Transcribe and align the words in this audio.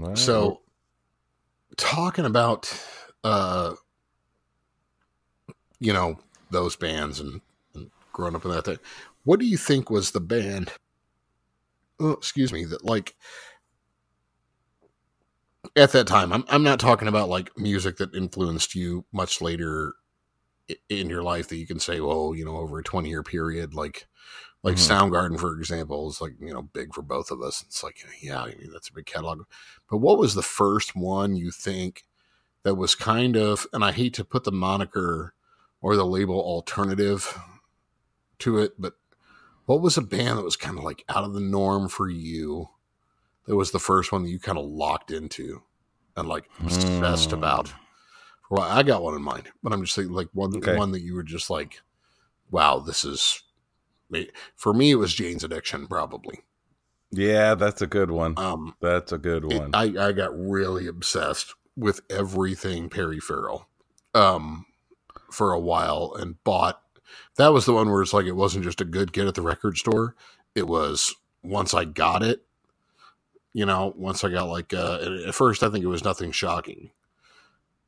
Right. 0.00 0.18
So, 0.18 0.60
talking 1.76 2.24
about, 2.24 2.72
uh, 3.22 3.74
you 5.78 5.92
know, 5.92 6.18
those 6.50 6.76
bands 6.76 7.20
and, 7.20 7.40
and 7.74 7.90
growing 8.12 8.34
up 8.34 8.44
in 8.44 8.50
that 8.50 8.64
thing, 8.64 8.78
what 9.24 9.40
do 9.40 9.46
you 9.46 9.56
think 9.56 9.90
was 9.90 10.10
the 10.10 10.20
band? 10.20 10.72
Oh, 11.98 12.12
excuse 12.12 12.52
me, 12.52 12.64
that 12.64 12.84
like 12.84 13.14
at 15.76 15.92
that 15.92 16.06
time. 16.06 16.32
I'm 16.32 16.44
I'm 16.48 16.62
not 16.62 16.80
talking 16.80 17.08
about 17.08 17.28
like 17.28 17.56
music 17.58 17.98
that 17.98 18.14
influenced 18.14 18.74
you 18.74 19.04
much 19.12 19.40
later 19.40 19.94
in 20.88 21.10
your 21.10 21.22
life 21.22 21.48
that 21.48 21.56
you 21.56 21.66
can 21.66 21.80
say, 21.80 22.00
well, 22.00 22.34
you 22.34 22.44
know, 22.44 22.56
over 22.56 22.78
a 22.78 22.84
20 22.84 23.08
year 23.08 23.22
period, 23.22 23.74
like 23.74 24.06
like 24.62 24.76
Mhm. 24.76 25.10
Soundgarden, 25.10 25.40
for 25.40 25.56
example, 25.58 26.08
is 26.08 26.20
like 26.20 26.34
you 26.40 26.52
know 26.52 26.62
big 26.62 26.94
for 26.94 27.02
both 27.02 27.30
of 27.30 27.40
us. 27.42 27.62
It's 27.62 27.82
like 27.82 28.04
yeah, 28.20 28.42
I 28.42 28.54
mean 28.54 28.70
that's 28.72 28.88
a 28.88 28.92
big 28.92 29.06
catalog. 29.06 29.44
But 29.90 29.98
what 29.98 30.18
was 30.18 30.34
the 30.34 30.42
first 30.42 30.94
one 30.94 31.36
you 31.36 31.50
think 31.50 32.04
that 32.62 32.74
was 32.74 32.94
kind 32.94 33.36
of, 33.36 33.66
and 33.72 33.82
I 33.84 33.92
hate 33.92 34.12
to 34.14 34.24
put 34.24 34.44
the 34.44 34.52
moniker 34.52 35.32
or 35.80 35.96
the 35.96 36.04
label 36.04 36.38
alternative 36.38 37.38
to 38.40 38.58
it, 38.58 38.72
but 38.78 38.94
what 39.64 39.80
was 39.80 39.96
a 39.96 40.02
band 40.02 40.38
that 40.38 40.44
was 40.44 40.56
kind 40.56 40.76
of 40.76 40.84
like 40.84 41.04
out 41.08 41.24
of 41.24 41.32
the 41.32 41.40
norm 41.40 41.88
for 41.88 42.08
you? 42.10 42.68
That 43.46 43.56
was 43.56 43.70
the 43.70 43.78
first 43.78 44.12
one 44.12 44.22
that 44.24 44.30
you 44.30 44.38
kind 44.38 44.58
of 44.58 44.66
locked 44.66 45.10
into 45.10 45.62
and 46.16 46.28
like 46.28 46.50
obsessed 46.60 47.30
Hmm. 47.30 47.36
about. 47.38 47.72
Well, 48.50 48.62
I 48.62 48.82
got 48.82 49.02
one 49.02 49.14
in 49.14 49.22
mind, 49.22 49.48
but 49.62 49.72
I'm 49.72 49.80
just 49.82 49.94
saying 49.94 50.10
like 50.12 50.28
one 50.34 50.54
Okay. 50.56 50.76
one 50.76 50.92
that 50.92 51.00
you 51.00 51.14
were 51.14 51.22
just 51.22 51.48
like, 51.50 51.80
wow, 52.50 52.78
this 52.78 53.04
is. 53.04 53.42
For 54.56 54.72
me, 54.74 54.90
it 54.90 54.96
was 54.96 55.14
Jane's 55.14 55.44
Addiction, 55.44 55.86
probably. 55.86 56.40
yeah, 57.10 57.54
that's 57.54 57.82
a 57.82 57.86
good 57.86 58.10
one. 58.10 58.34
Um, 58.36 58.74
That's 58.80 59.12
a 59.12 59.18
good 59.18 59.44
it- 59.50 59.58
one. 59.58 59.70
I, 59.74 60.08
I 60.08 60.12
got 60.12 60.30
really 60.38 60.86
obsessed 60.86 61.54
with 61.76 62.00
everything 62.10 62.88
Perry 62.88 63.20
Farrell 63.20 63.68
um, 64.14 64.66
for 65.30 65.52
a 65.52 65.60
while 65.60 66.14
and 66.18 66.42
bought. 66.44 66.82
That 67.36 67.52
was 67.52 67.66
the 67.66 67.72
one 67.72 67.90
where 67.90 68.02
it's 68.02 68.12
like 68.12 68.26
it 68.26 68.36
wasn't 68.36 68.64
just 68.64 68.80
a 68.80 68.84
good 68.84 69.12
get 69.12 69.26
at 69.26 69.34
the 69.34 69.42
record 69.42 69.76
store. 69.78 70.14
It 70.54 70.66
was 70.68 71.14
once 71.42 71.72
I 71.74 71.84
got 71.84 72.22
it, 72.22 72.44
you 73.52 73.64
know, 73.66 73.92
once 73.96 74.22
I 74.22 74.28
got 74.30 74.48
like, 74.48 74.72
uh, 74.74 74.98
at 75.26 75.34
first 75.34 75.62
I 75.62 75.70
think 75.70 75.82
it 75.84 75.88
was 75.88 76.04
nothing 76.04 76.32
shocking. 76.32 76.90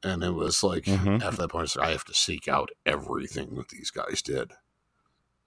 And 0.05 0.25
it 0.25 0.31
was 0.35 0.65
like, 0.65 0.85
Mhm. 0.85 1.23
after 1.23 1.43
that 1.43 1.49
point, 1.51 1.77
like, 1.77 1.87
I 1.89 1.93
have 1.93 2.05
to 2.07 2.15
seek 2.15 2.49
out 2.49 2.71
everything 2.85 3.55
that 3.55 3.69
these 3.69 3.91
guys 3.93 4.21
did, 4.23 4.51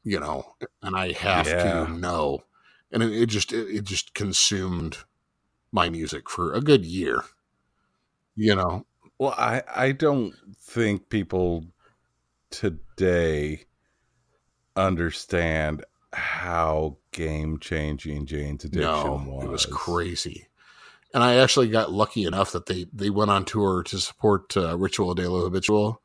you 0.06 0.20
know, 0.20 0.56
and 0.82 0.96
I 0.96 1.12
have 1.12 1.48
Yeah. 1.48 1.88
to 1.88 1.92
know. 1.92 2.46
And 2.92 3.04
it, 3.04 3.12
it 3.14 3.26
just, 3.26 3.52
it, 3.52 3.68
it 3.68 3.84
just 3.84 4.14
consumed 4.14 5.00
my 5.72 5.90
music 5.90 6.30
for 6.30 6.54
a 6.54 6.62
good 6.62 6.86
year. 6.86 7.24
You 8.38 8.56
know, 8.56 8.86
Well, 9.18 9.34
I 9.38 9.64
I 9.74 9.92
don't 9.94 10.34
think 10.62 11.10
people 11.10 11.66
today 12.52 13.66
understand 14.76 15.84
how 16.14 16.98
game 17.12 17.60
changing 17.60 18.26
Jane's 18.26 18.66
addiction 18.66 19.26
no, 19.26 19.32
was. 19.32 19.46
it 19.46 19.50
was 19.50 19.66
crazy. 19.66 20.48
And 21.14 21.24
I 21.24 21.36
actually 21.36 21.70
got 21.70 21.94
lucky 21.94 22.26
enough 22.26 22.52
that 22.52 22.66
they 22.66 22.86
they 22.94 23.10
went 23.10 23.32
on 23.32 23.46
tour 23.46 23.84
to 23.84 24.00
support 24.00 24.56
uh, 24.58 24.78
Ritual 24.78 25.14
de 25.14 25.30
lo 25.30 25.44
Habitual, 25.46 26.02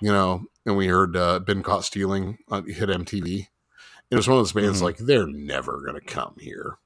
you 0.00 0.12
know, 0.12 0.44
and 0.66 0.76
we 0.76 0.86
heard 0.86 1.16
uh, 1.16 1.38
"Been 1.40 1.62
Caught 1.62 1.84
Stealing" 1.84 2.38
on 2.48 2.68
hit 2.68 2.88
MTV. 2.90 3.48
It 4.10 4.16
was 4.16 4.28
one 4.28 4.38
of 4.38 4.40
those 4.44 4.52
bands 4.52 4.80
Mhm. 4.80 4.84
like 4.84 4.98
they're 4.98 5.26
never 5.26 5.82
gonna 5.84 6.00
come 6.00 6.36
here, 6.38 6.78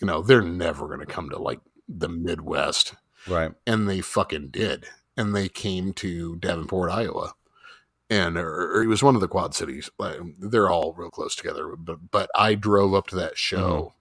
you 0.00 0.06
know, 0.06 0.22
they're 0.22 0.42
never 0.42 0.88
gonna 0.88 1.06
come 1.06 1.30
to 1.30 1.38
like 1.38 1.60
the 1.88 2.08
Midwest, 2.08 2.94
Right. 3.28 3.52
and 3.66 3.88
they 3.88 4.00
fucking 4.00 4.48
did, 4.48 4.86
and 5.16 5.34
they 5.34 5.48
came 5.48 5.92
to 5.94 6.36
Davenport, 6.36 6.90
Iowa, 6.90 7.34
and 8.10 8.36
or, 8.38 8.72
or 8.78 8.82
it 8.82 8.86
was 8.88 9.02
one 9.02 9.14
of 9.14 9.20
the 9.20 9.28
Quad 9.28 9.54
Cities. 9.54 9.90
Like, 9.98 10.18
They're 10.38 10.70
all 10.70 10.92
real 10.94 11.10
close 11.10 11.34
together, 11.36 11.76
but 11.76 12.10
but 12.10 12.30
I 12.34 12.54
drove 12.54 12.94
up 12.94 13.06
to 13.08 13.16
that 13.16 13.36
show 13.38 13.94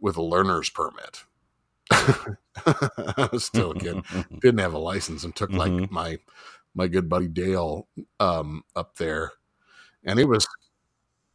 with 0.00 0.16
a 0.16 0.22
learner's 0.22 0.70
permit. 0.70 1.24
I 1.90 3.28
was 3.32 3.44
still 3.44 3.72
a 3.72 3.74
kid, 3.78 4.02
didn't 4.40 4.58
have 4.58 4.74
a 4.74 4.78
license, 4.78 5.24
and 5.24 5.34
took 5.34 5.50
like 5.50 5.72
Mhm. 5.72 5.90
my 5.90 6.18
my 6.78 6.86
good 6.86 7.08
buddy 7.08 7.28
Dale 7.28 7.88
um, 8.20 8.62
up 8.74 8.96
there, 8.96 9.32
and 10.04 10.18
it 10.18 10.26
was 10.26 10.46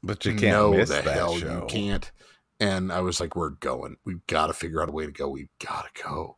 but 0.01 0.25
you 0.25 0.31
can't 0.31 0.41
no 0.53 0.71
miss 0.71 0.89
the 0.89 0.95
that 0.95 1.13
hell 1.13 1.37
show. 1.37 1.61
you 1.61 1.65
can't. 1.67 2.11
And 2.59 2.91
I 2.91 3.01
was 3.01 3.19
like, 3.19 3.35
we're 3.35 3.49
going. 3.49 3.97
We've 4.05 4.25
got 4.27 4.47
to 4.47 4.53
figure 4.53 4.81
out 4.81 4.89
a 4.89 4.93
way 4.93 5.05
to 5.05 5.11
go. 5.11 5.27
We've 5.27 5.49
got 5.59 5.93
to 5.93 6.03
go. 6.03 6.37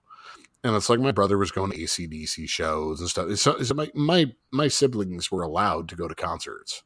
And 0.64 0.76
it's 0.76 0.90
like 0.90 1.00
my 1.00 1.12
brother 1.12 1.38
was 1.38 1.52
going 1.52 1.72
to 1.72 1.78
ACDC 1.78 2.50
shows 2.50 3.00
and 3.00 3.08
stuff. 3.08 3.36
So, 3.36 3.62
so 3.62 3.76
my, 3.76 3.92
my 3.94 4.34
my 4.52 4.68
siblings 4.68 5.32
were 5.32 5.44
allowed 5.44 5.88
to 5.90 5.96
go 5.96 6.08
to 6.08 6.16
concerts, 6.16 6.82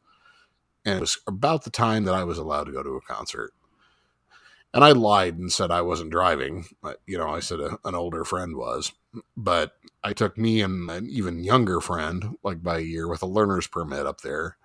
and 0.84 0.97
it 0.97 1.02
was 1.02 1.18
about 1.25 1.63
the 1.63 1.69
time 1.69 2.03
that 2.03 2.13
I 2.13 2.25
was 2.25 2.38
allowed 2.38 2.66
to 2.66 2.74
go 2.74 2.84
to 2.84 2.97
a 2.97 3.02
concert. 3.02 3.53
And 4.74 4.84
I 4.84 4.91
lied 4.91 5.38
and 5.38 5.52
said 5.52 5.72
I 5.72 5.81
wasn't 5.81 6.12
driving. 6.12 6.66
But, 6.84 7.02
You 7.08 7.18
know, 7.18 7.29
I 7.29 7.40
said 7.40 7.59
a, 7.59 7.79
an 7.85 7.96
older 7.96 8.24
friend 8.24 8.56
was, 8.56 8.91
but 9.36 9.74
I 10.03 10.14
took 10.14 10.38
me 10.38 10.62
and 10.62 10.90
an 10.90 11.09
even 11.09 11.44
younger 11.44 11.81
friend, 11.81 12.38
like 12.44 12.64
by 12.64 12.78
a 12.78 12.81
year, 12.81 13.08
with 13.08 13.22
a 13.22 13.28
learner's 13.28 13.68
permit 13.68 14.06
up 14.06 14.22
there 14.22 14.58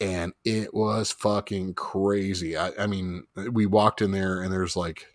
and 0.00 0.32
it 0.44 0.72
was 0.72 1.10
fucking 1.12 1.74
crazy. 1.74 2.56
I, 2.56 2.70
I 2.78 2.86
mean, 2.86 3.24
we 3.34 3.66
walked 3.66 4.00
in 4.00 4.12
there, 4.12 4.40
and 4.40 4.52
there's 4.52 4.76
like, 4.76 5.06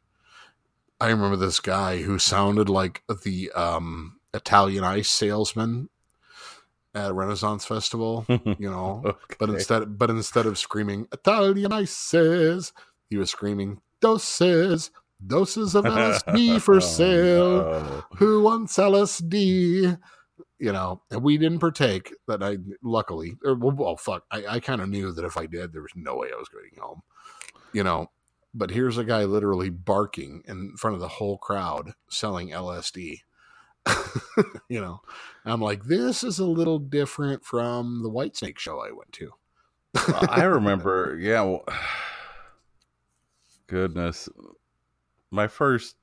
I 1.00 1.10
remember 1.10 1.38
this 1.38 1.60
guy 1.60 2.02
who 2.02 2.20
sounded 2.20 2.70
like 2.70 3.04
the 3.24 3.52
um, 3.52 4.20
Italian 4.34 4.84
ice 4.84 5.10
salesman 5.10 5.90
at 6.94 7.12
a 7.12 7.14
Renaissance 7.14 7.66
festival, 7.66 8.26
you 8.30 8.70
know. 8.70 9.16
But 9.40 9.50
instead, 9.50 9.98
but 9.98 10.10
instead 10.10 10.46
of 10.46 10.58
screaming 10.58 11.08
Italian 11.12 11.72
ices, 11.72 12.74
he 13.10 13.18
was 13.18 13.30
screaming 13.30 13.82
doses, 14.02 14.92
doses 15.26 15.76
of 15.76 15.86
LSD 15.86 16.62
for 16.62 16.76
Oh, 16.76 16.80
sale 16.80 17.62
no. 17.62 18.04
who 18.18 18.44
wants 18.44 18.78
LSD? 18.78 19.98
You 20.60 20.72
know, 20.72 21.02
and 21.12 21.24
we 21.24 21.38
didn't 21.38 21.60
partake. 21.60 22.14
That 22.28 22.42
I 22.42 22.58
luckily, 22.82 23.36
or 23.44 23.56
well, 23.56 23.76
well 23.76 23.98
fuck, 23.98 24.24
I, 24.32 24.46
I 24.48 24.60
kind 24.60 24.82
of 24.82 24.90
knew 24.90 25.12
that 25.12 25.26
if 25.26 25.38
I 25.38 25.46
did, 25.46 25.74
there 25.74 25.82
was 25.82 25.92
no 25.96 26.16
way 26.16 26.30
I 26.34 26.38
was 26.38 26.50
going 26.50 26.70
home. 26.80 27.02
You 27.74 27.84
know, 27.84 28.12
but 28.54 28.70
here's 28.70 28.98
a 28.98 29.04
guy 29.04 29.24
literally 29.26 29.70
barking 29.70 30.44
in 30.48 30.76
front 30.78 30.94
of 30.96 31.02
the 31.02 31.08
whole 31.08 31.38
crowd 31.38 31.94
selling 32.10 32.50
LSD. 32.50 33.20
you 34.70 34.80
know, 34.80 35.02
I'm 35.44 35.60
like, 35.60 35.86
this 35.86 36.24
is 36.24 36.40
a 36.40 36.46
little 36.46 36.80
different 36.80 37.44
from 37.44 38.02
the 38.04 38.10
Whitesnake 38.10 38.58
show 38.58 38.80
I 38.80 38.92
went 38.92 39.12
to. 39.14 39.32
Well, 40.08 40.26
I 40.30 40.44
remember, 40.44 41.18
yeah. 41.20 41.42
Well, 41.42 41.66
goodness, 43.68 44.30
my 45.34 45.48
first 45.48 45.96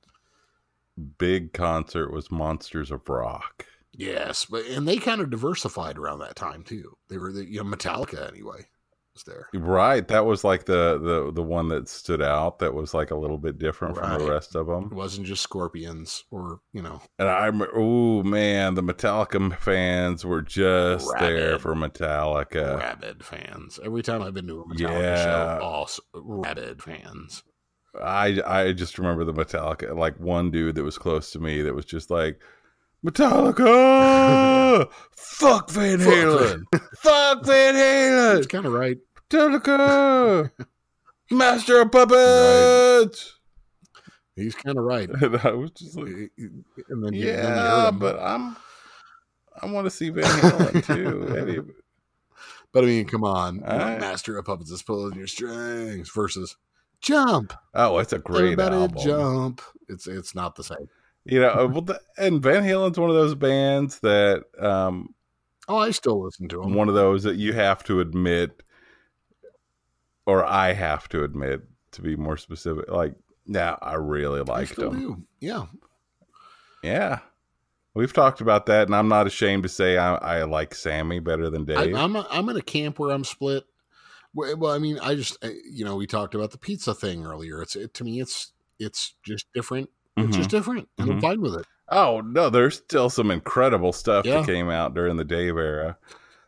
big 1.17 1.53
concert 1.53 2.11
was 2.11 2.31
Monsters 2.31 2.91
of 2.91 3.07
Rock. 3.07 3.65
Yes, 3.93 4.45
but 4.45 4.65
and 4.67 4.87
they 4.87 4.97
kind 4.97 5.21
of 5.21 5.29
diversified 5.29 5.97
around 5.97 6.19
that 6.19 6.35
time 6.35 6.63
too. 6.63 6.97
They 7.09 7.17
were 7.17 7.31
the 7.31 7.45
you 7.49 7.63
know 7.63 7.69
Metallica 7.69 8.27
anyway 8.27 8.67
was 9.13 9.23
there. 9.25 9.47
Right, 9.53 10.07
that 10.07 10.25
was 10.25 10.45
like 10.45 10.63
the 10.63 10.97
the 10.97 11.31
the 11.33 11.43
one 11.43 11.67
that 11.69 11.89
stood 11.89 12.21
out. 12.21 12.59
That 12.59 12.73
was 12.73 12.93
like 12.93 13.11
a 13.11 13.17
little 13.17 13.37
bit 13.37 13.57
different 13.59 13.97
from 13.97 14.17
the 14.17 14.31
rest 14.31 14.55
of 14.55 14.67
them. 14.67 14.85
It 14.85 14.93
wasn't 14.95 15.27
just 15.27 15.43
Scorpions 15.43 16.23
or 16.31 16.61
you 16.71 16.81
know 16.81 17.01
And 17.19 17.27
I 17.27 17.51
oh 17.75 18.23
man, 18.23 18.75
the 18.75 18.83
Metallica 18.83 19.57
fans 19.59 20.23
were 20.23 20.41
just 20.41 21.05
there 21.19 21.59
for 21.59 21.75
Metallica. 21.75 22.79
rabid 22.79 23.25
fans. 23.25 23.77
Every 23.83 24.03
time 24.03 24.21
I've 24.21 24.33
been 24.33 24.47
to 24.47 24.61
a 24.61 24.65
Metallica 24.73 24.79
Yeah. 25.01 25.23
show, 25.57 25.59
all 25.65 25.83
s- 25.83 25.99
rabid 26.13 26.81
fans. 26.81 27.43
I 27.99 28.41
I 28.45 28.71
just 28.73 28.97
remember 28.97 29.23
the 29.25 29.33
Metallica, 29.33 29.95
like 29.95 30.19
one 30.19 30.51
dude 30.51 30.75
that 30.75 30.83
was 30.83 30.97
close 30.97 31.31
to 31.31 31.39
me 31.39 31.61
that 31.61 31.73
was 31.75 31.85
just 31.85 32.09
like, 32.09 32.39
Metallica, 33.05 34.89
fuck 35.17 35.69
Van 35.71 35.99
Halen, 35.99 36.63
fuck 36.97 37.45
Van 37.45 37.75
Halen, 37.75 38.37
It's 38.37 38.47
kind 38.47 38.65
of 38.65 38.73
right. 38.73 38.97
Metallica, 39.29 40.51
Master 41.31 41.81
of 41.81 41.91
Puppets. 41.91 43.37
He's 44.35 44.55
kind 44.55 44.77
of 44.77 44.83
right. 44.85 45.09
And 45.09 45.37
I 45.37 45.51
was 45.51 45.71
just 45.71 45.97
like, 45.97 46.07
And 46.37 46.63
then, 47.03 47.13
you- 47.13 47.25
then 47.25 47.35
yeah, 47.35 47.89
him. 47.89 47.99
but 47.99 48.17
I'm, 48.19 48.55
I 49.61 49.65
want 49.65 49.85
to 49.85 49.91
see 49.91 50.09
Van 50.09 50.23
Halen 50.23 50.85
too. 50.85 51.73
But 52.73 52.85
I 52.85 52.87
mean, 52.87 53.05
come 53.05 53.23
on. 53.25 53.59
Master 53.59 54.37
of 54.37 54.45
Puppets 54.45 54.71
is 54.71 54.81
pulling 54.81 55.17
your 55.17 55.27
strings 55.27 56.09
versus 56.11 56.55
Jump. 57.01 57.53
oh, 57.73 57.97
it's 57.97 58.13
a 58.13 58.19
great 58.19 58.43
Everybody 58.53 58.75
album. 58.75 58.97
jump. 59.03 59.61
It's 59.89 60.07
it's 60.07 60.35
not 60.35 60.55
the 60.55 60.63
same. 60.63 60.87
You 61.25 61.41
know, 61.41 61.49
uh, 61.87 61.93
and 62.17 62.41
Van 62.41 62.63
Halen's 62.63 62.99
one 62.99 63.09
of 63.09 63.15
those 63.15 63.35
bands 63.35 63.99
that 63.99 64.43
um, 64.59 65.13
Oh, 65.67 65.77
I 65.77 65.91
still 65.91 66.23
listen 66.23 66.47
to 66.49 66.61
him. 66.61 66.73
one 66.73 66.89
of 66.89 66.95
those 66.95 67.23
that 67.23 67.35
you 67.37 67.53
have 67.53 67.83
to 67.85 67.99
admit, 67.99 68.61
or 70.25 70.45
I 70.45 70.73
have 70.73 71.07
to 71.09 71.23
admit, 71.23 71.61
to 71.91 72.01
be 72.01 72.15
more 72.15 72.37
specific. 72.37 72.89
Like, 72.89 73.13
yeah, 73.45 73.75
I 73.81 73.95
really 73.95 74.39
I 74.39 74.43
liked 74.43 74.71
still 74.73 74.91
them. 74.91 74.99
do. 74.99 75.23
Yeah. 75.39 75.65
Yeah. 76.83 77.19
We've 77.93 78.13
talked 78.13 78.39
about 78.41 78.67
that, 78.67 78.87
and 78.87 78.95
I'm 78.95 79.09
not 79.09 79.27
ashamed 79.27 79.63
to 79.63 79.69
say 79.69 79.97
I, 79.97 80.15
I 80.15 80.43
like 80.43 80.73
Sammy 80.73 81.19
better 81.19 81.49
than 81.49 81.69
I, 81.69 81.85
Dave. 81.85 81.95
I'm 81.95 82.15
a, 82.15 82.25
I'm 82.31 82.47
in 82.49 82.55
a 82.57 82.61
camp 82.61 82.99
where 82.99 83.11
I'm 83.11 83.23
split. 83.25 83.63
Well, 84.33 84.67
I 84.67 84.77
mean, 84.77 84.97
I 84.99 85.15
just 85.15 85.43
uh, 85.43 85.49
you 85.69 85.83
know 85.85 85.95
we 85.95 86.07
talked 86.07 86.35
about 86.35 86.51
the 86.51 86.57
pizza 86.57 86.93
thing 86.93 87.25
earlier. 87.25 87.61
It's 87.61 87.75
it, 87.75 87.93
to 87.95 88.03
me, 88.03 88.21
it's 88.21 88.53
it's 88.79 89.15
just 89.23 89.45
different. 89.53 89.89
It's 90.17 90.35
Mhm. 90.35 90.39
just 90.39 90.49
different, 90.49 90.87
and 90.97 91.09
I'm 91.11 91.17
Mhm. 91.17 91.21
fine 91.21 91.41
with 91.41 91.55
it. 91.55 91.65
Oh 91.89 92.21
no, 92.21 92.49
there's 92.49 92.77
still 92.77 93.09
some 93.09 93.31
incredible 93.31 93.91
stuff 93.91 94.25
Yeah. 94.25 94.39
that 94.39 94.45
came 94.45 94.69
out 94.69 94.93
during 94.93 95.17
the 95.17 95.25
Dave 95.25 95.57
era. 95.57 95.97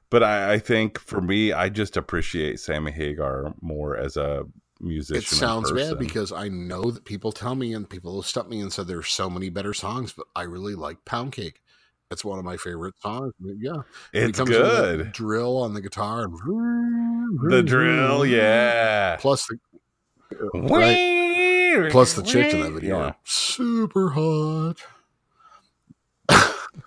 But 0.09 0.23
I, 0.23 0.53
I 0.53 0.59
think 0.59 0.99
for 0.99 1.19
me, 1.21 1.51
I 1.51 1.69
just 1.69 1.97
appreciate 1.97 2.59
Sammy 2.59 2.91
Hagar 2.91 3.53
more 3.61 3.97
as 3.97 4.15
a 4.15 4.45
musician. 4.79 5.21
It 5.23 5.27
sounds 5.27 5.71
bad 5.71 5.97
because 5.97 6.31
I 6.31 6.49
know 6.49 6.91
that 6.91 7.03
people 7.05 7.31
tell 7.31 7.55
me 7.55 7.73
and 7.73 7.89
people 7.89 8.21
have 8.21 8.29
stopped 8.29 8.49
me 8.49 8.61
and 8.61 8.71
said 8.71 8.87
there's 8.87 9.09
so 9.09 9.29
many 9.29 9.49
better 9.49 9.73
songs, 9.73 10.13
but 10.13 10.27
I 10.35 10.43
really 10.43 10.75
like 10.75 11.03
Pound 11.03 11.31
Cake. 11.31 11.61
It's 12.13 12.23
one 12.23 12.39
of 12.39 12.45
my 12.45 12.55
favorite 12.57 12.93
songs. 13.01 13.33
Yeah, 13.41 13.81
it's 14.13 14.37
comes 14.37 14.51
in 14.51 14.61
with 14.61 14.71
that 14.71 14.97
good. 14.97 15.11
drill 15.11 15.57
on 15.57 15.73
the 15.73 15.81
guitar 15.81 16.23
and 16.25 17.51
The 17.51 17.61
drill, 17.63 18.25
yeah. 18.25 19.17
Plus 19.19 19.45
the 19.47 19.57
uh, 20.55 20.59
right. 20.61 21.91
plus 21.91 22.13
the 22.13 22.21
chicks 22.23 22.53
in 22.53 22.61
that 22.61 22.71
video 22.71 22.97
Yeah. 22.99 23.05
are 23.07 23.15
super 23.25 24.09
hot. 24.11 24.77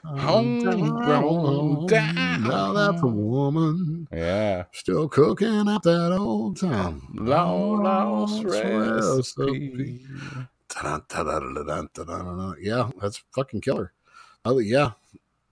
Homegrown 0.04 1.86
down. 1.86 2.42
Now 2.44 2.72
that's 2.72 3.02
a 3.02 3.06
woman 3.06 4.08
Yeah. 4.12 4.64
still 4.72 5.08
cooking 5.08 5.68
up 5.68 5.82
that 5.82 6.12
old 6.18 6.58
time. 6.60 7.02
Long 7.14 7.82
lost 7.82 8.42
recipe. 8.44 8.74
recipe. 8.76 10.06
Yeah, 12.60 12.90
that's 13.00 13.22
fucking 13.34 13.60
killer. 13.60 13.92
Oh 14.44 14.58
yeah, 14.58 14.92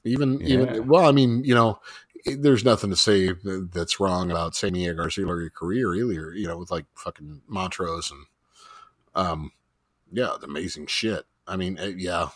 even 0.04 0.40
Yeah. 0.40 0.46
even 0.48 0.86
well, 0.86 1.06
I 1.06 1.12
mean, 1.12 1.44
you 1.44 1.54
know, 1.54 1.80
it- 2.24 2.42
there's 2.42 2.64
nothing 2.64 2.90
to 2.90 2.96
say 2.96 3.28
that- 3.32 3.70
that's 3.72 4.00
wrong 4.00 4.30
about 4.30 4.54
Sammy 4.56 4.84
Hagar's 4.84 5.18
earlier 5.18 5.50
career, 5.50 5.94
either. 5.94 6.34
You 6.34 6.46
know, 6.48 6.58
with 6.58 6.70
like 6.70 6.86
fucking 6.94 7.42
Montrose 7.48 8.10
and 8.10 8.26
um, 9.14 9.52
yeah, 10.12 10.36
the 10.40 10.46
amazing 10.46 10.86
shit. 10.86 11.24
I 11.46 11.56
mean, 11.56 11.78
uh, 11.78 11.92
yeah, 11.96 12.28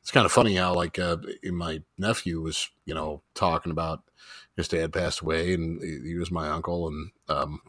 it's 0.00 0.10
kind 0.10 0.26
of 0.26 0.32
funny 0.32 0.54
how 0.56 0.74
like 0.74 0.98
uh, 0.98 1.16
my 1.44 1.82
nephew 1.98 2.40
was, 2.40 2.68
you 2.86 2.94
know, 2.94 3.22
talking 3.34 3.72
about 3.72 4.02
his 4.56 4.68
dad 4.68 4.92
passed 4.92 5.20
away 5.20 5.54
and 5.54 5.82
he 5.82 6.10
he 6.10 6.14
was 6.14 6.30
my 6.30 6.48
uncle 6.48 6.88
and 6.88 7.10
um, 7.28 7.60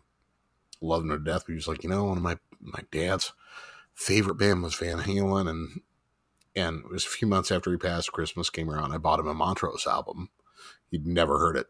loved 0.82 1.06
him 1.06 1.10
to 1.12 1.20
death. 1.20 1.44
But 1.46 1.54
he 1.54 1.56
was 1.56 1.68
like, 1.68 1.84
you 1.84 1.90
know, 1.90 2.06
one 2.06 2.18
of 2.18 2.24
my 2.24 2.38
my 2.62 2.82
dad's 2.92 3.34
favorite 3.94 4.36
band 4.36 4.64
was 4.64 4.76
Van 4.76 5.00
Halen, 5.00 5.50
and 5.50 5.82
and 6.56 6.80
it 6.86 6.90
was 6.90 7.06
a 7.06 7.10
few 7.10 7.28
months 7.28 7.52
after 7.52 7.72
he 7.72 7.78
passed. 7.78 8.12
Christmas 8.12 8.50
came 8.50 8.70
around. 8.70 8.92
I 8.92 8.98
bought 8.98 9.20
him 9.20 9.28
a 9.28 9.34
Montrose 9.34 9.86
album. 9.88 10.30
He'd 10.92 11.06
never 11.08 11.40
heard 11.40 11.58
it, 11.58 11.68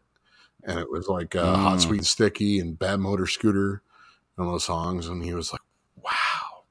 and 0.64 0.78
it 0.78 0.90
was 0.90 1.08
like 1.08 1.34
uh, 1.34 1.56
Hot 1.56 1.78
Mm. 1.78 1.82
Sweet 1.82 1.96
and 1.98 2.06
Sticky 2.06 2.58
and 2.60 2.78
Bad 2.78 3.00
Motor 3.00 3.26
Scooter 3.26 3.82
and 4.36 4.46
those 4.48 4.64
songs. 4.64 5.08
And 5.08 5.24
he 5.24 5.32
was 5.34 5.52
like, 5.52 5.62
"Wow, 5.96 6.64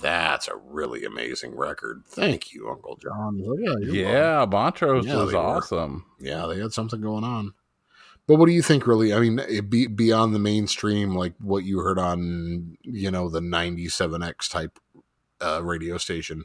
that's 0.00 0.48
a 0.48 0.56
really 0.56 1.04
amazing 1.04 1.54
record. 1.56 2.02
Thank 2.06 2.52
you, 2.52 2.68
Uncle 2.68 2.96
John." 2.96 3.38
Like, 3.38 3.58
yeah, 3.60 3.74
you're 3.80 3.80
welcome." 3.80 3.94
Yeah, 3.94 4.46
Montrose 4.50 5.06
Yeah, 5.06 5.16
was 5.16 5.30
they 5.30 5.36
were. 5.36 5.42
awesome. 5.42 6.06
yeah, 6.18 6.46
they 6.46 6.58
had 6.58 6.72
something 6.72 7.00
going 7.00 7.24
on. 7.24 7.52
But 8.26 8.36
what 8.38 8.46
do 8.46 8.52
you 8.52 8.62
think, 8.62 8.86
really? 8.86 9.12
I 9.12 9.18
mean, 9.18 9.40
it 9.40 9.68
be, 9.68 9.88
beyond 9.88 10.34
the 10.34 10.38
mainstream, 10.38 11.16
like 11.16 11.34
what 11.40 11.64
you 11.64 11.80
heard 11.80 11.98
on, 11.98 12.76
you 12.82 13.10
know, 13.10 13.28
the 13.28 13.40
97X 13.40 14.48
type 14.48 14.78
uh, 15.40 15.60
radio 15.64 15.98
station, 15.98 16.44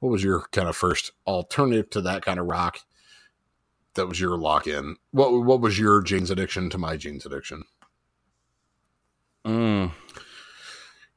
what 0.00 0.10
was 0.10 0.22
your 0.24 0.46
kind 0.52 0.68
of 0.68 0.76
first 0.76 1.12
alternative 1.26 1.90
to 1.90 2.00
that 2.02 2.22
kind 2.24 2.38
of 2.38 2.46
rock? 2.46 2.78
That 3.94 4.06
was 4.08 4.20
your 4.20 4.36
lock 4.36 4.66
in. 4.66 4.96
What 5.12 5.32
What 5.44 5.60
was 5.60 5.78
your 5.78 6.02
Jane's 6.02 6.30
addiction 6.30 6.68
to 6.70 6.78
my 6.78 6.96
Jane's 6.96 7.24
addiction? 7.26 7.64
Mm, 9.46 9.92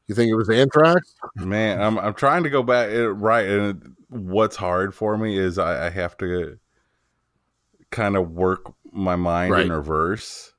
You 0.07 0.15
think 0.15 0.29
it 0.31 0.35
was 0.35 0.49
Anthrax? 0.49 1.15
man, 1.35 1.81
I'm 1.81 1.97
I'm 1.97 2.13
trying 2.13 2.43
to 2.43 2.49
go 2.49 2.63
back 2.63 2.89
eh, 2.89 3.05
right, 3.05 3.47
and 3.47 3.95
what's 4.09 4.55
hard 4.55 4.93
for 4.95 5.17
me 5.17 5.37
is 5.37 5.57
I, 5.57 5.87
I 5.87 5.89
have 5.89 6.15
to 6.17 6.59
kind 7.91 8.15
of 8.15 8.31
work 8.31 8.71
my 8.91 9.15
mind 9.15 9.53
in 9.55 9.71
reverse. 9.71 10.53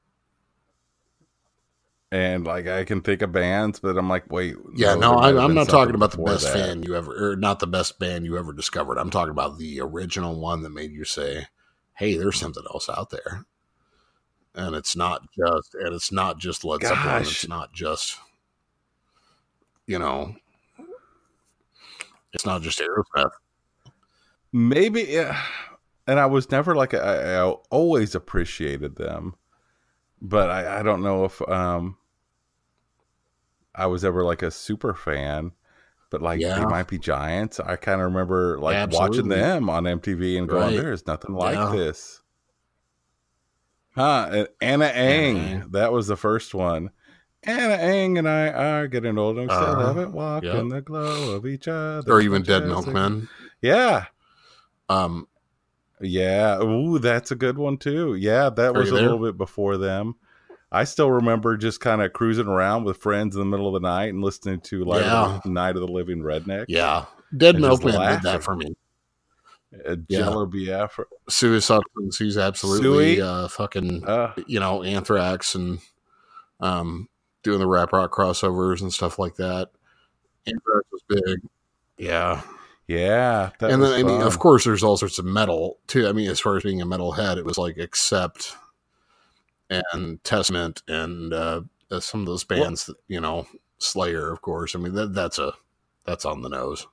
And 2.13 2.45
like 2.45 2.67
I 2.67 2.85
can 2.85 3.03
think 3.03 3.23
of 3.23 3.31
bands, 3.31 3.79
but 3.79 3.97
I'm 3.97 4.09
like, 4.09 4.33
wait, 4.33 4.57
Yeah, 4.75 4.97
no, 4.97 5.15
I, 5.15 5.45
I'm 5.45 5.55
not 5.55 5.69
talking 5.69 5.95
about 5.95 6.11
the 6.11 6.23
best 6.23 6.45
that. 6.45 6.55
fan 6.55 6.83
you 6.83 6.97
ever, 6.97 7.33
or 7.33 7.37
not 7.37 7.61
the 7.61 7.69
best 7.69 8.01
band 8.01 8.25
you 8.25 8.37
ever 8.37 8.53
discovered. 8.53 8.99
I'm 8.99 9.11
talking 9.11 9.31
about 9.31 9.59
the 9.59 9.81
original 9.81 10.41
one 10.41 10.63
that 10.63 10.71
made 10.71 10.91
you 10.91 11.05
say, 11.05 11.47
"Hey, 11.95 12.17
there's 12.17 12.37
something 12.39 12.65
else 12.69 12.89
out 12.89 13.11
there," 13.11 13.45
and 14.57 14.75
it's 14.75 14.97
not 14.97 15.23
just, 15.39 15.75
and 15.75 15.95
it's 15.95 16.11
not 16.11 16.39
just 16.39 16.65
Led 16.65 16.83
Zeppelin. 16.83 17.23
It's 17.23 17.47
not 17.47 17.73
just, 17.73 18.19
you 19.87 20.01
know, 20.01 20.35
it's 22.33 22.45
not 22.45 22.63
just 22.63 22.81
Aerosmith. 22.81 23.31
Maybe, 24.53 25.03
yeah. 25.03 25.41
And 26.09 26.19
I 26.19 26.27
was 26.27 26.51
never 26.51 26.75
like 26.75 26.93
I, 26.93 27.37
I 27.37 27.51
always 27.71 28.17
appreciated 28.17 28.97
them, 28.97 29.37
but 30.21 30.51
I, 30.51 30.81
I 30.81 30.83
don't 30.83 31.05
know 31.05 31.25
if 31.25 31.41
um 31.49 31.97
I 33.75 33.87
was 33.87 34.05
ever 34.05 34.25
like 34.25 34.43
a 34.43 34.51
super 34.51 34.95
fan. 34.95 35.53
But 36.11 36.23
like 36.23 36.41
Yeah. 36.41 36.59
they 36.59 36.65
might 36.65 36.89
be 36.89 36.99
giants. 36.99 37.61
I 37.61 37.77
kind 37.77 38.01
of 38.01 38.07
remember 38.07 38.59
like 38.59 38.91
watching 38.93 39.29
them 39.29 39.71
on 39.71 39.85
MTV 39.85 40.39
and 40.39 40.49
going, 40.49 40.75
Right. 40.75 40.77
"There's 40.83 41.07
nothing 41.07 41.35
like 41.37 41.55
Yeah. 41.55 41.71
this." 41.77 42.21
Huh? 43.95 44.29
and 44.33 44.49
Ana 44.61 44.87
Ng, 44.87 45.39
Ang. 45.39 45.71
that 45.73 45.93
was 45.93 46.07
the 46.07 46.17
first 46.17 46.55
one. 46.55 46.91
Ana 47.47 47.75
Ng 47.75 48.19
and 48.19 48.29
I 48.29 48.49
are 48.49 48.87
getting 48.89 49.19
old 49.19 49.39
and 49.39 49.51
still 49.51 49.63
Uh-huh. 49.63 49.87
haven't 49.87 50.13
walked 50.13 50.47
Yep. 50.47 50.55
in 50.57 50.69
the 50.69 50.81
glow 50.81 51.35
of 51.35 51.47
each 51.47 51.67
other. 51.69 52.13
Or 52.13 52.21
even 52.21 52.43
Dead 52.43 52.67
Milkmen. 52.67 53.29
Yeah, 53.63 54.07
Um, 54.89 55.29
yeah. 56.01 56.61
Ooh, 56.63 56.99
that's 56.99 57.31
a 57.31 57.37
good 57.37 57.57
one 57.57 57.79
too. 57.79 58.15
Yeah, 58.17 58.51
that 58.51 58.75
was 58.75 58.91
a 58.91 58.95
there? 58.95 59.03
little 59.05 59.19
bit 59.21 59.37
before 59.39 59.77
them. 59.77 60.17
I 60.73 60.85
still 60.85 61.11
remember 61.11 61.57
just 61.57 61.81
kind 61.81 62.01
of 62.03 62.13
cruising 62.13 62.47
around 62.47 62.85
with 62.85 62.99
friends 62.99 63.35
in 63.35 63.41
the 63.41 63.47
middle 63.47 63.75
of 63.75 63.81
the 63.83 63.87
night 63.89 64.11
and 64.15 64.23
listening 64.23 64.61
to 64.63 64.85
like 64.85 65.03
Yeah. 65.03 65.41
Night 65.45 65.75
of 65.77 65.81
the 65.81 65.89
Living 65.93 66.21
Redneck. 66.21 66.67
yeah, 66.69 67.07
Dead 67.37 67.57
And 67.57 67.63
Milkmen 67.65 67.93
did 67.95 68.23
that 68.23 68.43
for 68.45 68.55
me. 68.57 68.75
Uh, 69.87 69.97
Yeah. 70.09 70.21
Jello 70.21 70.47
Biafra. 70.47 71.05
Suicide 71.29 71.83
He's 72.19 72.37
absolutely 72.39 73.17
Suey. 73.17 73.21
uh, 73.21 73.49
fucking 73.49 74.05
Uh, 74.05 74.33
you 74.47 74.61
know, 74.61 74.83
Anthrax 74.83 75.55
and 75.55 75.79
um, 76.61 77.09
doing 77.43 77.59
the 77.59 77.67
rap 77.67 77.93
rock 77.93 78.13
crossovers 78.13 78.81
and 78.81 78.93
stuff 78.93 79.19
like 79.19 79.37
that. 79.37 79.71
Anthrax 80.47 80.87
was 80.93 81.03
big. 81.09 81.41
Yeah. 81.99 82.43
yeah. 82.87 83.51
That 83.59 83.71
and 83.71 83.83
then, 83.83 83.93
I 83.93 84.03
mean, 84.03 84.23
of 84.23 84.39
course, 84.39 84.65
there's 84.65 84.83
all 84.83 84.97
sorts 84.97 85.19
of 85.19 85.25
metal 85.25 85.79
too. 85.87 86.07
I 86.09 86.13
mean, 86.13 86.31
as 86.31 86.41
far 86.41 86.57
as 86.57 86.63
being 86.63 86.81
a 86.81 86.87
metal 86.87 87.13
head, 87.13 87.39
it 87.39 87.45
was 87.45 87.59
like 87.59 87.77
Accept 87.77 88.55
and 89.71 90.23
Testament 90.25 90.83
and 90.89 91.33
uh, 91.33 91.63
uh, 91.91 92.01
some 92.01 92.21
of 92.21 92.27
those 92.27 92.45
bands 92.45 92.87
that, 92.87 92.97
you 93.09 93.21
know, 93.21 93.47
Slayer, 93.79 94.31
of 94.33 94.43
course. 94.43 94.75
I 94.75 94.79
mean, 94.79 94.95
that, 94.95 95.15
that's 95.15 95.39
a, 95.39 95.53
that's 96.05 96.25
on 96.25 96.43
the 96.43 96.49
nose. 96.49 96.87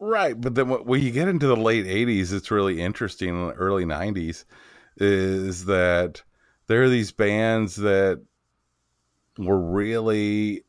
Right, 0.00 0.40
but 0.40 0.54
then 0.54 0.68
when 0.68 1.02
you 1.02 1.10
get 1.10 1.26
into 1.28 1.48
the 1.48 1.56
late 1.56 1.86
'80s, 1.86 2.32
it's 2.32 2.50
really 2.52 2.80
interesting. 2.80 3.30
In 3.30 3.48
the 3.48 3.54
early 3.54 3.84
'90s, 3.84 4.44
is 4.96 5.64
that 5.66 6.22
there 6.68 6.82
are 6.84 6.88
these 6.88 7.10
bands 7.10 7.76
that 7.76 8.22
were 9.38 9.60
really, 9.60 10.64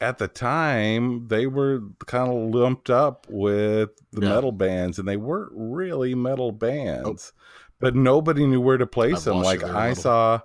at 0.00 0.18
the 0.18 0.28
time, 0.28 1.28
they 1.28 1.46
were 1.46 1.82
kind 2.06 2.30
of 2.32 2.54
lumped 2.54 2.90
up 2.90 3.26
with 3.30 3.90
the 4.12 4.22
Yeah. 4.22 4.28
metal 4.30 4.52
bands, 4.52 4.98
and 4.98 5.08
they 5.08 5.16
weren't 5.16 5.52
really 5.54 6.14
metal 6.14 6.52
bands, 6.52 7.32
but 7.80 7.94
nobody 7.94 8.46
knew 8.46 8.60
where 8.60 8.78
to 8.78 8.86
place 8.86 9.18
I've 9.18 9.24
them. 9.24 9.42
Like 9.42 9.62
I 9.62 9.92
saw, 9.94 10.40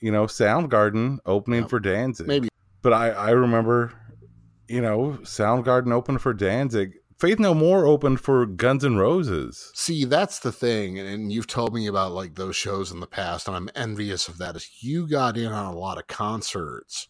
you 0.00 0.12
know, 0.12 0.26
Soundgarden 0.26 1.18
opening 1.26 1.62
Yep. 1.62 1.70
for 1.70 1.80
Danzig, 1.80 2.26
Maybe. 2.26 2.48
but 2.82 2.92
I, 2.92 3.10
I 3.10 3.30
remember, 3.30 3.92
you 4.68 4.80
know, 4.80 5.18
Soundgarden 5.22 5.92
opened 5.92 6.20
for 6.20 6.32
Danzig. 6.34 6.94
Faith 7.18 7.40
No 7.40 7.52
More 7.52 7.84
opened 7.84 8.20
for 8.20 8.46
Guns 8.46 8.84
N' 8.84 8.96
Roses. 8.96 9.72
See, 9.74 10.04
that's 10.04 10.38
the 10.38 10.52
thing, 10.52 11.00
and 11.00 11.32
you've 11.32 11.48
told 11.48 11.74
me 11.74 11.88
about 11.88 12.12
like 12.12 12.36
those 12.36 12.54
shows 12.54 12.92
in 12.92 13.00
the 13.00 13.08
past, 13.08 13.48
and 13.48 13.56
I'm 13.56 13.68
envious 13.74 14.28
of 14.28 14.38
that. 14.38 14.54
Is 14.54 14.70
you 14.84 15.08
got 15.08 15.36
in 15.36 15.50
on 15.50 15.74
a 15.74 15.76
lot 15.76 15.98
of 15.98 16.06
concerts. 16.06 17.08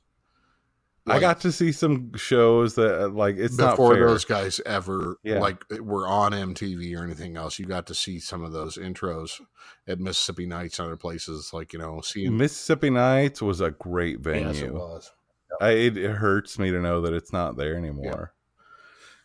I 1.10 1.20
got 1.20 1.40
to 1.42 1.52
see 1.52 1.72
some 1.72 2.12
shows 2.16 2.74
that, 2.74 3.02
uh, 3.04 3.08
like, 3.08 3.36
it's 3.36 3.58
not 3.58 3.72
before 3.72 3.96
those 3.96 4.24
guys 4.24 4.60
ever 4.66 5.16
Yeah. 5.22 5.38
like 5.40 5.64
were 5.80 6.06
on 6.06 6.32
MTV 6.32 6.96
or 6.98 7.04
anything 7.04 7.36
else. 7.36 7.58
You 7.58 7.66
got 7.66 7.86
to 7.86 7.94
see 7.94 8.18
some 8.18 8.42
of 8.42 8.52
those 8.52 8.76
intros 8.76 9.40
at 9.86 9.98
Mississippi 10.00 10.46
Nights 10.46 10.78
and 10.78 10.86
other 10.86 10.96
places, 10.96 11.52
like 11.52 11.72
you 11.72 11.78
know, 11.78 12.00
seeing. 12.00 12.36
Mississippi 12.36 12.90
Nights 12.90 13.42
was 13.42 13.60
a 13.60 13.70
great 13.70 14.20
venue. 14.20 14.46
Yes, 14.48 14.60
it 14.60 14.74
was. 14.74 15.12
I, 15.60 15.70
it, 15.70 15.96
it 15.96 16.10
hurts 16.12 16.58
me 16.58 16.70
to 16.70 16.80
know 16.80 17.00
that 17.00 17.12
it's 17.14 17.32
not 17.32 17.56
there 17.56 17.74
anymore. 17.76 18.34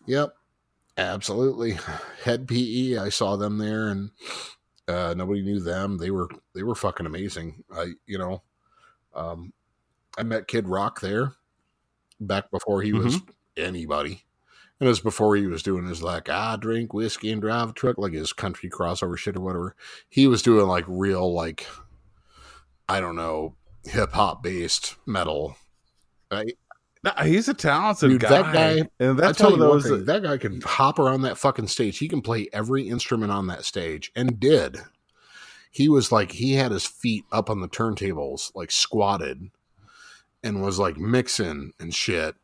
Yep, 0.06 0.36
absolutely. 0.98 1.78
Hed 2.24 2.48
PE, 2.48 2.98
I 2.98 3.10
saw 3.10 3.36
them 3.36 3.58
there, 3.58 3.90
and 3.90 4.12
uh, 4.88 5.14
nobody 5.16 5.42
knew 5.42 5.60
them. 5.60 5.98
They 5.98 6.12
were 6.12 6.30
they 6.56 6.64
were 6.64 6.76
fucking 6.76 7.06
amazing. 7.06 7.64
I 7.74 7.94
you 8.06 8.18
know, 8.18 8.42
um, 9.14 9.54
I 10.18 10.24
met 10.24 10.48
Kid 10.48 10.68
Rock 10.68 11.02
there 11.02 11.34
back 12.20 12.52
before 12.52 12.82
he 12.82 12.94
was 12.94 13.18
mm-hmm. 13.18 13.32
anybody. 13.58 14.26
And 14.80 14.88
it 14.88 14.90
was 14.90 15.00
before 15.00 15.36
he 15.36 15.46
was 15.46 15.64
doing 15.64 15.86
his 15.86 16.04
like 16.04 16.30
I 16.30 16.56
drink 16.56 16.94
whiskey 16.94 17.32
and 17.32 17.42
drive 17.42 17.70
a 17.70 17.74
truck, 17.74 17.98
like 17.98 18.14
his 18.14 18.34
country 18.34 18.70
crossover 18.70 19.18
shit 19.18 19.38
or 19.38 19.42
whatever. 19.42 19.76
He 20.10 20.28
was 20.28 20.42
doing 20.42 20.68
like 20.68 20.86
real 20.88 21.34
like 21.34 21.68
I 22.90 23.00
don't 23.00 23.16
know 23.16 23.56
hip 23.86 24.14
hop 24.14 24.44
based 24.44 24.96
metal. 25.06 25.56
Right? 26.32 26.58
No, 27.04 27.12
he's 27.24 27.50
a 27.50 27.54
talented 27.54 28.12
Dude, 28.12 28.22
guy. 28.22 28.30
that 28.30 28.54
guy- 28.54 28.90
and 29.00 29.22
I 29.22 29.34
tell 29.34 29.58
you 29.58 29.62
of 29.62 29.70
one 29.70 29.82
thing, 29.82 30.06
that 30.06 30.24
guy 30.24 30.38
can 30.38 30.62
hop 30.62 31.00
around 31.00 31.24
that 31.24 31.38
fucking 31.38 31.68
stage. 31.68 31.98
He 31.98 32.08
can 32.08 32.22
play 32.22 32.48
every 32.54 32.88
instrument 32.88 33.32
on 33.32 33.48
that 33.48 33.66
stage 33.66 34.12
and 34.16 34.40
did. 34.40 34.78
He 35.70 35.90
was 35.90 36.12
like 36.12 36.32
he 36.32 36.54
had 36.54 36.72
his 36.72 36.86
feet 36.86 37.26
up 37.32 37.50
on 37.50 37.60
the 37.60 37.68
turntables, 37.68 38.52
like 38.56 38.72
squatted, 38.72 39.50
and 40.44 40.62
was 40.62 40.80
like 40.80 40.98
mixing 40.98 41.72
and 41.80 41.94
shit, 41.94 42.36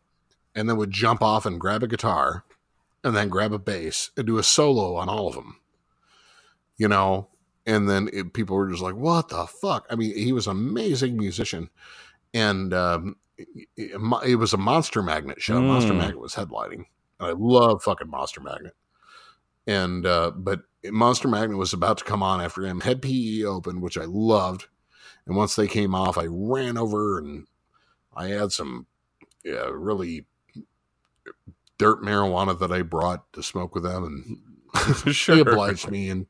and 0.56 0.70
then 0.70 0.78
would 0.78 0.92
jump 0.92 1.22
off 1.22 1.46
and 1.46 1.60
grab 1.60 1.84
a 1.84 1.88
guitar, 1.88 2.46
and 3.04 3.16
then 3.16 3.30
grab 3.30 3.54
a 3.54 3.60
bass 3.60 4.12
and 4.18 4.26
do 4.28 4.38
a 4.38 4.44
solo 4.44 4.96
on 4.96 5.10
all 5.10 5.28
of 5.28 5.36
them. 5.36 5.60
You 6.78 6.88
know, 6.88 7.28
and 7.66 7.90
then 7.90 8.10
it, 8.14 8.34
people 8.34 8.56
were 8.56 8.70
just 8.70 8.82
like, 8.82 8.96
"What 8.96 9.30
the 9.30 9.46
fuck?" 9.46 9.86
I 9.90 9.96
mean, 9.96 10.16
he 10.16 10.32
was 10.32 10.48
an 10.48 10.52
amazing 10.52 11.18
musician, 11.18 11.70
and 12.34 12.74
um, 12.74 13.18
it, 13.38 13.92
it 14.26 14.36
was 14.36 14.54
a 14.54 14.58
Monster 14.58 15.02
Magnet 15.02 15.42
show. 15.42 15.62
Monster 15.62 15.94
Mm. 15.94 15.98
Magnet 15.98 16.20
was 16.20 16.36
headlining. 16.36 16.86
And 17.20 17.30
I 17.30 17.34
love 17.38 17.84
fucking 17.84 18.10
Monster 18.10 18.42
Magnet. 18.42 18.76
And 19.68 20.06
uh, 20.06 20.32
but 20.32 20.62
Monster 20.86 21.28
Magnet 21.28 21.58
was 21.58 21.74
about 21.74 21.98
to 22.00 22.04
come 22.06 22.24
on 22.24 22.42
after 22.42 22.66
him. 22.66 22.82
Hed 22.82 23.02
PE 23.02 23.44
opened, 23.44 23.82
which 23.82 23.98
I 23.98 24.06
loved. 24.06 24.68
And 25.26 25.36
once 25.36 25.56
they 25.56 25.68
came 25.68 25.94
off, 25.94 26.18
I 26.18 26.26
ran 26.28 26.78
over 26.78 27.20
and 27.20 27.46
I 28.16 28.28
had 28.28 28.52
some 28.52 28.88
yeah, 29.44 29.70
really 29.72 30.26
dirt 31.78 32.02
marijuana 32.02 32.60
that 32.60 32.72
I 32.72 32.82
brought 32.82 33.32
to 33.34 33.44
smoke 33.44 33.74
with 33.74 33.84
them, 33.84 34.04
and 34.76 35.16
sure. 35.16 35.36
they 35.36 35.42
obliged 35.42 35.90
me. 35.90 36.10
And 36.10 36.28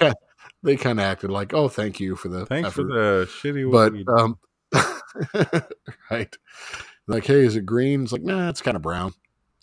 yeah, 0.00 0.12
they 0.62 0.76
kind 0.76 0.98
of 0.98 1.04
acted 1.04 1.30
like, 1.30 1.54
"Oh, 1.54 1.68
thank 1.68 2.00
you 2.00 2.16
for 2.16 2.28
the 2.28 2.46
Thanks 2.46 2.72
for 2.72 2.82
the 2.82 3.28
shitty 3.30 3.70
but 3.70 3.92
weed. 3.92 4.08
um 4.08 4.38
right. 6.10 6.36
Like 7.06 7.24
hey 7.24 7.40
is 7.40 7.56
it 7.56 7.64
green? 7.64 8.02
It's 8.02 8.12
like 8.12 8.22
nah 8.22 8.48
it's 8.48 8.62
kind 8.62 8.76
of 8.76 8.82
brown. 8.82 9.14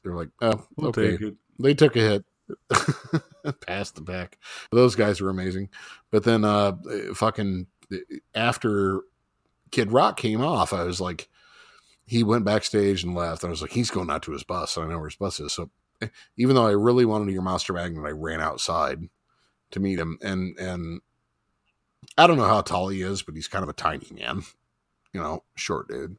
They're 0.04 0.16
like 0.16 0.30
oh 0.42 0.66
we'll 0.78 0.90
okay. 0.90 1.18
they 1.60 1.74
took 1.74 1.96
a 1.96 2.00
hit. 2.00 2.26
Passed 3.62 3.96
the 3.96 4.02
back. 4.02 4.38
Those 4.72 4.96
guys 4.96 5.22
were 5.22 5.30
amazing. 5.30 5.70
But 6.12 6.24
then 6.24 6.44
uh 6.44 6.78
fucking 7.14 7.68
after 8.34 9.02
kid 9.72 9.92
rock 9.92 10.18
came 10.18 10.42
off 10.42 10.74
i 10.74 10.84
was 10.84 11.02
like 11.02 11.30
he 12.06 12.24
went 12.24 12.46
backstage 12.46 13.04
and 13.04 13.16
left 13.16 13.44
And 13.44 13.50
i 13.50 13.52
was 13.52 13.62
like 13.62 13.72
he's 13.72 13.92
going 13.92 14.10
out 14.10 14.24
to 14.24 14.32
his 14.32 14.44
bus 14.44 14.78
i 14.78 14.86
know 14.86 14.98
where 14.98 15.10
his 15.10 15.16
bus 15.16 15.40
is 15.40 15.54
so 15.54 15.70
eh, 16.02 16.08
even 16.38 16.56
though 16.56 16.68
i 16.68 16.72
really 16.72 17.06
wanted 17.06 17.26
to 17.26 17.32
hear 17.32 17.42
monster 17.42 17.74
magnet 17.74 18.06
i 18.06 18.12
ran 18.12 18.42
outside 18.42 19.00
to 19.72 19.80
meet 19.80 20.00
him 20.00 20.18
and 20.22 20.58
and 20.60 21.02
i 22.18 22.28
don't 22.28 22.38
know 22.38 22.46
how 22.46 22.62
tall 22.62 22.90
he 22.90 23.02
is 23.02 23.22
but 23.22 23.36
he's 23.36 23.48
kind 23.48 23.64
of 23.64 23.70
a 23.70 23.74
tiny 23.74 24.08
man 24.12 24.44
you 25.14 25.22
know 25.22 25.44
short 25.56 25.88
dude 25.88 26.18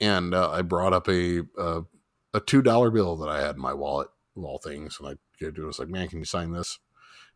and 0.00 0.34
uh, 0.34 0.50
i 0.50 0.62
brought 0.62 0.92
up 0.92 1.08
a 1.08 1.42
uh, 1.58 1.80
a 2.34 2.40
two 2.40 2.62
dollar 2.62 2.90
bill 2.90 3.16
that 3.16 3.28
I 3.28 3.40
had 3.40 3.56
in 3.56 3.60
my 3.60 3.74
wallet 3.74 4.08
of 4.36 4.44
all 4.44 4.58
things, 4.58 4.98
and 4.98 5.08
I 5.08 5.14
gave 5.38 5.54
to 5.54 5.60
him. 5.60 5.64
I 5.64 5.68
was 5.68 5.78
like, 5.78 5.88
"Man, 5.88 6.08
can 6.08 6.18
you 6.18 6.24
sign 6.24 6.52
this?" 6.52 6.78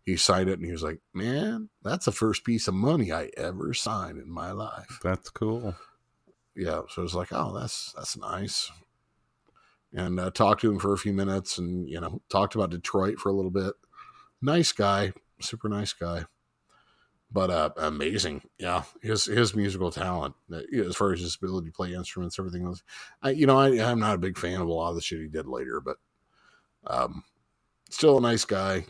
He 0.03 0.17
signed 0.17 0.49
it, 0.49 0.59
and 0.59 0.65
he 0.65 0.73
was 0.73 0.83
like, 0.83 1.01
"Man, 1.13 1.71
that's 1.83 2.05
the 2.05 2.13
first 2.13 2.45
piece 2.45 2.69
of 2.69 2.75
money 2.75 3.11
I 3.13 3.31
ever 3.37 3.75
signed 3.75 4.19
in 4.19 4.31
my 4.31 4.53
life." 4.53 5.01
That's 5.03 5.31
cool. 5.31 5.75
Yeah, 6.57 6.83
so 6.89 7.03
I 7.03 7.05
was 7.05 7.15
like, 7.15 7.33
"Oh, 7.33 7.57
that's 7.59 7.93
that's 7.93 8.17
nice." 8.17 8.71
And 9.93 10.19
uh, 10.19 10.31
talked 10.31 10.61
to 10.63 10.71
him 10.71 10.79
for 10.79 10.93
a 10.93 10.99
few 10.99 11.13
minutes, 11.13 11.59
and 11.59 11.89
you 11.89 12.01
know, 12.01 12.21
talked 12.29 12.55
about 12.55 12.71
Detroit 12.71 13.19
for 13.19 13.29
a 13.29 13.33
little 13.33 13.51
bit. 13.51 13.75
Nice 14.41 14.73
guy, 14.73 15.13
super 15.41 15.69
nice 15.69 15.93
guy, 15.93 16.25
but 17.33 17.51
uh, 17.51 17.71
amazing. 17.77 18.43
Yeah, 18.59 18.85
his 19.03 19.25
his 19.25 19.55
musical 19.55 19.91
talent, 19.91 20.35
uh, 20.53 20.61
as 20.79 20.97
far 20.97 21.13
as 21.13 21.21
his 21.21 21.37
ability 21.37 21.69
to 21.69 21.73
play 21.73 21.93
instruments, 21.93 22.39
everything 22.39 22.69
was. 22.69 22.83
I, 23.23 23.31
you 23.31 23.47
know, 23.47 23.59
I, 23.59 23.69
I'm 23.91 24.01
not 24.01 24.15
a 24.15 24.19
big 24.19 24.39
fan 24.39 24.61
of 24.61 24.69
a 24.69 24.73
lot 24.73 24.91
of 24.91 24.97
the 24.97 25.03
shit 25.03 25.21
he 25.21 25.29
did 25.29 25.47
later, 25.47 25.81
but 25.81 25.97
um, 26.87 27.25
still 27.91 28.19
a 28.19 28.21
nice 28.21 28.45
guy 28.45 28.85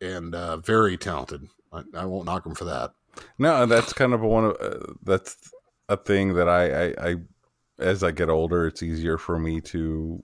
and 0.00 0.34
uh, 0.34 0.58
very 0.58 0.96
talented. 0.96 1.48
I, 1.72 1.82
I 1.94 2.04
won't 2.04 2.26
knock 2.26 2.44
him 2.44 2.54
for 2.54 2.64
that. 2.64 2.92
No, 3.38 3.66
that's 3.66 3.92
kind 3.92 4.12
of 4.12 4.20
one 4.20 4.44
of 4.44 4.56
uh, 4.60 4.92
that's 5.02 5.50
a 5.88 5.96
thing 5.96 6.34
that 6.34 6.48
I, 6.48 6.86
I 6.88 7.10
I 7.10 7.16
as 7.78 8.02
I 8.02 8.10
get 8.10 8.28
older, 8.30 8.66
it's 8.66 8.82
easier 8.82 9.18
for 9.18 9.38
me 9.38 9.60
to 9.62 10.22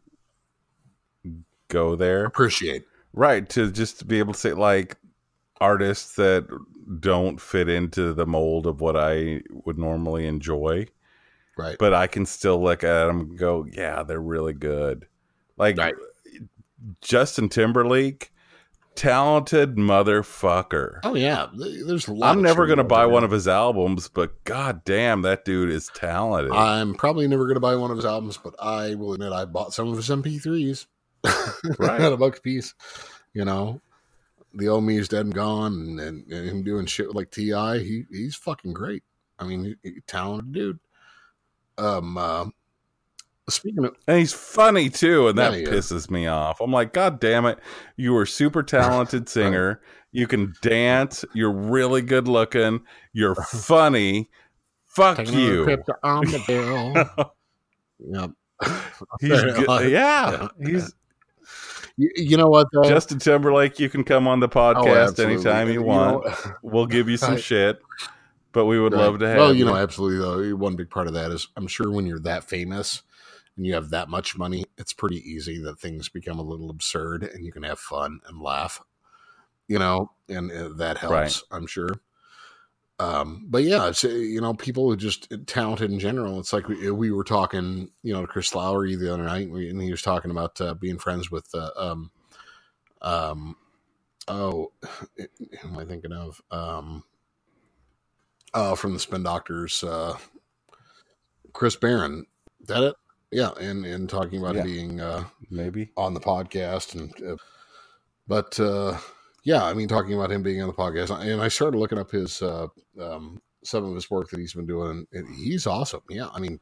go 1.68 1.96
there. 1.96 2.24
Appreciate. 2.24 2.84
Right, 3.14 3.48
to 3.50 3.70
just 3.70 4.08
be 4.08 4.18
able 4.18 4.32
to 4.32 4.38
say 4.38 4.52
like 4.54 4.96
artists 5.60 6.16
that 6.16 6.46
don't 7.00 7.40
fit 7.40 7.68
into 7.68 8.12
the 8.14 8.26
mold 8.26 8.66
of 8.66 8.80
what 8.80 8.96
I 8.96 9.42
would 9.64 9.78
normally 9.78 10.26
enjoy, 10.26 10.86
Right. 11.56 11.76
but 11.78 11.92
I 11.94 12.06
can 12.06 12.24
still 12.26 12.62
look 12.62 12.82
at 12.82 13.06
them 13.06 13.20
and 13.20 13.38
go, 13.38 13.66
yeah, 13.70 14.02
they're 14.02 14.20
really 14.20 14.54
good. 14.54 15.06
Like 15.58 15.76
Right. 15.76 15.94
Justin 17.00 17.48
Timberlake, 17.48 18.31
talented 18.94 19.76
motherfucker. 19.76 21.00
oh 21.04 21.14
yeah, 21.14 21.48
there's 21.54 22.08
a 22.08 22.12
lot. 22.12 22.30
I'm 22.30 22.42
never 22.42 22.66
to 22.78 22.84
buy 22.84 23.06
one 23.06 23.24
of 23.24 23.30
his 23.30 23.48
albums, 23.48 24.08
but 24.08 24.42
god 24.44 24.84
damn, 24.84 25.22
that 25.22 25.44
dude 25.44 25.70
is 25.70 25.88
talented. 25.94 26.52
I'm 26.52 26.94
probably 26.94 27.26
never 27.28 27.46
to 27.54 27.60
buy 27.60 27.76
one 27.76 27.90
of 27.90 27.96
his 27.96 28.06
albums, 28.06 28.38
but 28.38 28.54
I 28.60 28.94
will 28.94 29.12
admit 29.14 29.32
I 29.32 29.44
bought 29.44 29.72
some 29.74 29.88
of 29.88 29.96
his 29.96 30.08
MP3s. 30.08 30.86
Right. 31.78 32.00
at 32.00 32.12
a 32.12 32.16
buck 32.16 32.38
a 32.38 32.40
piece. 32.40 32.74
You 33.32 33.44
know, 33.44 33.80
the 34.54 34.68
old 34.68 34.84
me 34.84 34.96
is 34.98 35.08
dead 35.08 35.26
and 35.26 35.34
gone, 35.34 35.72
and, 35.72 36.00
and, 36.00 36.32
and 36.32 36.48
him 36.48 36.62
doing 36.64 36.86
shit 36.86 37.14
like 37.14 37.30
Ti. 37.30 37.52
He 37.78 38.04
he's 38.10 38.34
fucking 38.34 38.72
great. 38.72 39.04
I 39.38 39.44
mean, 39.44 39.76
he, 39.82 39.90
he- 39.90 40.00
talented 40.06 40.52
dude. 40.52 40.78
Um, 41.78 42.18
uh, 42.18 42.46
speaking 43.48 43.84
of 43.84 43.94
and 44.06 44.18
he's 44.18 44.32
funny 44.32 44.88
too, 44.88 45.28
and 45.28 45.38
that 45.38 45.52
Yeah, 45.58 45.68
pisses 45.68 46.10
me 46.10 46.26
off. 46.26 46.60
I'm 46.60 46.70
like, 46.72 46.92
God 46.92 47.20
damn 47.20 47.44
it. 47.46 47.58
You 47.96 48.12
were 48.12 48.22
a 48.22 48.26
super 48.26 48.62
talented 48.62 49.28
singer. 49.28 49.80
You 50.12 50.26
can 50.26 50.54
dance. 50.62 51.24
You're 51.34 51.52
really 51.52 52.02
good 52.02 52.28
looking. 52.28 52.82
You're 53.12 53.34
funny. 53.46 54.30
Fuck 54.86 55.16
taking 55.16 55.38
you. 55.38 55.64
trip 55.64 55.84
to 55.86 55.94
Armadale. 56.04 56.94
yep. 57.98 58.30
He's 59.20 59.40
good. 59.42 59.90
Yeah. 59.90 60.48
Yeah. 60.60 60.68
He's 60.68 60.94
You, 61.96 62.10
you 62.14 62.36
know 62.36 62.48
what 62.48 62.68
though? 62.72 62.84
Justin 62.84 63.18
Timberlake. 63.18 63.80
You 63.80 63.88
can 63.88 64.04
come 64.04 64.28
on 64.28 64.40
the 64.40 64.46
Oh, 64.46 64.50
podcast 64.50 65.08
absolutely. 65.08 65.34
anytime 65.34 65.68
you 65.70 65.80
know- 65.80 65.86
want. 65.86 66.36
we'll 66.62 66.86
give 66.86 67.08
you 67.08 67.16
some 67.16 67.38
shit, 67.38 67.80
but 68.52 68.66
we 68.66 68.78
would 68.78 68.92
Right. 68.92 69.00
love 69.00 69.18
to 69.20 69.28
have 69.28 69.36
Well, 69.38 69.54
you 69.54 69.64
know, 69.64 69.76
absolutely. 69.76 70.18
Though 70.50 70.56
one 70.56 70.76
big 70.76 70.90
part 70.90 71.06
of 71.06 71.14
that 71.14 71.30
is, 71.32 71.48
I'm 71.56 71.66
sure 71.66 71.90
when 71.90 72.04
you're 72.06 72.20
that 72.20 72.44
famous 72.44 73.02
and 73.56 73.66
you 73.66 73.74
have 73.74 73.90
that 73.90 74.08
much 74.08 74.36
money, 74.36 74.64
it's 74.78 74.92
pretty 74.92 75.18
easy 75.28 75.62
that 75.62 75.78
things 75.78 76.08
become 76.08 76.38
a 76.38 76.42
little 76.42 76.70
absurd, 76.70 77.24
and 77.24 77.44
you 77.44 77.52
can 77.52 77.62
have 77.62 77.78
fun 77.78 78.20
and 78.26 78.40
laugh. 78.40 78.80
You 79.68 79.78
know, 79.78 80.10
and 80.28 80.50
uh, 80.50 80.70
that 80.76 80.98
helps. 80.98 81.12
Right. 81.12 81.40
I'm 81.50 81.66
sure. 81.66 81.90
Um, 82.98 83.46
but 83.48 83.64
yeah, 83.64 83.88
it's 83.88 84.04
uh, 84.04 84.08
you 84.08 84.40
know, 84.40 84.54
people 84.54 84.88
who 84.88 84.96
just 84.96 85.32
talented 85.46 85.90
in 85.90 85.98
general. 85.98 86.38
It's 86.38 86.52
like 86.52 86.68
we, 86.68 86.90
we 86.90 87.10
were 87.10 87.24
talking, 87.24 87.90
you 88.02 88.12
know, 88.12 88.20
to 88.20 88.26
Chris 88.26 88.54
Lowry 88.54 88.94
the 88.94 89.12
other 89.12 89.24
night, 89.24 89.48
and 89.48 89.82
he 89.82 89.90
was 89.90 90.02
talking 90.02 90.30
about 90.30 90.60
uh, 90.60 90.74
being 90.74 90.98
friends 90.98 91.30
with, 91.30 91.48
uh, 91.54 91.70
um, 91.76 92.10
um, 93.00 93.56
oh, 94.28 94.72
who 95.16 95.68
am 95.68 95.78
I 95.78 95.84
thinking 95.84 96.12
of? 96.12 96.40
Um, 96.50 97.02
uh, 98.54 98.76
from 98.76 98.92
the 98.92 99.00
Spin 99.00 99.22
Doctors, 99.22 99.82
uh, 99.82 100.16
Chris 101.52 101.76
Barron. 101.76 102.26
Is 102.60 102.68
that 102.68 102.84
it? 102.84 102.96
Yeah, 103.32 103.50
and 103.58 103.84
and 103.86 104.08
talking 104.08 104.38
about 104.38 104.56
Yeah. 104.56 104.62
being 104.62 105.00
uh, 105.00 105.24
maybe. 105.50 105.90
on 105.96 106.12
the 106.12 106.20
podcast, 106.20 106.94
and 106.94 107.12
uh, 107.32 107.36
but 108.28 108.60
uh, 108.60 108.98
yeah, 109.42 109.64
I 109.64 109.72
mean, 109.72 109.88
talking 109.88 110.12
about 110.14 110.30
him 110.30 110.42
being 110.42 110.60
on 110.60 110.68
the 110.68 110.74
podcast, 110.74 111.10
and 111.18 111.40
I 111.40 111.48
started 111.48 111.78
looking 111.78 111.98
up 111.98 112.10
his 112.10 112.42
uh, 112.42 112.68
um, 113.00 113.40
some 113.64 113.84
of 113.84 113.94
his 113.94 114.10
work 114.10 114.28
that 114.30 114.38
he's 114.38 114.52
been 114.52 114.66
doing, 114.66 115.06
and 115.12 115.34
he's 115.34 115.66
awesome. 115.66 116.02
Yeah, 116.10 116.28
I 116.32 116.40
mean, 116.40 116.60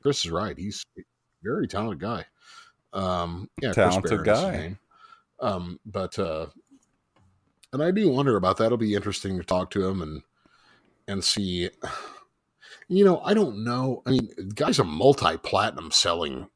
Chris 0.00 0.24
is 0.24 0.30
right; 0.30 0.56
he's 0.56 0.82
a 0.98 1.02
very 1.42 1.68
talented 1.68 2.00
guy. 2.00 2.24
Um, 2.94 3.50
yeah, 3.60 3.72
Talented 3.72 4.08
Chris 4.08 4.22
Barron 4.24 4.54
is 4.54 4.60
his 4.62 4.72
guy. 4.72 4.78
Um, 5.46 5.80
but 5.84 6.18
uh, 6.18 6.46
and 7.74 7.82
I 7.82 7.90
do 7.90 8.08
wonder 8.08 8.36
about 8.36 8.56
that. 8.56 8.66
It'll 8.66 8.78
be 8.78 8.94
interesting 8.94 9.36
to 9.38 9.44
talk 9.44 9.70
to 9.72 9.86
him 9.86 10.00
and 10.00 10.22
and 11.06 11.22
see. 11.22 11.68
You 12.92 13.04
know, 13.04 13.20
I 13.20 13.34
don't 13.34 13.62
know. 13.62 14.02
I 14.04 14.10
mean, 14.10 14.30
the 14.36 14.52
guy's 14.52 14.80
a 14.80 14.84
multi-platinum 14.84 15.92
selling 15.92 16.48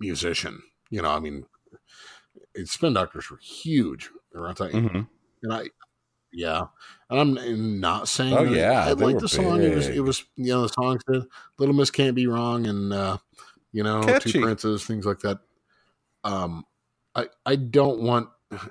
musician. 0.00 0.62
You 0.88 1.02
know, 1.02 1.10
I 1.10 1.18
mean, 1.20 1.44
Spin 2.64 2.94
Doctors 2.94 3.30
were 3.30 3.36
huge 3.36 4.10
around 4.34 4.54
time, 4.54 4.88
hmm 4.88 5.00
and 5.42 5.52
I, 5.52 5.64
yeah, 6.32 6.66
and 7.10 7.38
I'm 7.38 7.80
not 7.80 8.08
saying. 8.08 8.34
Oh, 8.34 8.44
that- 8.44 8.56
yeah, 8.56 8.86
I 8.86 8.94
they 8.94 9.04
like 9.04 9.18
the 9.18 9.28
song. 9.28 9.62
It 9.62 9.74
was, 9.74 9.88
it 9.88 10.00
was, 10.00 10.24
you 10.36 10.52
know, 10.52 10.62
the 10.62 10.68
song 10.68 10.98
said 11.06 11.26
Little 11.58 11.74
Miss 11.74 11.90
Can't 11.90 12.16
Be 12.16 12.26
Wrong, 12.26 12.66
and 12.66 12.92
uh, 12.92 13.18
you 13.72 13.82
know, 13.82 14.00
Catchy. 14.00 14.32
Two 14.32 14.40
Princes, 14.40 14.84
things 14.84 15.04
like 15.04 15.20
that. 15.20 15.38
Um, 16.24 16.64
I, 17.14 17.28
I 17.44 17.56
don't 17.56 18.00
want. 18.00 18.30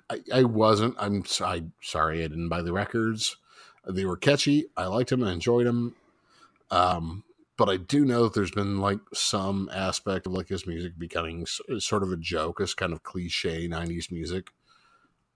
I, 0.10 0.22
I 0.34 0.44
wasn't. 0.44 0.96
I'm. 0.98 1.24
I 1.42 1.64
sorry. 1.82 2.24
I 2.24 2.28
didn't 2.28 2.50
buy 2.50 2.64
the 2.64 2.74
records. 2.74 3.38
They 3.88 4.04
were 4.06 4.18
catchy. 4.18 4.66
I 4.76 4.88
liked 4.88 5.12
them. 5.12 5.24
I 5.24 5.32
enjoyed 5.32 5.68
them. 5.68 5.96
Um, 6.72 7.24
but 7.58 7.70
I 7.70 7.78
do 7.78 8.06
know 8.06 8.24
that 8.24 8.34
there's 8.34 8.52
been 8.52 8.80
like 8.80 9.00
some 9.14 9.70
aspect 9.74 10.28
of 10.28 10.34
like 10.34 10.50
his 10.50 10.68
music 10.68 10.98
becoming 10.98 11.42
s- 11.44 11.60
sort 11.80 12.04
of 12.04 12.12
a 12.12 12.18
joke, 12.18 12.62
as 12.62 12.74
kind 12.74 12.94
of 12.94 13.04
cliche 13.04 13.68
'90s 13.68 14.12
music. 14.12 14.52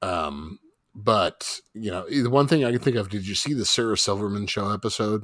Um, 0.01 0.59
but 0.93 1.59
you 1.73 1.91
know, 1.91 2.07
the 2.09 2.29
one 2.29 2.47
thing 2.47 2.63
I 2.65 2.71
can 2.71 2.79
think 2.79 2.95
of. 2.97 3.09
Did 3.09 3.27
you 3.27 3.35
see 3.35 3.53
the 3.53 3.65
Sarah 3.65 3.97
Silverman 3.97 4.47
show 4.47 4.71
episode 4.71 5.23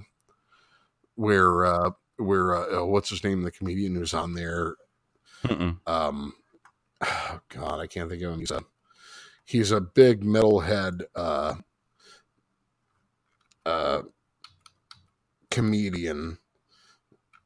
where 1.16 1.66
uh, 1.66 1.92
where 2.18 2.56
uh, 2.56 2.82
uh, 2.82 2.86
what's 2.86 3.10
his 3.10 3.24
name, 3.24 3.42
the 3.44 3.52
comedian 3.52 3.96
who's 3.96 4.14
on 4.14 4.34
there? 4.34 4.76
Mm-mm. 5.44 5.78
um 5.86 6.34
oh 7.06 7.40
god 7.50 7.80
i 7.80 7.88
can't 7.88 8.10
think 8.10 8.24
of 8.24 8.34
him 8.34 8.40
he's 8.40 8.52
a 8.52 8.64
he's 9.46 9.72
a 9.72 9.80
big 9.80 10.24
metalhead 10.24 11.04
uh 11.16 11.54
uh 13.66 14.02
comedian 15.58 16.38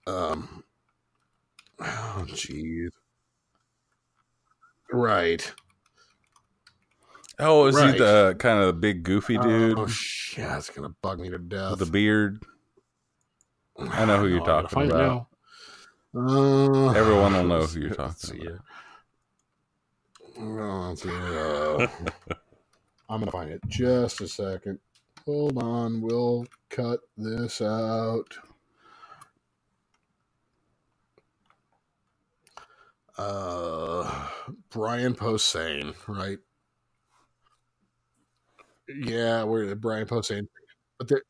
um 0.05 0.63
oh 1.79 2.25
jeez 2.27 2.91
right 4.91 5.53
Oh, 7.39 7.65
is 7.65 7.75
Right. 7.75 7.93
he 7.93 7.97
the 7.99 8.35
kind 8.37 8.59
of 8.59 8.67
the 8.67 8.73
big 8.73 9.01
goofy 9.03 9.37
dude 9.37 9.79
oh 9.79 9.87
shit 9.87 10.45
it's 10.45 10.69
gonna 10.69 10.93
bug 11.01 11.19
me 11.19 11.29
to 11.29 11.39
death 11.39 11.71
with 11.71 11.79
the 11.79 11.85
beard? 11.87 12.43
I 13.79 14.05
know 14.05 14.19
who 14.19 14.27
you're 14.27 14.39
No, 14.45 14.61
talking 14.61 14.91
about. 14.91 15.27
Uh, 16.13 16.89
Everyone 16.91 17.33
will 17.33 17.43
know 17.45 17.65
who 17.65 17.79
you're 17.79 17.89
talking 17.95 18.47
about. 18.47 18.59
Oh. 21.07 21.79
Uh, 21.79 21.87
I'm 23.09 23.19
gonna 23.21 23.31
find 23.31 23.49
it. 23.49 23.61
Just 23.67 24.21
a 24.21 24.27
second. 24.27 24.77
Hold 25.25 25.61
on. 25.61 26.01
We'll 26.01 26.45
cut 26.69 26.99
this 27.17 27.61
out. 27.61 28.35
Uh, 33.17 34.27
Brian 34.71 35.13
Posehn, 35.13 35.93
right? 36.07 36.39
Yeah, 38.87 39.43
we're 39.43 39.75
Brian 39.75 40.07
Posehn. 40.07 40.47
But 40.97 41.07
there, 41.07 41.21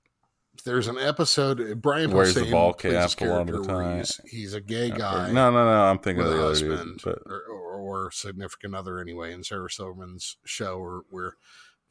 there's 0.64 0.88
an 0.88 0.98
episode. 0.98 1.82
Brian 1.82 2.12
Wears 2.12 2.34
the 2.34 2.42
Posehn 2.42 2.52
ball 2.52 2.74
plays 2.74 3.16
cap 3.16 3.22
a 3.22 3.26
lot 3.26 3.42
of 3.42 3.48
the 3.48 3.62
where 3.62 3.64
time. 3.64 3.98
He's, 3.98 4.22
he's 4.26 4.54
a 4.54 4.62
gay 4.62 4.90
guy 4.90 5.32
No, 5.32 5.52
no, 5.52 5.66
no. 5.66 5.84
I'm 5.84 6.00
thinking 6.00 6.24
of 6.24 6.32
the 6.32 6.46
other 6.46 6.60
dude. 6.60 6.72
husband 6.72 7.02
But 7.04 7.20
or, 7.26 7.42
or, 7.50 8.06
or 8.06 8.12
significant 8.12 8.74
other 8.74 9.00
anyway 9.00 9.34
in 9.34 9.44
Sarah 9.44 9.70
Silverman's 9.70 10.38
show 10.46 10.78
or 10.78 11.04
where 11.10 11.36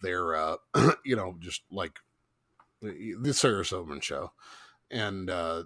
they're 0.02 0.34
uh 0.34 0.56
you 1.04 1.16
know 1.16 1.36
just 1.40 1.62
like 1.70 1.98
the 2.82 3.14
the 3.20 3.34
Sarah 3.34 3.64
Silverman 3.64 4.00
show. 4.00 4.32
And 4.90 5.30
uh 5.30 5.64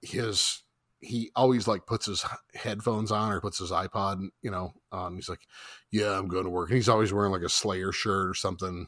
his 0.00 0.62
he 1.00 1.30
always 1.34 1.66
like 1.66 1.84
puts 1.86 2.06
his 2.06 2.24
headphones 2.54 3.10
on 3.10 3.32
or 3.32 3.40
puts 3.40 3.58
his 3.58 3.70
iPod 3.70 4.28
you 4.42 4.50
know 4.50 4.72
on. 4.90 5.14
He's 5.16 5.28
like 5.28 5.46
yeah 5.90 6.18
I'm 6.18 6.28
going 6.28 6.44
to 6.44 6.50
work. 6.50 6.70
And 6.70 6.76
he's 6.76 6.88
always 6.88 7.12
wearing 7.12 7.32
like 7.32 7.42
a 7.42 7.48
Slayer 7.48 7.92
shirt 7.92 8.28
or 8.30 8.34
something. 8.34 8.86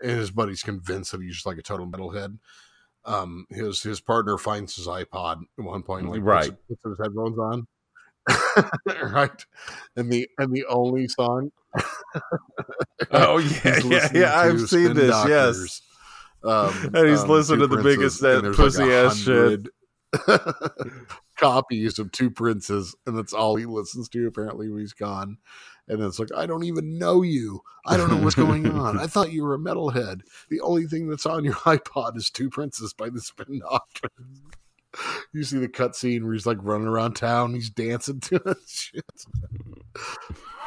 And 0.00 0.10
his 0.18 0.30
buddy's 0.30 0.62
convinced 0.62 1.12
that 1.12 1.22
he's 1.22 1.34
just 1.34 1.46
like 1.46 1.58
a 1.58 1.62
total 1.62 1.86
metalhead. 1.86 2.38
Um 3.04 3.46
his 3.50 3.82
his 3.82 4.00
partner 4.00 4.38
finds 4.38 4.76
his 4.76 4.86
iPod 4.86 5.42
at 5.58 5.64
one 5.64 5.82
point 5.82 6.08
like 6.08 6.22
Right. 6.22 6.50
puts, 6.68 6.80
puts 6.82 6.98
his 6.98 7.06
headphones 7.06 7.38
on. 7.38 7.66
Right? 9.12 9.44
And 9.96 10.10
the 10.10 10.28
and 10.38 10.52
the 10.52 10.64
only 10.66 11.08
song 11.08 11.52
oh 13.10 13.38
yeah, 13.64 13.80
yeah, 13.84 14.08
yeah. 14.14 14.38
I've 14.38 14.68
seen 14.68 14.94
this. 14.94 15.10
Doctors, 15.10 15.82
Yes. 16.44 16.44
um, 16.44 16.90
And 16.94 17.08
he's 17.08 17.22
um, 17.22 17.28
listening 17.28 17.60
to 17.60 17.66
the 17.66 17.82
biggest 17.82 18.20
that 18.20 18.42
there's 18.42 18.58
like 18.58 18.66
pussy 18.66 18.92
ass 18.92 19.18
shit. 19.18 19.66
copies 21.36 21.98
of 21.98 22.12
Two 22.12 22.30
Princes, 22.30 22.94
and 23.06 23.18
that's 23.18 23.32
all 23.32 23.56
he 23.56 23.66
listens 23.66 24.08
to 24.10 24.26
apparently 24.26 24.68
when 24.68 24.80
he's 24.80 24.92
gone. 24.92 25.38
And 25.88 26.00
it's 26.02 26.18
like, 26.18 26.30
I 26.34 26.46
don't 26.46 26.64
even 26.64 26.96
know 26.98 27.22
you. 27.22 27.60
I 27.84 27.96
don't 27.96 28.10
know 28.10 28.16
what's 28.16 28.34
going 28.36 28.70
on. 28.70 28.98
I 28.98 29.06
thought 29.06 29.32
you 29.32 29.42
were 29.44 29.54
a 29.54 29.58
metalhead. 29.58 30.20
The 30.48 30.60
only 30.60 30.86
thing 30.86 31.08
that's 31.08 31.26
on 31.26 31.44
your 31.44 31.54
iPod 31.54 32.16
is 32.16 32.30
Two 32.30 32.48
Princes 32.48 32.94
by 32.94 33.10
the 33.10 33.20
Spin 33.20 33.58
Doctors. 33.58 34.10
You 35.32 35.42
see 35.44 35.58
the 35.58 35.68
cutscene 35.68 36.22
where 36.24 36.32
he's 36.32 36.46
like 36.46 36.58
running 36.62 36.86
around 36.88 37.14
town, 37.14 37.54
he's 37.54 37.70
dancing 37.70 38.20
to 38.20 38.36
it. 38.46 38.56
Shit. 38.68 39.04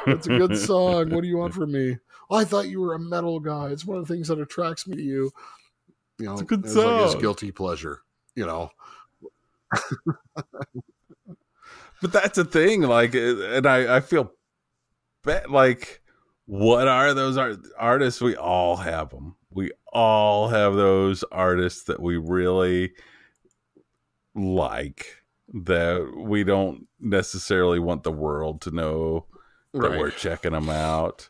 That's 0.06 0.28
a 0.28 0.38
good 0.38 0.58
song. 0.58 1.10
What 1.12 1.22
do 1.22 1.28
you 1.28 1.38
want 1.38 1.54
from 1.54 1.72
me? 1.72 1.98
Oh, 2.30 2.36
I 2.38 2.44
thought 2.46 2.68
you 2.70 2.82
were 2.82 2.94
a 2.94 3.00
metal 3.00 3.40
guy. 3.40 3.68
It's 3.70 3.86
one 3.86 3.98
of 3.98 4.08
the 4.08 4.14
things 4.14 4.28
that 4.28 4.40
attracts 4.40 4.88
me 4.88 4.96
to 4.98 5.02
you. 5.02 5.32
You 6.20 6.26
know, 6.26 6.34
It's 6.34 6.42
a 6.42 6.46
good 6.46 6.64
like 6.66 7.02
his 7.04 7.12
song. 7.14 7.22
guilty 7.22 7.52
pleasure. 7.52 8.02
You 8.36 8.46
know, 8.46 8.70
But 12.02 12.12
that's 12.12 12.36
the 12.36 12.46
thing, 12.46 12.82
like, 12.84 13.16
uh, 13.16 13.42
and 13.48 13.66
I, 13.66 13.98
I 13.98 14.00
feel 14.02 14.32
bad. 15.24 15.50
Like, 15.50 16.02
what 16.46 16.88
are 16.88 17.14
those 17.16 17.38
art- 17.38 17.58
artists? 17.78 18.22
We 18.22 18.36
all 18.36 18.76
have 18.78 19.10
them. 19.10 19.36
We 19.50 19.72
all 19.92 20.48
have 20.50 20.76
those 20.76 21.24
artists 21.32 21.86
that 21.86 22.00
we 22.00 22.18
really 22.18 22.92
like 24.38 25.24
that 25.54 26.14
we 26.16 26.44
don't 26.44 26.88
necessarily 27.00 27.80
want 27.80 28.04
the 28.04 28.12
world 28.12 28.62
to 28.62 28.72
know 28.72 29.26
that 29.74 29.98
we're 29.98 30.12
checking 30.12 30.52
them 30.52 30.70
out. 30.70 31.30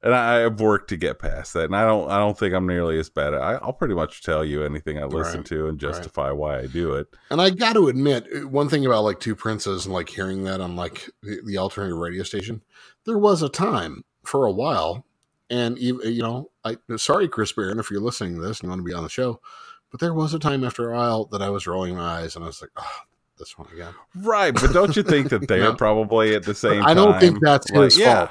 And 0.00 0.14
I, 0.14 0.44
I've 0.44 0.60
worked 0.60 0.90
to 0.90 0.96
get 0.96 1.18
past 1.18 1.54
that, 1.54 1.64
and 1.64 1.74
I 1.74 1.84
don't. 1.84 2.08
I 2.08 2.18
don't 2.18 2.38
think 2.38 2.54
I'm 2.54 2.68
nearly 2.68 3.00
as 3.00 3.10
bad. 3.10 3.34
I, 3.34 3.54
I'll 3.54 3.72
pretty 3.72 3.94
much 3.94 4.22
tell 4.22 4.44
you 4.44 4.62
anything 4.62 4.96
I 4.96 5.04
listen 5.06 5.38
Right, 5.38 5.46
to 5.46 5.66
and 5.66 5.76
justify 5.76 6.30
why 6.30 6.60
I 6.60 6.66
do 6.68 6.94
it. 6.94 7.08
And 7.32 7.42
I 7.42 7.50
got 7.50 7.72
to 7.72 7.88
admit, 7.88 8.28
uh, 8.32 8.46
one 8.46 8.68
thing 8.68 8.86
about 8.86 9.02
like 9.02 9.18
Two 9.18 9.34
Princes 9.34 9.86
and 9.86 9.92
like 9.92 10.08
hearing 10.08 10.44
that 10.44 10.60
on 10.60 10.76
like 10.76 11.10
the, 11.22 11.40
the 11.44 11.58
alternative 11.58 11.98
radio 11.98 12.22
station, 12.22 12.62
there 13.06 13.18
was 13.18 13.42
a 13.42 13.48
time 13.48 14.04
for 14.24 14.46
a 14.46 14.52
while, 14.52 15.04
and 15.50 15.76
even 15.78 16.12
you 16.12 16.22
know, 16.22 16.52
I 16.64 16.76
sorry 16.96 17.26
Chris 17.26 17.52
Barron 17.52 17.80
if 17.80 17.90
you're 17.90 18.00
listening 18.00 18.36
to 18.36 18.40
this 18.40 18.60
and 18.60 18.66
you 18.66 18.70
want 18.70 18.78
to 18.78 18.84
be 18.88 18.94
on 18.94 19.02
the 19.02 19.10
show, 19.10 19.40
but 19.90 20.00
there 20.00 20.14
was 20.14 20.34
a 20.34 20.38
time 20.38 20.64
after 20.64 20.90
a 20.90 20.94
while 20.94 21.24
that 21.26 21.42
I 21.42 21.50
was 21.50 21.66
rolling 21.66 21.96
my 21.96 22.20
eyes 22.20 22.36
and 22.36 22.44
I 22.44 22.48
was 22.48 22.60
like, 22.60 22.70
oh, 22.76 22.98
this 23.38 23.56
one 23.56 23.68
again. 23.72 23.94
Right, 24.14 24.54
but 24.54 24.72
don't 24.72 24.96
you 24.96 25.02
think 25.02 25.30
that 25.30 25.48
they're 25.48 25.58
No. 25.62 25.74
probably 25.74 26.34
at 26.34 26.44
the 26.44 26.54
same 26.54 26.84
I 26.84 26.94
don't 26.94 27.18
think 27.20 27.38
that's 27.40 27.70
like, 27.70 27.84
his 27.84 27.98
yeah. 27.98 28.26
fault. 28.26 28.30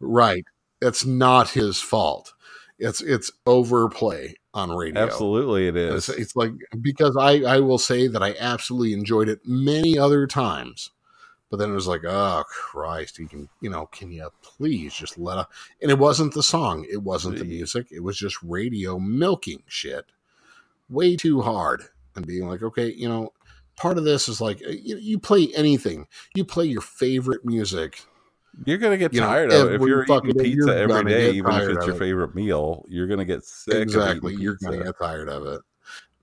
Right. 0.00 0.44
It's 0.80 1.04
not 1.04 1.50
his 1.50 1.80
fault. 1.80 2.32
It's 2.78 3.02
it's 3.02 3.30
overplay 3.46 4.36
on 4.54 4.70
radio. 4.70 5.02
Absolutely, 5.02 5.68
it 5.68 5.76
It's, 5.76 6.08
it's 6.08 6.34
like 6.34 6.52
because 6.80 7.16
I 7.16 7.42
I 7.42 7.60
will 7.60 7.76
say 7.78 8.06
that 8.06 8.22
I 8.22 8.34
absolutely 8.40 8.94
enjoyed 8.94 9.28
it 9.28 9.40
many 9.44 9.98
other 9.98 10.26
times, 10.26 10.90
but 11.50 11.58
then 11.58 11.70
it 11.70 11.74
was 11.74 11.86
like, 11.86 12.04
oh 12.06 12.42
Christ, 12.48 13.18
you 13.18 13.28
can 13.28 13.50
you 13.60 13.68
know 13.68 13.84
can 13.86 14.10
you 14.10 14.30
please 14.40 14.94
just 14.94 15.18
let 15.18 15.36
up? 15.36 15.52
And 15.82 15.90
it 15.90 15.98
wasn't 15.98 16.32
the 16.32 16.42
song, 16.42 16.86
it 16.90 17.02
wasn't 17.02 17.38
the 17.38 17.44
music, 17.44 17.88
it 17.90 18.02
was 18.02 18.16
just 18.16 18.42
radio 18.42 18.98
milking 18.98 19.62
shit, 19.66 20.06
way 20.90 21.16
too 21.16 21.40
hard, 21.40 21.82
and 22.16 22.26
being 22.26 22.48
like, 22.48 22.62
okay, 22.62 22.92
you 22.92 23.08
know, 23.08 23.32
part 23.76 23.98
of 23.98 24.04
this 24.04 24.28
is 24.28 24.40
like 24.40 24.60
you, 24.60 24.96
you 24.96 25.18
play 25.18 25.48
anything, 25.54 26.06
you 26.34 26.44
play 26.44 26.66
your 26.66 26.82
favorite 26.82 27.44
music. 27.44 28.02
You're 28.64 28.78
gonna 28.78 28.98
get 28.98 29.14
you 29.14 29.20
know, 29.20 29.26
tired 29.26 29.52
of 29.52 29.68
it 29.70 29.74
if 29.74 29.88
you're 29.88 30.04
eating 30.04 30.34
pizza 30.34 30.76
every 30.76 31.04
day, 31.04 31.30
even 31.30 31.52
if 31.52 31.68
it's 31.68 31.86
your 31.86 31.94
it. 31.94 31.98
favorite 31.98 32.34
meal. 32.34 32.84
You're 32.88 33.06
gonna 33.06 33.24
get 33.24 33.44
sick. 33.44 33.74
exactly 33.74 34.34
you're 34.34 34.58
gonna 34.62 34.82
get 34.82 34.98
tired 34.98 35.28
of 35.28 35.46
it 35.46 35.60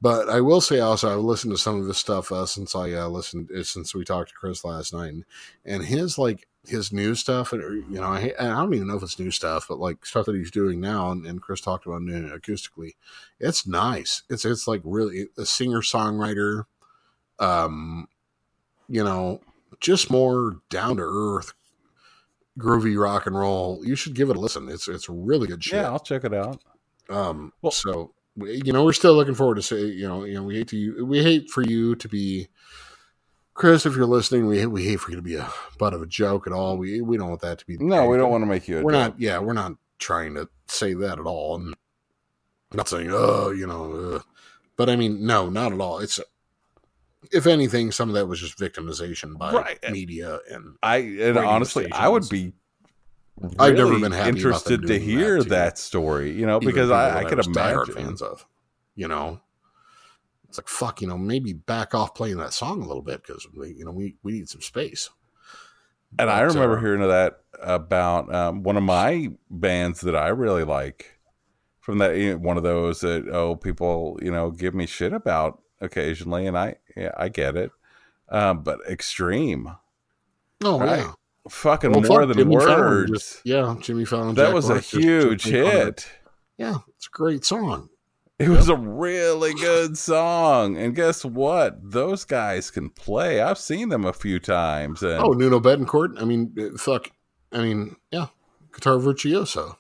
but 0.01 0.29
i 0.29 0.39
will 0.41 0.61
say 0.61 0.79
also 0.79 1.11
i've 1.11 1.23
listened 1.23 1.53
to 1.53 1.57
some 1.57 1.79
of 1.79 1.87
his 1.87 1.97
stuff 1.97 2.31
uh, 2.31 2.45
since 2.45 2.75
i 2.75 2.91
uh, 2.91 3.07
listened 3.07 3.49
uh, 3.57 3.63
since 3.63 3.95
we 3.95 4.03
talked 4.03 4.29
to 4.29 4.35
chris 4.35 4.63
last 4.63 4.93
night 4.93 5.09
and, 5.09 5.25
and 5.65 5.85
his 5.85 6.17
like 6.17 6.47
his 6.67 6.91
new 6.91 7.15
stuff 7.15 7.53
and 7.53 7.61
you 7.91 7.99
know 7.99 8.07
I, 8.07 8.33
I 8.39 8.47
don't 8.47 8.73
even 8.73 8.87
know 8.87 8.97
if 8.97 9.03
it's 9.03 9.19
new 9.19 9.31
stuff 9.31 9.67
but 9.69 9.79
like 9.79 10.05
stuff 10.05 10.25
that 10.25 10.35
he's 10.35 10.51
doing 10.51 10.79
now 10.81 11.11
and, 11.11 11.25
and 11.25 11.41
chris 11.41 11.61
talked 11.61 11.85
about 11.85 12.05
doing 12.05 12.27
it 12.27 12.33
acoustically 12.41 12.91
it's 13.39 13.65
nice. 13.67 14.23
It's 14.29 14.43
it's 14.45 14.67
like 14.67 14.81
really 14.83 15.27
a 15.37 15.45
singer 15.45 15.81
songwriter 15.81 16.65
um 17.39 18.07
you 18.89 19.03
know 19.03 19.41
just 19.79 20.09
more 20.09 20.57
down 20.69 20.97
to 20.97 21.03
earth 21.03 21.53
groovy 22.59 22.99
rock 22.99 23.27
and 23.27 23.37
roll. 23.37 23.81
You 23.85 23.95
should 23.95 24.15
give 24.15 24.29
it 24.31 24.35
a 24.35 24.39
listen. 24.39 24.67
It's 24.69 24.87
it's 24.87 25.07
really 25.07 25.45
good 25.47 25.63
shit. 25.63 25.75
Yeah, 25.81 25.91
I'll 25.91 25.99
check 25.99 26.23
it 26.23 26.33
out. 26.33 26.59
um, 27.09 27.53
Well- 27.61 27.71
so 27.71 28.13
you 28.39 28.71
know, 28.71 28.83
we're 28.83 28.93
still 28.93 29.15
looking 29.15 29.33
forward 29.33 29.55
to 29.55 29.63
say, 29.63 29.81
you 29.85 30.07
know, 30.07 30.23
you 30.23 30.35
know, 30.35 30.43
we 30.43 30.55
hate 30.57 30.67
to 30.67 30.77
you, 30.77 31.03
we 31.05 31.23
hate 31.23 31.49
for 31.49 31.63
you 31.63 31.95
to 31.95 32.07
be 32.07 32.47
Chris, 33.57 33.87
if 33.87 33.95
you're 33.95 34.05
listening, 34.05 34.45
we 34.45 34.63
we 34.67 34.85
hate 34.85 34.99
for 34.99 35.09
you 35.09 35.15
to 35.15 35.21
be 35.23 35.33
a 35.35 35.51
butt 35.79 35.95
of 35.95 36.03
a 36.03 36.05
joke 36.05 36.45
at 36.45 36.53
all. 36.53 36.77
We 36.77 37.01
we 37.01 37.17
don't 37.17 37.29
want 37.29 37.41
that 37.41 37.57
to 37.57 37.65
be. 37.65 37.75
No, 37.79 38.07
we 38.07 38.15
don't 38.15 38.29
want 38.29 38.43
to 38.43 38.45
make 38.45 38.67
you. 38.67 38.77
A 38.79 38.83
We're 38.83 38.91
joke. 38.91 39.13
not. 39.13 39.19
Yeah, 39.19 39.39
we're 39.39 39.53
not 39.53 39.73
trying 39.97 40.35
to 40.35 40.47
say 40.67 40.93
that 40.93 41.17
at 41.17 41.25
all. 41.25 41.55
And 41.55 41.73
I'm 42.71 42.77
not 42.77 42.87
saying, 42.87 43.09
oh, 43.11 43.49
you 43.49 43.65
know, 43.65 43.93
uh, 43.93 44.19
but 44.75 44.91
I 44.91 44.95
mean, 44.95 45.25
no, 45.25 45.49
not 45.49 45.73
at 45.73 45.81
all. 45.81 45.97
It's 45.97 46.19
if 47.31 47.47
anything, 47.47 47.91
some 47.91 48.09
of 48.09 48.15
that 48.15 48.27
was 48.27 48.39
just 48.39 48.59
victimization 48.59 49.39
by 49.39 49.51
Right. 49.51 49.91
media 49.91 50.39
and 50.51 50.75
I 50.83 50.97
and 50.97 51.37
honestly, 51.39 51.91
I 51.91 52.07
would 52.07 52.29
be. 52.29 52.53
I've 53.57 53.75
never 53.75 53.99
been 53.99 54.11
happy 54.11 54.29
about 54.29 54.37
interested 54.37 54.87
to 54.87 54.99
hear 54.99 55.39
that, 55.39 55.49
that, 55.49 55.77
story. 55.79 56.31
You 56.31 56.45
know, 56.45 56.59
because 56.59 56.91
I, 56.91 57.19
I 57.19 57.23
could 57.23 57.43
imagine. 57.43 57.95
fans 57.95 58.21
of. 58.21 58.45
You 58.95 59.07
know, 59.07 59.41
it's 60.47 60.57
like 60.57 60.67
fuck. 60.67 61.01
You 61.01 61.07
know, 61.07 61.17
maybe 61.17 61.53
back 61.53 61.93
off 61.95 62.15
playing 62.15 62.37
that 62.37 62.53
song 62.53 62.81
a 62.81 62.87
little 62.87 63.01
bit 63.01 63.21
because 63.23 63.47
we, 63.55 63.73
you 63.73 63.85
know, 63.85 63.91
we 63.91 64.15
we 64.23 64.31
need 64.33 64.49
some 64.49 64.61
space. 64.61 65.09
And 66.17 66.29
I 66.29 66.41
remember 66.41 66.77
uh, 66.77 66.81
hearing 66.81 67.01
of 67.01 67.09
that 67.09 67.41
about 67.61 68.33
um, 68.33 68.63
one 68.63 68.77
of 68.77 68.83
my 68.83 69.29
bands 69.49 70.01
that 70.01 70.15
I 70.15 70.29
really 70.29 70.63
like 70.63 71.19
from 71.81 71.97
that 71.97 72.15
you 72.17 72.31
know, 72.31 72.37
one 72.37 72.57
of 72.57 72.63
those 72.63 73.01
that 73.01 73.27
oh 73.27 73.55
people 73.55 74.17
you 74.21 74.31
know 74.31 74.51
give 74.51 74.73
me 74.73 74.85
shit 74.85 75.11
about 75.13 75.61
occasionally, 75.81 76.47
and 76.47 76.57
I 76.57 76.75
yeah, 76.95 77.11
I 77.17 77.29
get 77.29 77.55
it, 77.57 77.71
um, 78.29 78.63
but 78.63 78.79
extreme, 78.89 79.69
Oh 80.63 80.79
right? 80.79 80.99
yeah, 80.99 81.11
fucking 81.49 81.91
Well, 81.91 82.01
more 82.01 82.21
fuck, 82.21 82.27
than 82.29 82.37
Jimmy 82.37 82.55
words. 82.55 83.11
just- 83.11 83.41
yeah. 83.45 83.75
Jimmy 83.81 84.05
Fallon. 84.05 84.33
that 84.35 84.45
Jack 84.45 84.53
was 84.53 84.69
a 84.69 84.79
huge 84.79 85.43
hit. 85.43 86.07
Yeah, 86.57 86.77
it's 86.95 87.07
a 87.07 87.11
great 87.11 87.43
song. 87.45 87.89
It 88.39 88.49
was 88.49 88.69
a 88.69 88.75
really 88.75 89.55
good 89.55 89.97
song, 89.97 90.77
and 90.77 90.93
guess 90.95 91.25
what? 91.25 91.79
Those 91.91 92.23
guys 92.23 92.69
can 92.69 92.91
play. 92.91 93.41
I've 93.41 93.57
seen 93.57 93.89
them 93.89 94.05
a 94.05 94.13
few 94.13 94.39
times, 94.39 95.01
and 95.01 95.19
Oh, 95.23 95.31
Nuno 95.31 95.59
Bettencourt. 95.59 96.21
I 96.21 96.25
mean, 96.25 96.53
uh, 96.59 96.77
fuck. 96.77 97.09
I 97.51 97.63
mean, 97.63 97.95
yeah, 98.11 98.27
guitar 98.71 98.99
virtuoso. 98.99 99.79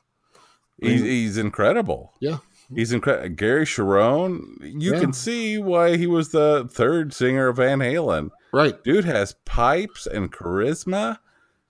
He's, 0.81 1.01
he's 1.01 1.37
incredible. 1.37 2.13
Yeah. 2.19 2.37
He's 2.73 2.91
incredible. 2.91 3.29
Gary 3.35 3.65
Cherone, 3.65 4.41
you 4.61 4.93
Yeah. 4.93 4.99
can 5.01 5.13
see 5.13 5.59
why 5.59 5.95
he 5.97 6.07
was 6.07 6.29
the 6.29 6.67
third 6.71 7.13
singer 7.13 7.49
of 7.49 7.57
Van 7.57 7.79
Halen. 7.79 8.31
Right, 8.51 8.83
Dude 8.83 9.05
has 9.05 9.35
pipes 9.45 10.07
and 10.07 10.31
charisma. 10.31 11.19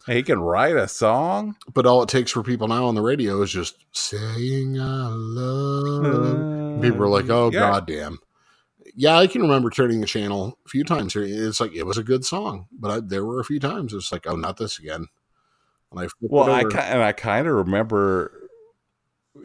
He 0.06 0.23
can 0.23 0.39
write 0.39 0.78
a 0.78 0.88
song. 0.88 1.58
but 1.73 1.86
all 1.86 2.02
it 2.04 2.08
takes 2.10 2.32
for 2.32 2.43
people 2.43 2.69
now 2.69 2.86
on 2.86 2.95
the 2.95 3.02
radio 3.02 3.41
is 3.41 3.52
just 3.52 3.76
saying 3.91 4.80
"I 4.80 5.08
love." 5.10 6.66
People 6.82 7.04
are 7.04 7.10
like, 7.10 7.30
"Oh, 7.30 7.50
Yeah. 7.52 7.60
goddamn." 7.72 8.20
Yeah, 8.96 9.18
I 9.18 9.28
can 9.28 9.42
remember 9.42 9.70
turning 9.70 10.02
the 10.02 10.08
channel 10.08 10.58
a 10.66 10.70
few 10.70 10.84
times. 10.84 11.13
here. 11.13 11.24
It's 11.26 11.60
like 11.60 11.76
it 11.76 11.86
was 11.86 11.98
a 11.98 12.04
good 12.04 12.26
song, 12.26 12.68
but 12.72 12.92
I, 12.92 13.00
there 13.00 13.26
were 13.26 13.40
a 13.40 13.46
few 13.46 13.60
times 13.60 13.94
it's 13.94 14.12
like, 14.12 14.26
"Oh, 14.28 14.36
not 14.36 14.58
this 14.58 14.80
again." 14.80 15.08
And 15.92 16.00
I 16.02 16.08
Well, 16.22 16.52
I 16.52 16.62
and 16.62 17.04
I 17.04 17.12
kind 17.12 17.48
of 17.48 17.54
remember 17.54 18.50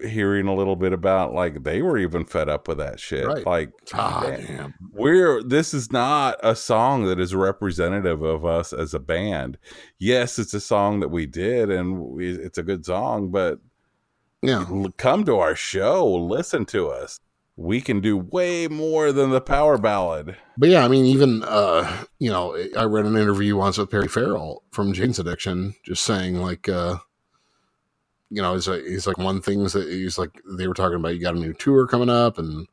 hearing 0.03 0.47
a 0.47 0.55
little 0.55 0.75
bit 0.77 0.93
about 0.93 1.35
like 1.35 1.65
they 1.65 1.83
were 1.83 1.99
even 1.99 2.25
fed 2.25 2.49
up 2.49 2.67
with 2.67 2.79
that 2.79 2.99
shit. 2.99 3.27
Right. 3.27 3.47
Like, 3.47 3.73
ah, 3.93 4.25
man, 4.27 4.45
damn. 4.47 4.75
we're 4.93 5.43
this 5.43 5.75
is 5.75 5.93
not 5.93 6.39
a 6.43 6.57
song 6.57 7.05
that 7.07 7.21
is 7.21 7.35
representative 7.35 8.23
of 8.23 8.45
us 8.45 8.73
as 8.73 8.95
a 8.95 8.99
band. 8.99 9.59
Yes, 9.99 10.39
it's 10.39 10.55
a 10.55 10.61
song 10.61 11.01
that 11.01 11.09
we 11.11 11.27
did, 11.27 11.71
and 11.71 12.01
we, 12.01 12.31
it's 12.31 12.59
a 12.59 12.63
good 12.63 12.87
song, 12.87 13.31
but 13.31 13.59
Yeah, 14.43 14.67
come 14.97 15.25
to 15.25 15.39
our 15.39 15.55
show, 15.55 16.05
listen 16.05 16.65
to 16.67 16.89
us. 16.89 17.21
We 17.57 17.81
can 17.81 18.01
do 18.01 18.17
way 18.17 18.67
more 18.67 19.13
than 19.13 19.31
the 19.31 19.41
power 19.41 19.79
ballad. 19.79 20.37
But 20.59 20.71
yeah, 20.71 20.85
I 20.85 20.89
mean, 20.89 21.05
even 21.05 21.45
uh, 21.45 22.05
you 22.19 22.31
know, 22.31 22.57
I 22.77 22.85
read 22.85 23.05
an 23.05 23.17
interview 23.17 23.57
once 23.57 23.79
with 23.79 23.91
Perry 23.91 24.09
Farrell 24.09 24.65
from 24.73 24.93
Jane's 24.93 25.21
Addiction, 25.21 25.75
just 25.85 26.03
saying 26.05 26.37
like, 26.37 26.69
uh, 26.69 26.97
you 28.31 28.43
know, 28.43 28.55
he's 28.55 28.67
like, 28.67 28.83
he's 28.83 29.07
like 29.07 29.19
one 29.19 29.41
things 29.43 29.75
that 29.75 29.87
he's 29.87 30.19
like 30.19 30.41
they 30.59 30.67
were 30.67 30.75
talking 30.75 30.97
about. 30.97 31.15
You 31.15 31.21
got 31.21 31.37
a 31.37 31.41
new 31.41 31.53
tour 31.53 31.87
coming 31.87 32.11
up, 32.11 32.39
and 32.39 32.67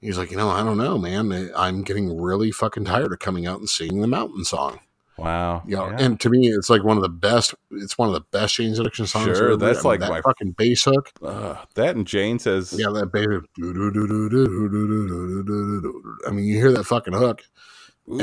he's 0.00 0.18
like, 0.18 0.30
you 0.30 0.36
know, 0.36 0.50
I 0.50 0.62
don't 0.62 0.78
know, 0.78 0.98
man. 0.98 1.50
I'm 1.56 1.82
getting 1.84 2.20
really 2.20 2.50
fucking 2.50 2.84
tired 2.84 3.12
of 3.12 3.18
coming 3.20 3.46
out 3.46 3.60
and 3.60 3.68
singing 3.68 4.00
the 4.00 4.08
Mountain 4.08 4.44
Song. 4.44 4.80
Wow. 5.18 5.62
You 5.66 5.76
know, 5.76 5.88
Yeah. 5.90 5.96
and 5.98 6.20
to 6.20 6.30
me, 6.30 6.48
it's 6.48 6.70
like 6.70 6.84
one 6.84 6.96
of 6.96 7.02
the 7.02 7.08
best. 7.08 7.54
It's 7.72 7.98
one 7.98 8.08
of 8.08 8.14
the 8.14 8.24
best 8.30 8.54
Jane's 8.54 8.78
Addiction 8.78 9.06
songs. 9.06 9.36
Sure, 9.36 9.56
that's 9.56 9.80
I 9.80 9.82
mean, 9.82 9.88
like 9.88 10.00
that 10.00 10.10
my- 10.10 10.20
fucking 10.22 10.52
bass 10.52 10.84
hook. 10.84 11.12
Ugh, 11.22 11.58
that 11.74 11.96
and 11.96 12.06
Jane 12.06 12.38
says, 12.38 12.72
Yeah, 12.78 12.90
that 12.90 13.10
bass. 13.12 13.26
I 16.26 16.30
mean, 16.30 16.44
you 16.46 16.54
hear 16.56 16.72
that 16.72 16.84
fucking 16.84 17.12
hook. 17.14 17.42
And- 18.10 18.18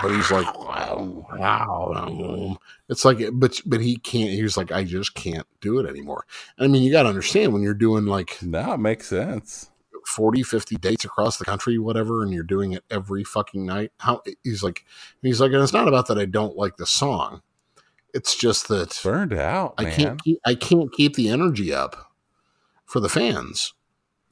but 0.00 0.12
he's 0.12 0.30
like, 0.30 0.58
wow, 0.58 1.26
wow. 1.38 2.56
It's 2.88 3.04
like, 3.04 3.18
but 3.34 3.60
but 3.66 3.80
he 3.82 3.96
can't. 3.98 4.30
He 4.30 4.42
was 4.42 4.56
like, 4.56 4.72
I 4.72 4.82
just 4.84 5.14
can't 5.14 5.46
do 5.60 5.78
it 5.78 5.86
anymore. 5.88 6.24
I 6.58 6.68
mean, 6.68 6.82
you 6.82 6.90
got 6.90 7.02
to 7.02 7.10
understand 7.10 7.52
when 7.52 7.62
you're 7.62 7.74
doing 7.74 8.06
like 8.06 8.38
no, 8.42 8.72
it 8.74 8.78
makes 8.78 9.08
sense. 9.08 9.70
40, 10.06 10.42
50 10.42 10.76
dates 10.76 11.04
across 11.04 11.36
the 11.36 11.44
country, 11.44 11.78
whatever, 11.78 12.22
and 12.22 12.32
you're 12.32 12.44
doing 12.44 12.72
it 12.72 12.84
every 12.90 13.24
fucking 13.24 13.66
night. 13.66 13.92
How 13.98 14.22
he's 14.44 14.62
like, 14.62 14.84
he's 15.20 15.40
like, 15.40 15.52
and 15.52 15.62
it's 15.62 15.72
not 15.72 15.88
about 15.88 16.06
that 16.08 16.18
I 16.18 16.26
don't 16.26 16.56
like 16.56 16.76
the 16.76 16.86
song. 16.86 17.42
It's 18.14 18.36
just 18.36 18.68
that 18.68 18.98
Burned 19.02 19.34
out, 19.34 19.74
I 19.76 19.84
man. 19.84 19.92
can't 19.92 20.22
keep, 20.22 20.38
I 20.46 20.54
can't 20.54 20.92
keep 20.92 21.16
the 21.16 21.28
energy 21.28 21.74
up 21.74 22.12
for 22.86 23.00
the 23.00 23.08
fans, 23.08 23.74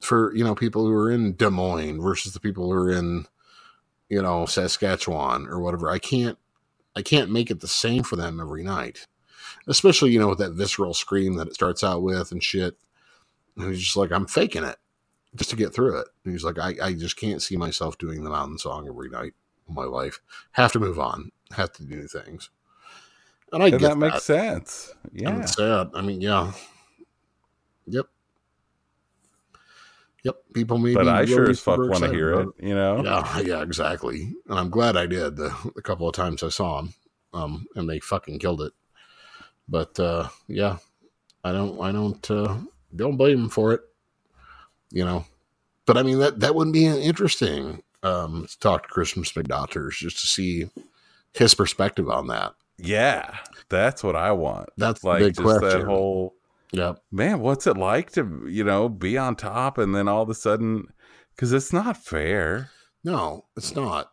for 0.01 0.35
you 0.35 0.45
know 0.45 0.55
people 0.55 0.87
who 0.87 0.93
are 0.93 1.11
in 1.11 1.35
Des 1.35 1.51
Moines 1.51 2.01
versus 2.01 2.33
the 2.33 2.41
people 2.41 2.65
who 2.65 2.79
are 2.79 2.93
in 2.93 3.27
you 4.09 4.23
know 4.23 4.47
Saskatchewan 4.47 5.47
or 5.49 5.61
whatever. 5.61 5.91
I 5.91 5.99
can't 5.99 6.39
I 6.97 7.03
can't 7.03 7.31
make 7.31 7.51
it 7.51 7.61
the 7.61 7.69
same 7.69 8.05
for 8.05 8.17
them 8.17 8.41
every 8.41 8.63
night, 8.63 9.07
especially 9.67 10.13
you 10.13 10.21
know 10.21 10.29
with 10.29 10.39
that 10.39 10.53
visceral 10.53 10.95
scream 10.95 11.35
that 11.35 11.49
it 11.49 11.55
starts 11.55 11.83
out 11.85 12.03
with 12.03 12.33
and 12.33 12.43
shit. 12.43 12.77
And 13.57 13.69
he's 13.69 13.83
just 13.83 13.97
like 13.97 14.13
I'm 14.13 14.27
faking 14.27 14.65
it 14.65 14.77
just 15.37 15.51
to 15.51 15.57
get 15.57 15.75
through 15.75 15.99
it. 15.99 16.07
And 16.25 16.33
he's 16.33 16.45
like 16.45 16.59
I 16.59 16.75
I 16.83 16.93
just 16.95 17.17
can't 17.17 17.43
see 17.43 17.57
myself 17.57 17.99
doing 17.99 18.25
the 18.25 18.31
mountain 18.31 18.59
song 18.59 18.89
every 18.89 19.09
night 19.11 19.35
of 19.69 19.75
my 19.75 19.85
life. 19.85 20.21
Have 20.53 20.73
to 20.73 20.81
move 20.81 20.99
on. 20.99 21.31
Have 21.53 21.73
to 21.75 21.85
do 21.85 21.97
new 21.97 22.09
things. 22.09 22.51
And 23.53 23.63
I 23.63 23.69
and 23.69 23.79
get 23.79 23.89
that 23.89 23.99
makes 23.99 24.25
sense. 24.25 24.93
and 25.05 25.21
Yeah. 25.21 25.41
it's 25.43 25.55
sad. 25.57 25.91
I 25.95 26.01
mean, 26.01 26.21
yeah. 26.21 26.53
Yep. 27.87 28.07
Yep. 30.25 30.37
People 30.55 30.79
may 30.79 30.95
But 30.95 31.07
I 31.09 31.25
sure 31.27 31.51
as 31.51 31.61
fuck 31.61 31.79
want 31.79 32.03
to 32.03 32.11
hear 32.11 32.41
it, 32.41 32.49
you 32.59 32.75
know? 32.75 33.05
Yeah, 33.05 33.41
yeah, 33.41 33.63
exactly. 33.63 34.33
And 34.49 34.59
I'm 34.59 34.71
glad 34.71 34.97
I 34.97 35.07
did 35.07 35.37
the, 35.37 35.55
the 35.75 35.83
couple 35.83 36.09
of 36.09 36.15
times 36.15 36.43
I 36.43 36.49
saw 36.49 36.79
him, 36.81 36.95
Um, 37.35 37.67
and 37.77 37.89
they 37.89 38.01
fucking 38.01 38.39
killed 38.39 38.63
it. 38.63 38.73
But 39.69 39.99
uh 40.01 40.29
yeah, 40.49 40.79
I 41.43 41.53
don't 41.53 41.81
I 41.81 41.93
don't 41.93 42.31
uh 42.31 42.57
don't 42.97 43.17
blame 43.17 43.45
him 43.45 43.49
for 43.51 43.73
it. 43.73 43.81
You 44.95 45.05
know. 45.05 45.27
But 45.87 45.99
I 45.99 46.03
mean 46.03 46.21
that 46.21 46.41
that 46.41 46.55
wouldn't 46.55 46.73
be 46.73 46.87
interesting 46.87 47.83
um 48.03 48.47
to 48.49 48.59
talk 48.61 48.85
to 48.85 48.89
Christian 48.89 49.25
McDotters 49.25 49.97
just 49.99 50.21
to 50.21 50.27
see 50.27 50.71
his 51.35 51.55
perspective 51.55 52.09
on 52.09 52.29
that. 52.29 52.55
Yeah. 52.79 53.37
That's 53.69 54.05
what 54.05 54.15
I 54.17 54.33
want. 54.33 54.69
That's 54.77 55.03
Like 55.05 55.21
just 55.21 55.41
question. 55.41 55.69
that 55.69 55.85
whole 55.85 56.35
Yep. 56.73 57.03
man, 57.13 57.41
what's 57.41 57.67
it 57.67 57.77
like 57.77 58.11
to, 58.13 58.47
you 58.49 58.65
know, 58.65 58.89
be 58.89 59.17
on 59.19 59.37
top 59.37 59.79
and 59.79 59.95
then 59.95 60.09
all 60.09 60.23
of 60.23 60.31
a 60.31 60.35
sudden 60.35 60.89
because 61.35 61.53
it's 61.53 61.73
not 61.73 61.97
fair. 61.97 62.71
No, 63.05 63.45
it's 63.57 63.75
not. 63.77 64.11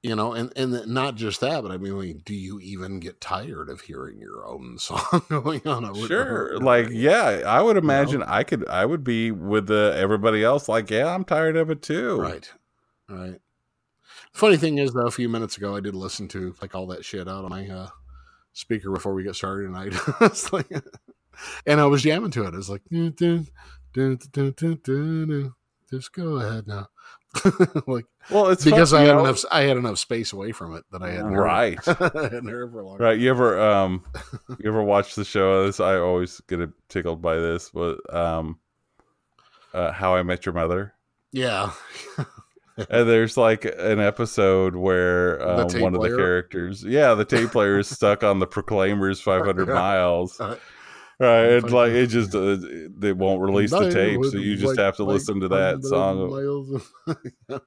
You 0.00 0.14
know, 0.14 0.32
and 0.32 0.52
and 0.56 0.86
not 0.86 1.16
just 1.16 1.40
that, 1.40 1.62
but 1.62 1.72
I 1.72 1.76
mean, 1.76 1.98
like, 1.98 2.24
do 2.24 2.32
you 2.32 2.60
even 2.60 3.00
get 3.00 3.20
tired 3.20 3.68
of 3.68 3.80
hearing 3.80 4.20
your 4.20 4.46
own 4.46 4.78
song 4.78 5.22
going 5.28 5.66
on? 5.66 5.92
Sure. 6.06 6.56
Like, 6.58 6.88
yeah, 6.90 7.42
I 7.44 7.60
would 7.60 7.76
imagine 7.76 8.22
I 8.22 8.44
could 8.44 8.68
I 8.68 8.86
would 8.86 9.02
be 9.02 9.32
with 9.32 9.66
the 9.66 9.94
everybody 9.96 10.44
else 10.44 10.68
like, 10.68 10.88
yeah, 10.90 11.12
I'm 11.12 11.24
tired 11.24 11.56
of 11.56 11.68
it 11.70 11.82
too. 11.82 12.20
right, 12.20 12.52
right. 13.08 13.40
Funny 14.32 14.56
thing 14.56 14.78
is, 14.78 14.92
though, 14.92 15.06
a 15.06 15.10
few 15.10 15.28
minutes 15.28 15.56
ago, 15.56 15.74
I 15.74 15.80
did 15.80 15.96
listen 15.96 16.28
to 16.28 16.54
like 16.62 16.74
all 16.74 16.86
that 16.88 17.04
shit 17.04 17.26
out 17.26 17.44
on 17.44 17.50
my 17.50 17.68
uh, 17.68 17.88
speaker 18.52 18.90
before 18.90 19.14
we 19.14 19.24
get 19.24 19.34
started 19.34 19.64
tonight. 19.66 19.94
Like, 20.52 20.70
and 21.66 21.80
I 21.80 21.86
was 21.86 22.02
jamming 22.02 22.30
to 22.32 22.44
it. 22.44 22.54
It 22.54 22.56
was 22.56 22.70
like, 22.70 22.82
dun, 22.90 23.14
dun, 23.16 23.46
dun, 23.92 24.18
dun, 24.32 24.54
dun, 24.56 24.80
dun, 24.82 25.28
dun. 25.28 25.54
just 25.90 26.12
go 26.12 26.36
ahead 26.36 26.66
now. 26.66 26.88
like 27.86 28.06
Well, 28.30 28.48
it's 28.48 28.64
because 28.64 28.90
fun, 28.90 29.00
I 29.02 29.04
had 29.04 29.14
know? 29.16 29.20
enough, 29.24 29.44
I 29.50 29.62
had 29.62 29.76
enough 29.76 29.98
space 29.98 30.32
away 30.32 30.52
from 30.52 30.74
it 30.76 30.84
that 30.92 31.02
I 31.02 31.10
had 31.10 31.24
Right. 31.26 31.82
Hadn't 31.84 32.48
heard 32.48 32.70
for 32.72 32.80
a 32.80 32.86
long. 32.86 32.98
Right. 32.98 33.18
You 33.18 33.30
ever 33.30 33.60
um 33.60 34.04
you 34.58 34.68
ever 34.68 34.82
watch 34.82 35.14
the 35.14 35.24
show 35.24 35.64
this 35.66 35.80
I 35.80 35.96
always 35.96 36.40
get 36.48 36.60
tickled 36.88 37.22
by 37.22 37.36
this, 37.36 37.70
but 37.70 37.98
um 38.14 38.58
uh 39.74 39.92
How 39.92 40.14
I 40.14 40.22
Met 40.22 40.46
Your 40.46 40.52
Mother. 40.54 40.94
Yeah, 41.32 41.72
And 42.90 43.08
there's 43.08 43.36
like 43.36 43.64
an 43.64 43.98
episode 43.98 44.76
where 44.76 45.38
The 45.38 45.62
um, 45.62 45.68
tape 45.68 45.82
one 45.82 45.94
of 45.96 46.00
the 46.00 46.08
characters, 46.16 46.84
yeah, 46.84 47.14
the 47.14 47.24
tape 47.24 47.50
player 47.50 47.80
is 47.80 47.88
stuck 47.88 48.22
on 48.22 48.38
the 48.38 48.46
Proclaimers 48.46 49.20
500 49.20 49.66
Yeah. 49.66 49.74
miles. 49.74 50.40
Uh, 50.40 50.56
Right, 51.20 51.60
Fucking- 51.60 51.74
like 51.76 51.90
it 51.92 52.06
just 52.06 52.32
uh, 52.34 52.56
they 52.96 53.12
won't 53.12 53.40
release 53.42 53.70
the 53.72 53.90
tape, 53.90 54.24
so 54.24 54.38
you 54.38 54.56
just 54.56 54.78
have 54.78 54.94
to 54.96 55.04
listen 55.04 55.40
to 55.40 55.48
that 55.48 55.82
song. 55.82 56.30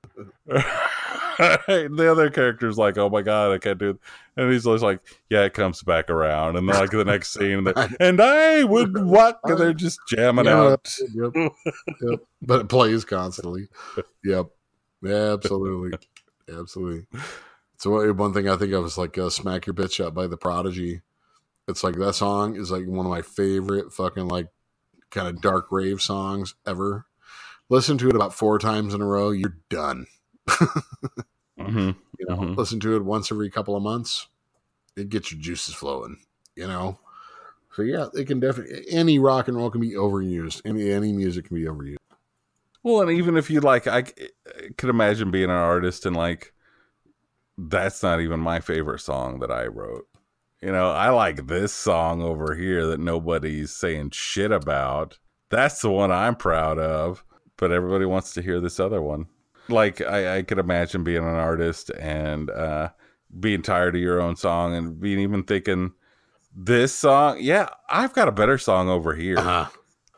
the 1.37 2.07
other 2.09 2.29
character's 2.29 2.77
like, 2.77 2.97
"Oh 2.97 3.09
my 3.09 3.21
god, 3.21 3.51
I 3.51 3.57
can't 3.57 3.77
do," 3.77 3.89
it. 3.91 3.97
and 4.37 4.51
he's 4.51 4.63
just 4.63 4.83
like, 4.83 5.01
"Yeah, 5.29 5.43
it 5.43 5.53
comes 5.53 5.83
back 5.83 6.09
around." 6.09 6.55
And 6.55 6.69
then 6.69 6.75
like 6.79 6.91
the 6.91 7.03
next 7.03 7.33
scene, 7.33 7.67
and 7.99 8.21
I 8.21 8.63
would 8.63 8.97
walk, 9.05 9.39
and 9.43 9.57
they're 9.57 9.73
just 9.73 9.99
jamming 10.07 10.45
Yeah, 10.45 10.61
out. 10.61 10.95
Yep, 11.13 11.31
yep. 12.01 12.19
But 12.41 12.61
it 12.61 12.69
plays 12.69 13.03
constantly. 13.05 13.67
Yep. 14.23 14.47
Yeah, 15.03 15.33
absolutely. 15.33 15.97
absolutely. 16.47 17.05
So 17.77 17.89
one- 17.91 18.15
one 18.17 18.33
thing 18.33 18.47
I 18.47 18.55
think 18.55 18.71
of 18.73 18.85
is 18.85 18.97
like 18.97 19.17
uh, 19.17 19.29
"Smack 19.29 19.65
Your 19.65 19.73
Bitch 19.73 20.03
Up" 20.03 20.13
by 20.13 20.27
the 20.27 20.37
Prodigy. 20.37 21.01
It's 21.71 21.83
like 21.83 21.95
that 21.97 22.15
song 22.15 22.55
is 22.55 22.71
like 22.71 22.85
one 22.87 23.05
of 23.05 23.11
my 23.11 23.23
favorite 23.23 23.93
fucking 23.93 24.27
like 24.27 24.47
kind 25.09 25.27
of 25.27 25.41
dark 25.41 25.67
rave 25.71 26.01
songs 26.01 26.55
ever. 26.67 27.05
Listen 27.69 27.97
to 27.99 28.09
it 28.09 28.15
about 28.15 28.33
four 28.33 28.59
times 28.59 28.93
in 28.93 29.01
a 29.01 29.05
row, 29.05 29.31
you're 29.31 29.57
done. 29.69 30.07
hmm 31.57 31.91
You 32.19 32.27
know, 32.29 32.35
Mhm. 32.37 32.57
listen 32.57 32.79
to 32.81 32.95
it 32.95 33.03
once 33.03 33.31
every 33.31 33.49
couple 33.49 33.75
of 33.75 33.81
months, 33.81 34.27
it 34.95 35.09
gets 35.09 35.31
your 35.31 35.41
juices 35.41 35.73
flowing. 35.75 36.17
You 36.55 36.67
know, 36.67 36.99
so 37.75 37.81
yeah, 37.83 38.07
it 38.13 38.27
can 38.27 38.39
definitely 38.39 38.85
any 38.89 39.19
rock 39.19 39.47
and 39.47 39.57
roll 39.57 39.71
can 39.71 39.81
be 39.81 39.93
overused. 39.93 40.61
Any 40.65 40.91
any 40.91 41.13
music 41.13 41.45
can 41.45 41.55
be 41.57 41.63
overused. 41.65 41.97
Well, 42.83 43.01
and 43.01 43.11
even 43.11 43.37
if 43.37 43.49
you 43.49 43.61
like, 43.61 43.87
I 43.87 44.03
could 44.03 44.89
imagine 44.89 45.31
being 45.31 45.45
an 45.45 45.51
artist 45.51 46.05
and 46.05 46.15
like, 46.15 46.53
that's 47.57 48.01
not 48.03 48.21
even 48.21 48.39
my 48.39 48.59
favorite 48.59 48.99
song 48.99 49.39
that 49.39 49.51
I 49.51 49.67
wrote. 49.67 50.07
You 50.61 50.71
know, 50.71 50.91
I 50.91 51.09
like 51.09 51.47
this 51.47 51.73
song 51.73 52.21
over 52.21 52.53
here 52.55 52.85
that 52.87 52.99
nobody's 52.99 53.71
saying 53.71 54.11
shit 54.11 54.51
about. 54.51 55.17
That's 55.49 55.81
the 55.81 55.89
one 55.89 56.11
I'm 56.11 56.35
proud 56.35 56.77
of, 56.77 57.25
but 57.57 57.71
everybody 57.71 58.05
wants 58.05 58.33
to 58.33 58.41
hear 58.41 58.59
this 58.59 58.79
other 58.79 59.01
one. 59.01 59.25
Like, 59.69 60.01
I, 60.01 60.37
I 60.37 60.41
could 60.43 60.59
imagine 60.59 61.03
being 61.03 61.23
an 61.23 61.35
artist 61.35 61.89
and 61.99 62.49
uh, 62.51 62.89
being 63.39 63.63
tired 63.63 63.95
of 63.95 64.01
your 64.01 64.21
own 64.21 64.35
song 64.35 64.75
and 64.75 64.99
being 64.99 65.19
even 65.19 65.43
thinking, 65.43 65.93
this 66.55 66.93
song, 66.93 67.37
yeah, 67.39 67.69
I've 67.89 68.13
got 68.13 68.27
a 68.27 68.31
better 68.31 68.57
song 68.57 68.89
over 68.89 69.15
here 69.15 69.39
Uh-huh. 69.39 69.65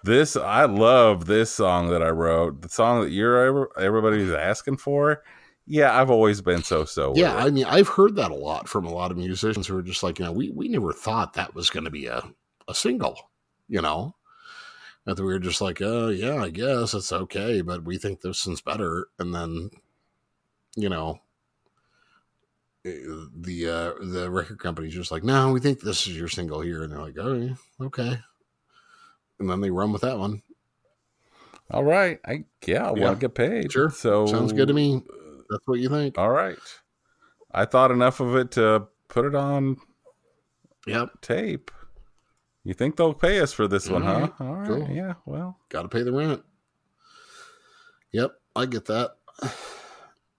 this 0.04 0.36
I 0.36 0.66
love 0.66 1.26
this 1.26 1.52
song 1.52 1.90
that 1.92 2.02
I 2.02 2.10
wrote. 2.10 2.64
The 2.64 2.70
song 2.70 3.02
that 3.02 3.12
you're 3.12 3.70
everybody's 3.80 4.32
asking 4.32 4.78
for. 4.78 5.24
Yeah, 5.66 5.98
I've 6.00 6.10
always 6.10 6.42
been 6.42 6.62
so 6.64 6.86
so. 6.86 7.14
Yeah. 7.16 7.36
I 7.36 7.50
mean, 7.50 7.66
I've 7.66 7.88
heard 7.88 8.16
that 8.18 8.32
a 8.32 8.36
lot 8.36 8.68
from 8.68 8.86
a 8.86 8.94
lot 8.94 9.12
of 9.12 9.18
musicians 9.18 9.68
who 9.68 9.78
are 9.78 9.82
just 9.84 10.04
like, 10.04 10.20
you 10.20 10.26
know, 10.26 10.32
we 10.32 10.50
we 10.50 10.68
never 10.68 10.92
thought 10.94 11.34
that 11.34 11.56
was 11.56 11.70
going 11.70 11.86
to 11.86 11.92
be 11.92 12.08
a 12.08 12.22
a 12.68 12.76
single, 12.76 13.18
you 13.70 13.82
know, 13.82 14.16
that 15.06 15.18
we 15.20 15.26
were 15.26 15.40
just 15.40 15.62
like, 15.62 15.82
oh 15.82 16.10
yeah, 16.10 16.42
I 16.44 16.50
guess 16.50 16.94
it's 16.94 17.12
okay, 17.12 17.62
but 17.62 17.84
we 17.86 17.98
think 17.98 18.22
this 18.22 18.46
one's 18.46 18.62
better, 18.62 19.08
and 19.20 19.34
then, 19.34 19.70
you 20.76 20.90
know, 20.90 21.20
eh, 22.86 23.00
the 23.36 23.68
uh 23.70 23.94
the 24.06 24.30
record 24.30 24.60
company's 24.60 24.94
just 24.94 25.12
like, 25.12 25.24
no, 25.24 25.52
we 25.52 25.60
think 25.60 25.80
this 25.82 26.08
is 26.08 26.18
your 26.18 26.28
single 26.30 26.62
here, 26.62 26.84
and 26.84 26.92
they're 26.92 27.00
like, 27.02 27.18
oh 27.18 27.34
yeah, 27.36 27.56
okay, 27.86 28.20
and 29.40 29.50
then 29.50 29.62
they 29.62 29.72
run 29.72 29.92
with 29.94 30.02
that 30.02 30.20
one. 30.20 30.42
all 31.72 31.84
right. 31.84 32.20
I 32.26 32.46
yeah, 32.66 32.90
I 32.90 32.94
Yeah. 32.96 33.04
want 33.06 33.20
to 33.20 33.28
get 33.28 33.36
paid. 33.36 33.72
Sure. 33.72 33.90
So 33.90 34.26
Sounds 34.28 34.54
good 34.54 34.68
to 34.68 34.74
me. 34.74 35.04
That's 35.54 35.68
what 35.68 35.80
you 35.80 35.88
think. 35.90 36.18
All 36.18 36.32
right. 36.32 36.58
I 37.52 37.66
thought 37.66 37.92
enough 37.92 38.20
of 38.20 38.36
it 38.36 38.50
to 38.52 38.88
put 39.08 39.26
it 39.26 39.36
on 39.36 39.78
Yep. 40.88 41.22
tape. 41.22 41.70
You 42.64 42.74
think 42.74 42.96
they'll 42.96 43.14
pay 43.14 43.40
us 43.40 43.54
for 43.54 43.68
this 43.68 43.88
one, 43.88 44.02
All 44.04 44.20
huh? 44.22 44.30
All 44.40 44.56
right. 44.56 44.68
Cool. 44.68 44.90
Yeah. 44.90 45.14
Well. 45.26 45.60
got 45.70 45.84
to 45.84 45.90
pay 45.90 46.02
the 46.02 46.12
rent. 46.12 46.44
Yep, 48.12 48.32
I 48.56 48.66
get 48.66 48.86
that. 48.86 49.12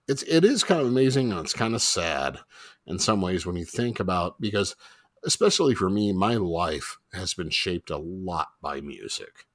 It's 0.07 0.22
it 0.24 0.44
is 0.44 0.64
kind 0.64 0.81
of 0.81 0.87
amazing 0.88 1.31
and 1.33 1.40
it's 1.40 1.53
kind 1.55 1.74
of 1.74 1.81
sad 1.83 2.38
in 2.87 2.98
some 2.98 3.20
ways 3.22 3.46
when 3.46 3.57
you 3.57 3.64
think 3.64 4.00
about 4.00 4.40
because 4.40 4.77
especially 5.24 5.74
for 5.74 5.88
me, 5.88 6.12
my 6.12 6.35
life 6.35 6.98
has 7.12 7.33
been 7.35 7.48
shaped 7.50 7.90
a 7.90 7.96
lot 7.96 8.48
by 8.61 8.81
music. 8.81 9.46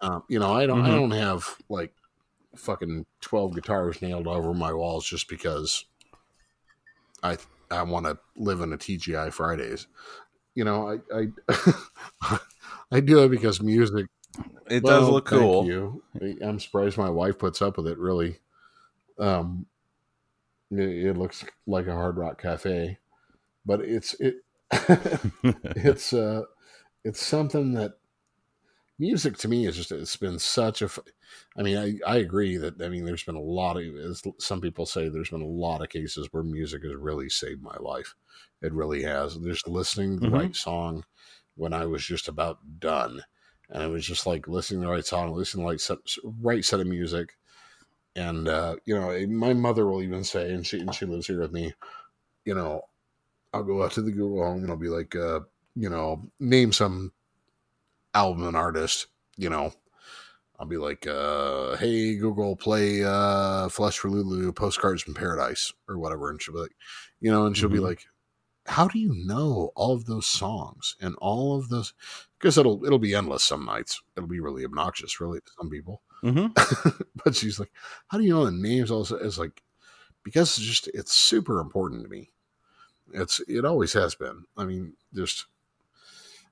Um, 0.00 0.22
you 0.28 0.38
know, 0.38 0.52
I 0.54 0.66
don't 0.66 0.82
I 0.82 0.88
Mhm. 0.88 0.96
don't 0.96 1.10
have 1.10 1.56
like 1.68 1.92
fucking 2.58 3.06
twelve 3.20 3.54
guitars 3.54 4.02
nailed 4.02 4.26
over 4.26 4.54
my 4.54 4.72
walls 4.72 5.06
just 5.06 5.28
because 5.28 5.84
I 7.22 7.38
I 7.70 7.82
want 7.82 8.06
to 8.06 8.18
live 8.36 8.60
in 8.60 8.72
a 8.72 8.78
TGI 8.78 9.32
Fridays. 9.32 9.86
You 10.54 10.64
know, 10.64 11.00
I 11.10 11.28
I 12.28 12.38
I 12.92 13.00
do 13.00 13.22
it 13.22 13.28
because 13.30 13.62
music 13.62 14.06
It 14.68 14.84
does 14.84 15.08
look 15.08 15.26
cool. 15.26 15.66
You. 15.66 16.02
I'm 16.42 16.58
surprised 16.58 16.98
my 16.98 17.10
wife 17.10 17.38
puts 17.38 17.62
up 17.62 17.76
with 17.76 17.86
it. 17.86 17.98
Really, 17.98 18.38
um, 19.18 19.66
it, 20.70 21.06
it 21.06 21.16
looks 21.16 21.44
like 21.66 21.86
a 21.86 21.94
Hard 21.94 22.16
Rock 22.16 22.40
Cafe, 22.40 22.98
but 23.64 23.80
it's 23.80 24.14
it 24.14 24.36
it's 25.42 26.12
uh 26.12 26.42
it's 27.04 27.24
something 27.24 27.74
that 27.74 27.98
music 28.98 29.36
to 29.38 29.48
me 29.48 29.66
is 29.66 29.76
just 29.76 29.92
it's 29.92 30.16
been 30.16 30.38
such 30.38 30.82
a 30.82 30.90
i 31.56 31.62
mean, 31.62 31.76
I 31.76 31.98
I 32.06 32.16
agree 32.18 32.56
that 32.56 32.80
I 32.82 32.88
mean 32.88 33.04
there's 33.04 33.24
been 33.24 33.34
a 33.36 33.40
lot 33.40 33.76
of 33.76 33.96
as 33.96 34.22
some 34.38 34.60
people 34.60 34.86
say 34.86 35.08
there's 35.08 35.30
been 35.30 35.42
a 35.42 35.46
lot 35.46 35.82
of 35.82 35.88
cases 35.88 36.28
where 36.32 36.42
music 36.42 36.82
has 36.84 36.94
really 36.94 37.28
saved 37.28 37.62
my 37.62 37.76
life. 37.78 38.14
It 38.62 38.72
really 38.72 39.02
has. 39.04 39.36
Just 39.38 39.68
listening 39.68 40.16
to 40.16 40.20
the 40.20 40.28
Mhm. 40.28 40.32
right 40.32 40.54
song 40.56 41.04
when 41.56 41.72
I 41.72 41.86
was 41.86 42.04
just 42.04 42.28
about 42.28 42.58
done 42.80 43.22
and 43.70 43.82
it 43.82 43.88
was 43.88 44.06
just 44.06 44.26
like 44.26 44.48
listening 44.48 44.80
to 44.80 44.86
the 44.86 44.92
right 44.92 45.04
song, 45.06 45.32
listening 45.34 45.62
to 45.62 45.66
the 45.66 45.70
right 45.72 45.80
set, 45.80 45.98
right 46.24 46.64
set 46.64 46.80
of 46.80 46.86
music. 46.86 47.36
And 48.16 48.48
uh, 48.48 48.76
you 48.84 48.94
know, 48.94 49.26
my 49.28 49.54
mother 49.54 49.86
will 49.86 50.02
even 50.02 50.24
say, 50.24 50.52
and 50.52 50.66
she 50.66 50.80
and 50.80 50.94
she 50.94 51.06
lives 51.06 51.26
here 51.26 51.40
with 51.40 51.52
me. 51.52 51.72
You 52.44 52.54
know, 52.54 52.82
I'll 53.52 53.64
go 53.64 53.82
out 53.84 53.92
to 53.92 54.02
the 54.02 54.12
Google 54.12 54.44
Home 54.44 54.62
and 54.62 54.70
I'll 54.70 54.76
be 54.78 54.88
like, 54.90 55.16
uh, 55.16 55.40
you 55.76 55.90
know, 55.90 56.30
name 56.40 56.72
some 56.72 57.12
album 58.14 58.46
and 58.46 58.56
artist. 58.56 59.06
You 59.36 59.50
know, 59.50 59.72
I'll 60.58 60.66
be 60.66 60.76
like, 60.76 61.06
uh, 61.06 61.76
hey 61.76 62.16
Google, 62.16 62.56
play 62.56 63.04
uh, 63.04 63.68
Flesh 63.68 63.98
for 63.98 64.10
Lulu, 64.10 64.52
Postcards 64.52 65.02
from 65.02 65.14
Paradise, 65.14 65.72
or 65.88 65.98
whatever, 65.98 66.30
and 66.30 66.42
she'll 66.42 66.54
be 66.54 66.60
like, 66.60 66.76
you 67.20 67.30
know, 67.30 67.46
and 67.46 67.56
she'll 67.56 67.68
be 67.70 67.78
Mhm. 67.78 67.84
like, 67.84 68.06
how 68.66 68.88
do 68.88 68.98
you 68.98 69.12
know 69.26 69.72
all 69.76 69.94
of 69.94 70.06
those 70.06 70.26
songs 70.26 70.96
and 71.00 71.16
all 71.16 71.56
of 71.58 71.68
those? 71.70 71.94
Because 72.38 72.58
it'll 72.58 72.84
it'll 72.84 72.98
be 73.00 73.14
endless 73.14 73.44
some 73.44 73.64
nights. 73.66 74.02
It'll 74.16 74.28
be 74.28 74.40
really 74.40 74.64
obnoxious, 74.64 75.20
really, 75.20 75.40
to 75.40 75.52
some 75.58 75.70
people. 75.70 76.02
hmm 76.22 76.48
but 77.24 77.34
she's 77.34 77.60
like, 77.60 77.72
how 78.08 78.18
do 78.18 78.24
you 78.24 78.30
know 78.34 78.44
the 78.46 78.52
names? 78.52 78.90
Also, 78.90 79.16
it's 79.16 79.38
like 79.38 79.62
because 80.24 80.58
it's 80.58 80.66
just 80.66 80.88
it's 80.94 81.14
super 81.14 81.60
important 81.60 82.02
to 82.04 82.08
me. 82.08 82.32
It's 83.12 83.40
it 83.48 83.64
always 83.64 83.92
has 83.94 84.14
been. 84.14 84.44
I 84.56 84.64
mean, 84.64 84.96
just 85.14 85.46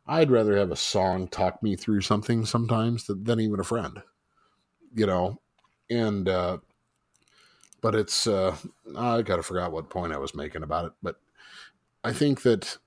I'd 0.07 0.31
rather 0.31 0.57
have 0.57 0.71
a 0.71 0.77
song 0.77 1.29
talk 1.29 1.62
me 1.62 1.77
through 1.77 2.03
something 2.03 2.47
sometimes 2.47 3.07
than, 3.07 3.25
than 3.25 3.40
even 3.40 3.61
a 3.61 3.64
friend, 3.64 4.03
you 4.95 5.07
know. 5.07 5.40
And 5.90 6.29
uh 6.29 6.59
but 7.81 7.95
it's 7.95 8.27
uh 8.27 8.57
I 8.97 9.23
gotta 9.23 9.42
forgot 9.42 9.73
what 9.73 9.90
point 9.90 10.12
I 10.12 10.19
was 10.19 10.35
making 10.35 10.62
about 10.62 10.87
it, 10.87 10.92
but 11.03 11.21
I 12.05 12.12
think 12.12 12.42
that 12.42 12.79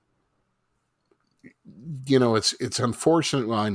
you 2.05 2.19
know 2.19 2.35
it's 2.35 2.53
it's 2.59 2.79
unfortunate. 2.79 3.47
Well, 3.47 3.59
I, 3.59 3.67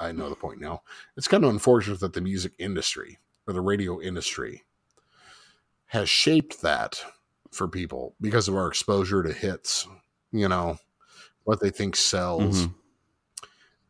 I 0.00 0.08
I 0.08 0.12
know 0.12 0.28
the 0.28 0.36
point 0.36 0.60
now. 0.60 0.82
It's 1.16 1.28
kind 1.28 1.44
of 1.44 1.50
unfortunate 1.50 2.00
that 2.00 2.12
the 2.14 2.20
music 2.20 2.52
industry 2.58 3.18
or 3.46 3.52
the 3.54 3.60
radio 3.60 4.00
industry 4.00 4.64
has 5.86 6.08
shaped 6.08 6.62
that 6.62 7.04
for 7.50 7.68
people 7.68 8.14
because 8.20 8.48
of 8.48 8.56
our 8.56 8.66
exposure 8.68 9.22
to 9.22 9.32
hits. 9.32 9.86
You 10.32 10.48
know 10.48 10.78
what 11.44 11.60
they 11.60 11.70
think 11.70 11.96
sells, 11.96 12.66
Mhm. 12.66 12.74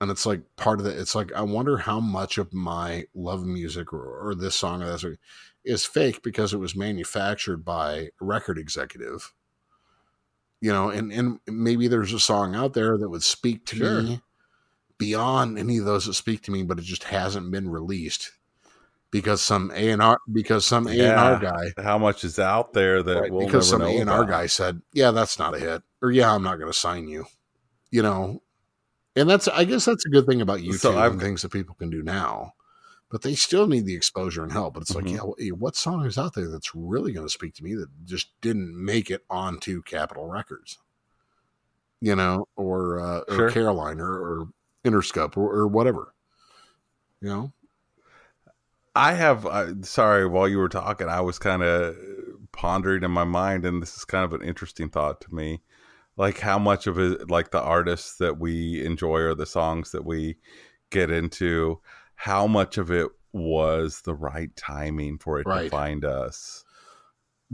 And 0.02 0.10
it's 0.10 0.26
like 0.26 0.42
part 0.56 0.80
of 0.80 0.86
it. 0.86 0.98
It's 0.98 1.14
like 1.14 1.32
I 1.32 1.40
wonder 1.42 1.78
how 1.78 2.00
much 2.00 2.36
of 2.36 2.52
my 2.52 3.06
love 3.14 3.46
music 3.46 3.92
or, 3.92 4.28
or 4.28 4.34
this 4.34 4.56
song 4.56 4.82
or 4.82 4.86
that 4.86 4.98
song 4.98 5.16
is 5.64 5.86
fake 5.86 6.22
because 6.22 6.52
it 6.52 6.58
was 6.58 6.76
manufactured 6.76 7.64
by 7.64 7.92
a 7.94 8.10
record 8.20 8.58
executive 8.58 9.32
you 10.62 10.72
know 10.72 10.88
and 10.88 11.12
and 11.12 11.38
maybe 11.46 11.88
there's 11.88 12.12
a 12.14 12.20
song 12.20 12.54
out 12.54 12.72
there 12.72 12.96
that 12.96 13.08
would 13.10 13.22
speak 13.22 13.66
to 13.66 13.76
Sure. 13.76 14.02
me 14.02 14.20
beyond 14.98 15.58
any 15.58 15.78
of 15.78 15.84
those 15.84 16.06
that 16.06 16.14
speak 16.14 16.42
to 16.42 16.50
me 16.50 16.62
but 16.62 16.78
it 16.78 16.84
just 16.84 17.04
hasn't 17.04 17.50
been 17.50 17.68
released 17.68 18.32
because 19.10 19.42
some 19.42 19.70
A&R 19.74 20.18
because 20.32 20.64
some 20.64 20.86
A&R 20.88 21.38
guy 21.38 21.72
How 21.82 21.98
much 21.98 22.24
is 22.24 22.38
out 22.38 22.72
there 22.72 23.02
that 23.02 23.20
right, 23.20 23.32
we'll 23.32 23.46
because 23.46 23.68
some 23.68 23.80
never 23.80 24.04
know 24.04 24.12
A&R 24.12 24.24
guy 24.24 24.46
said 24.46 24.80
yeah 24.94 25.10
that's 25.10 25.38
not 25.38 25.54
a 25.54 25.58
hit 25.58 25.82
or 26.00 26.10
yeah 26.10 26.32
I'm 26.32 26.42
not 26.42 26.58
going 26.58 26.72
to 26.72 26.78
sign 26.78 27.08
you 27.08 27.26
you 27.90 28.02
know 28.02 28.41
and 29.16 29.29
that's 29.29 29.48
I 29.48 29.64
guess 29.64 29.85
that's 29.85 30.07
a 30.07 30.11
good 30.11 30.27
thing 30.27 30.40
about 30.40 30.61
YouTube 30.61 30.79
So 30.81 30.96
I've- 30.98 31.12
and 31.12 31.20
things 31.20 31.42
that 31.42 31.51
people 31.53 31.75
can 31.75 31.90
do 31.90 32.03
now 32.03 32.55
but 33.11 33.20
they 33.20 33.35
still 33.35 33.66
need 33.66 33.85
the 33.85 33.94
exposure 33.94 34.42
and 34.42 34.51
help. 34.53 34.72
But 34.72 34.85
it's 34.85 34.94
like, 34.94 35.05
Mhm. 35.05 35.35
yeah, 35.38 35.51
what 35.51 35.77
song 35.77 36.07
is 36.07 36.16
out 36.16 36.33
there 36.33 36.48
that's 36.48 36.75
really 36.75 37.12
going 37.12 37.27
to 37.27 37.31
speak 37.31 37.53
to 37.57 37.62
me 37.62 37.75
that 37.75 37.90
just 38.07 38.31
didn't 38.40 38.75
make 38.75 39.11
it 39.11 39.22
onto 39.29 39.83
Capitol 39.83 40.29
Records, 40.29 40.79
you 42.01 42.16
know, 42.16 42.48
or 42.57 43.01
uh, 43.01 43.20
or 43.29 43.35
Sure. 43.37 43.51
Caroline 43.51 44.01
or, 44.01 44.12
or 44.14 44.48
Interscope 44.83 45.37
or, 45.37 45.53
or 45.53 45.68
whatever, 45.68 46.14
you 47.20 47.29
know? 47.29 47.53
I 48.96 49.12
have. 49.12 49.44
Uh, 49.44 49.83
sorry, 49.83 50.27
while 50.27 50.48
you 50.48 50.57
were 50.57 50.70
talking, 50.70 51.09
I 51.11 51.20
was 51.20 51.38
kind 51.38 51.62
of 51.62 51.94
pondering 52.53 53.03
in 53.03 53.11
my 53.11 53.25
mind, 53.25 53.66
and 53.66 53.83
this 53.83 53.94
is 53.94 54.07
kind 54.07 54.25
of 54.25 54.33
an 54.33 54.40
interesting 54.46 54.88
thought 54.88 55.20
to 55.20 55.35
me. 55.35 55.61
Like 56.16 56.38
how 56.38 56.59
much 56.59 56.87
of 56.87 56.98
it, 56.98 57.31
like 57.31 57.51
the 57.51 57.61
artists 57.62 58.16
that 58.18 58.38
we 58.38 58.85
enjoy 58.85 59.20
or 59.20 59.35
the 59.35 59.46
songs 59.46 59.92
that 59.92 60.05
we 60.05 60.37
get 60.90 61.11
into, 61.11 61.81
how 62.16 62.46
much 62.46 62.77
of 62.79 62.90
it 62.90 63.09
was 63.33 64.03
the 64.03 64.14
right 64.14 64.55
timing 64.57 65.18
for 65.18 65.40
it 65.40 65.46
Right. 65.46 65.64
to 65.64 65.70
find 65.70 66.05
us? 66.05 66.64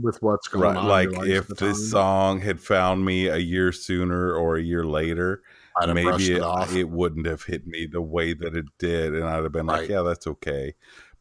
with 0.01 0.17
what's 0.21 0.47
going 0.47 0.77
Right, 0.77 0.77
on. 0.77 0.87
like 0.87 1.09
if 1.27 1.47
this 1.47 1.89
song 1.89 2.39
had 2.41 2.59
found 2.61 3.05
me 3.05 3.27
a 3.27 3.37
year 3.37 3.71
sooner 3.71 4.33
or 4.33 4.55
a 4.57 4.61
year 4.63 4.85
later, 4.85 5.43
maybe 5.85 6.31
it 6.33 6.41
it, 6.41 6.71
it 6.71 6.89
wouldn't 6.89 7.25
have 7.27 7.43
hit 7.43 7.67
me 7.67 7.85
the 7.85 8.01
way 8.01 8.33
that 8.33 8.55
it 8.55 8.65
did, 8.77 9.13
and 9.13 9.25
I'd 9.25 9.43
have 9.43 9.51
been 9.51 9.67
like, 9.67 9.89
"Yeah, 9.89 10.01
that's 10.03 10.25
okay." 10.27 10.75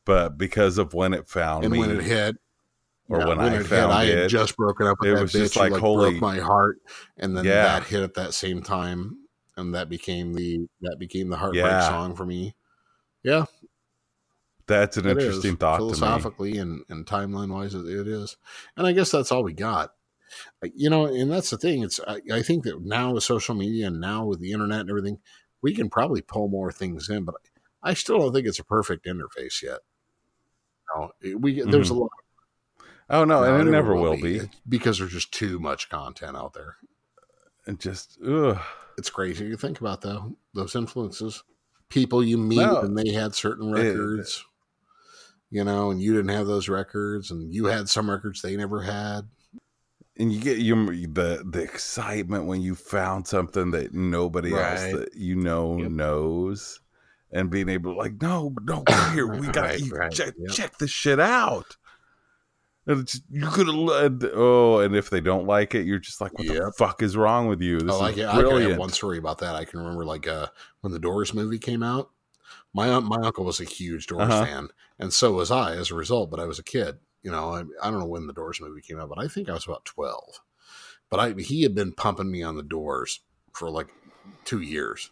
But 0.04 0.38
because 0.38 0.78
of 0.78 0.94
when 0.94 1.12
it 1.12 1.28
found 1.28 1.64
and 1.64 1.72
me, 1.72 1.80
when 1.80 1.90
it 1.90 2.02
hit, 2.02 2.36
or 3.08 3.20
yeah, 3.20 3.26
when 3.26 3.40
I 3.40 3.50
found 3.62 3.68
hit, 3.68 3.80
I 3.90 4.04
had 4.04 4.28
just 4.30 4.56
broken 4.56 4.86
up 4.86 4.98
with 5.00 5.10
it 5.10 5.14
that 5.14 5.22
was 5.22 5.32
bitch. 5.32 5.38
just 5.38 5.54
who, 5.54 5.60
like, 5.60 5.72
like 5.72 5.80
holy- 5.80 6.10
broke 6.10 6.20
my 6.20 6.38
heart, 6.38 6.78
and 7.16 7.36
then 7.36 7.44
Yeah. 7.44 7.62
that 7.62 7.84
hit 7.84 8.02
at 8.02 8.14
that 8.14 8.34
same 8.34 8.62
time, 8.62 9.18
and 9.56 9.74
that 9.74 9.88
became 9.88 10.34
the 10.34 10.66
that 10.82 10.96
became 10.98 11.28
the 11.28 11.36
heartbreak 11.36 11.64
Yeah. 11.64 11.88
song 11.88 12.14
for 12.14 12.26
me. 12.26 12.54
Yeah, 13.22 13.46
that's 14.66 14.96
an 14.96 15.06
it 15.06 15.16
is. 15.18 15.24
interesting 15.24 15.56
thought 15.56 15.78
to 15.78 15.84
me. 15.84 15.92
philosophically 15.94 16.58
and, 16.58 16.84
and 16.88 17.06
timeline 17.06 17.52
wise. 17.52 17.74
It, 17.74 17.86
it 17.86 18.06
is, 18.06 18.36
and 18.76 18.86
I 18.86 18.92
guess 18.92 19.10
that's 19.10 19.32
all 19.32 19.42
we 19.42 19.54
got. 19.54 19.92
You 20.74 20.90
know, 20.90 21.06
and 21.06 21.30
that's 21.32 21.48
the 21.50 21.56
thing. 21.56 21.82
It's 21.82 21.98
I, 22.06 22.20
I 22.30 22.42
think 22.42 22.64
that 22.64 22.82
now 22.84 23.12
with 23.12 23.24
social 23.24 23.54
media 23.54 23.86
and 23.86 24.00
now 24.00 24.26
with 24.26 24.40
the 24.40 24.52
internet 24.52 24.80
and 24.80 24.90
everything, 24.90 25.18
we 25.62 25.74
can 25.74 25.88
probably 25.88 26.20
pull 26.20 26.48
more 26.48 26.70
things 26.70 27.08
in, 27.08 27.24
but 27.24 27.36
I 27.82 27.94
still 27.94 28.18
don't 28.18 28.34
think 28.34 28.46
it's 28.46 28.58
a 28.58 28.64
perfect 28.64 29.06
interface 29.06 29.62
yet. 29.62 29.78
No, 30.94 31.12
it- 31.22 31.40
we 31.40 31.62
there's 31.62 31.88
a 31.90 31.94
mm-hmm. 31.94 32.02
lot. 32.02 32.10
Oh 33.10 33.24
no, 33.24 33.42
No, 33.42 33.54
and 33.56 33.68
it 33.68 33.70
never 33.72 33.94
will 33.94 34.20
be. 34.20 34.36
It's 34.36 34.56
because 34.68 34.98
there's 34.98 35.12
just 35.12 35.32
too 35.32 35.58
much 35.58 35.88
content 35.88 36.36
out 36.36 36.52
there. 36.54 36.76
And 37.66 37.78
just 37.80 38.18
ugh. 38.26 38.58
It's 38.98 39.10
crazy 39.10 39.48
to 39.50 39.56
think 39.56 39.80
about 39.80 40.00
though. 40.02 40.36
Those 40.54 40.74
influences, 40.74 41.42
people 41.88 42.22
you 42.24 42.36
meet, 42.38 42.56
No. 42.56 42.80
and 42.80 42.96
they 42.98 43.10
had 43.12 43.34
certain 43.34 43.68
It- 43.76 43.82
records, 43.90 44.44
you 45.50 45.64
know, 45.64 45.90
and 45.90 46.00
you 46.02 46.12
didn't 46.14 46.30
have 46.36 46.46
those 46.46 46.68
records, 46.68 47.30
and 47.30 47.52
you 47.54 47.66
had 47.66 47.88
some 47.88 48.10
records 48.10 48.42
they 48.42 48.56
never 48.56 48.82
had. 48.82 49.28
and 50.20 50.32
you 50.32 50.40
get 50.40 50.58
your 50.58 50.84
the 50.86 51.44
the 51.48 51.62
excitement 51.62 52.44
when 52.46 52.60
you 52.60 52.74
found 52.74 53.24
something 53.28 53.70
that 53.70 53.94
nobody 53.94 54.52
else 54.52 54.80
that 54.92 55.10
you 55.14 55.36
know 55.36 55.78
Yep. 55.78 55.90
knows, 55.92 56.80
and 57.30 57.50
being 57.50 57.68
able 57.68 57.92
to 57.92 57.96
like, 57.98 58.20
no, 58.20 58.52
no, 58.64 58.80
come 58.82 59.14
here, 59.14 59.28
we 59.28 59.46
got 59.52 59.62
Right, 59.66 59.78
to 59.78 59.94
right, 59.94 60.10
check 60.12 60.34
yep. 60.36 60.50
check 60.50 60.76
this 60.78 60.90
shit 60.90 61.20
out. 61.20 61.76
And 62.88 63.00
it's, 63.00 63.20
you 63.30 63.46
could 63.48 63.66
have 63.66 63.76
led. 63.76 64.24
Oh, 64.34 64.78
and 64.80 64.96
if 64.96 65.10
they 65.10 65.20
don't 65.20 65.46
like 65.46 65.74
it, 65.74 65.86
you're 65.86 65.98
just 65.98 66.20
like, 66.20 66.36
what 66.38 66.46
the 66.48 66.72
fuck 66.78 67.02
is 67.02 67.16
wrong 67.16 67.46
with 67.46 67.60
you? 67.60 67.78
This 67.80 67.94
I 67.94 67.98
like 67.98 68.14
is 68.14 68.20
it. 68.20 68.26
I 68.26 68.40
brilliant. 68.40 68.70
have 68.70 68.78
one 68.80 68.88
story 68.90 69.18
about 69.18 69.38
that. 69.38 69.54
I 69.54 69.64
can 69.64 69.78
remember 69.78 70.04
like 70.06 70.26
uh, 70.26 70.46
when 70.80 70.92
the 70.92 70.98
Doors 70.98 71.34
movie 71.34 71.58
came 71.58 71.82
out. 71.82 72.10
My 72.74 72.98
my 73.00 73.18
uncle 73.22 73.44
was 73.44 73.60
a 73.60 73.64
huge 73.64 74.06
Doors 74.06 74.22
Uh-huh. 74.22 74.44
fan, 74.44 74.68
and 74.98 75.12
so 75.12 75.32
was 75.34 75.50
I 75.50 75.74
as 75.76 75.90
a 75.90 75.94
result. 75.94 76.30
But 76.30 76.40
I 76.40 76.46
was 76.46 76.58
a 76.58 76.62
kid, 76.64 76.96
you 77.22 77.30
know. 77.30 77.50
I, 77.54 77.60
I 77.86 77.90
don't 77.90 78.00
know 78.00 78.06
when 78.06 78.26
the 78.26 78.32
Doors 78.32 78.60
movie 78.60 78.80
came 78.80 78.98
out, 78.98 79.08
but 79.10 79.18
I 79.18 79.28
think 79.28 79.48
I 79.48 79.52
was 79.54 79.66
about 79.66 79.84
twelve. 79.84 80.40
But 81.10 81.20
I 81.20 81.32
he 81.40 81.62
had 81.62 81.74
been 81.74 81.92
pumping 81.92 82.30
me 82.30 82.42
on 82.42 82.56
the 82.56 82.62
Doors 82.62 83.20
for 83.52 83.70
like 83.70 83.88
two 84.44 84.60
years. 84.60 85.10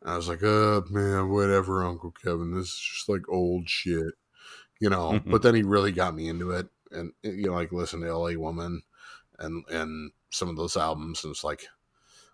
And 0.00 0.10
I 0.10 0.16
was 0.16 0.28
like, 0.28 0.42
oh 0.42 0.84
man, 0.90 1.28
whatever, 1.30 1.84
Uncle 1.84 2.10
Kevin. 2.10 2.54
This 2.54 2.68
is 2.68 2.90
just 2.94 3.08
like 3.08 3.22
old 3.28 3.68
shit," 3.68 4.14
you 4.80 4.88
know. 4.90 5.12
Mhm. 5.12 5.22
but 5.30 5.42
then 5.42 5.54
he 5.54 5.62
really 5.62 5.92
got 5.92 6.14
me 6.14 6.28
into 6.28 6.50
it, 6.52 6.68
and 6.92 7.12
you 7.22 7.46
know, 7.46 7.54
like 7.54 7.72
listen 7.72 8.00
to 8.00 8.08
L.A. 8.08 8.36
Woman, 8.36 8.82
and 9.38 9.64
and 9.70 10.12
some 10.30 10.48
of 10.48 10.56
those 10.56 10.76
albums, 10.76 11.24
and 11.24 11.32
it's 11.32 11.44
like 11.44 11.66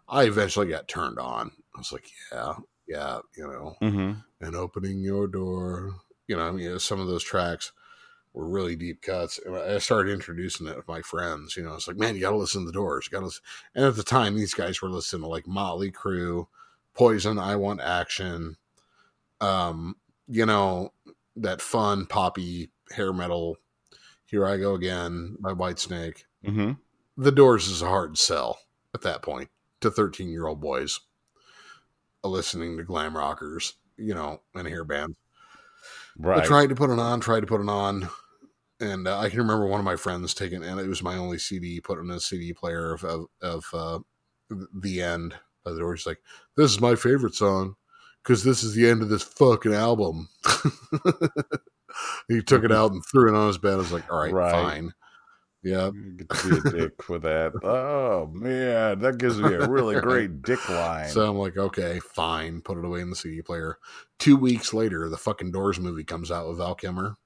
I 0.09 0.25
eventually 0.25 0.69
got 0.69 0.89
turned 0.89 1.19
on. 1.19 1.53
I 1.75 1.79
was 1.79 1.93
like, 1.93 2.11
yeah, 2.33 2.55
yeah, 2.87 3.19
you 3.37 3.47
know, 3.47 3.77
hmm 3.81 4.13
and 4.41 4.55
opening 4.57 5.01
your 5.01 5.27
door. 5.27 5.97
You 6.29 6.37
know, 6.37 6.47
I 6.47 6.53
mean, 6.53 6.79
some 6.79 7.01
of 7.01 7.09
those 7.09 7.25
tracks 7.25 7.73
were 8.35 8.47
really 8.47 8.77
deep 8.77 9.03
cuts. 9.03 9.39
And 9.45 9.57
I 9.57 9.79
started 9.79 10.13
introducing 10.13 10.67
it 10.67 10.77
with 10.77 10.89
my 10.89 11.03
friends. 11.03 11.57
You 11.57 11.65
know, 11.65 11.75
it's 11.75 11.89
like, 11.89 11.97
man, 11.97 12.15
you 12.15 12.21
got 12.21 12.31
to 12.31 12.37
listen 12.37 12.63
to 12.63 12.67
the 12.67 12.73
doors. 12.73 13.07
You 13.07 13.11
got 13.11 13.21
to 13.21 13.27
listen. 13.27 13.43
And 13.75 13.85
at 13.85 13.97
the 13.97 14.03
time, 14.03 14.37
these 14.37 14.55
guys 14.55 14.81
were 14.81 14.91
listening 14.91 15.23
to 15.23 15.29
like 15.29 15.47
Motley 15.47 15.91
Crue, 15.91 16.47
Poison, 16.95 17.39
I 17.39 17.57
Want 17.57 17.81
Action, 17.81 18.57
um, 19.41 19.97
you 20.29 20.47
know, 20.47 20.93
that 21.37 21.61
fun 21.61 22.07
poppy 22.07 22.71
hair 22.93 23.13
metal. 23.13 23.57
Here 24.29 24.47
I 24.47 24.59
go 24.59 24.75
again 24.75 25.37
by 25.41 25.53
Whitesnake 25.53 26.25
hmm 26.45 26.73
the 27.17 27.33
doors 27.33 27.67
is 27.67 27.83
a 27.83 27.89
hard 27.89 28.17
sell 28.17 28.61
at 28.95 29.03
that 29.03 29.23
point 29.23 29.49
to 29.81 29.91
13 29.91 30.31
year 30.31 30.47
old 30.47 30.61
boys 30.61 31.01
listening 32.23 32.77
to 32.77 32.85
glam 32.85 33.17
rockers 33.17 33.75
you 33.97 34.15
know 34.15 34.41
and 34.55 34.69
hair 34.69 34.85
bands. 34.85 35.17
Right. 36.17 36.43
i 36.43 36.45
tried 36.47 36.69
to 36.69 36.75
put 36.75 36.91
it 36.91 36.99
on 36.99 37.21
tried 37.21 37.41
to 37.41 37.47
put 37.47 37.61
it 37.61 37.69
on 37.69 38.09
and 38.81 39.09
uh, 39.09 39.19
i 39.19 39.29
can 39.29 39.39
remember 39.39 39.67
one 39.67 39.81
of 39.81 39.85
my 39.85 39.97
friends 39.97 40.35
taking 40.35 40.63
and 40.65 40.79
it 40.79 40.87
was 40.87 41.03
my 41.03 41.17
only 41.17 41.39
cd 41.39 41.81
put 41.81 41.99
in 41.99 42.11
a 42.11 42.21
cd 42.21 42.53
player 42.53 42.93
of 42.93 43.05
of, 43.05 43.27
of 43.41 43.65
uh, 43.73 43.99
the 44.81 45.03
end 45.03 45.35
by 45.65 45.73
the 45.73 45.79
doors 45.79 46.01
He's 46.01 46.07
like 46.07 46.21
this 46.57 46.71
is 46.71 46.81
my 46.81 46.95
favorite 46.95 47.35
song 47.35 47.77
because 48.23 48.45
this 48.45 48.63
is 48.63 48.75
the 48.75 48.89
end 48.89 49.03
of 49.03 49.09
this 49.09 49.23
fucking 49.23 49.75
album 49.75 50.29
he 52.29 52.43
took 52.43 52.65
it 52.65 52.73
out 52.73 52.93
and 52.93 53.03
threw 53.11 53.29
it 53.33 53.39
on 53.39 53.47
his 53.49 53.59
bed 53.59 53.75
i 53.75 53.77
was 53.77 53.93
like 53.93 54.11
all 54.11 54.21
right, 54.21 54.33
Right. 54.33 54.53
fine 54.53 54.93
yeah 55.63 55.91
You 55.93 56.13
get 56.13 56.29
to 56.29 56.49
be 56.49 56.57
a 56.57 56.73
dick 56.73 57.09
with 57.09 57.23
that. 57.23 57.53
Oh 57.63 58.31
man, 58.33 59.01
that 59.01 59.19
gives 59.19 59.41
me 59.41 59.53
a 59.55 59.69
really 59.69 60.01
great 60.01 60.43
dick 60.43 60.69
line. 60.69 61.09
So 61.09 61.29
I'm 61.29 61.37
like, 61.37 61.57
okay, 61.57 62.01
fine, 62.01 62.61
put 62.61 62.79
it 62.79 62.85
away 62.85 63.01
in 63.01 63.11
the 63.11 63.17
CD 63.17 63.43
player. 63.43 63.79
Two 64.19 64.37
weeks 64.37 64.73
later, 64.73 65.09
the 65.09 65.17
fucking 65.17 65.51
Doors 65.51 65.81
movie 65.81 66.05
comes 66.05 66.31
out 66.31 66.49
with 66.49 66.59
Val 66.59 66.75
Kilmer. 66.75 67.17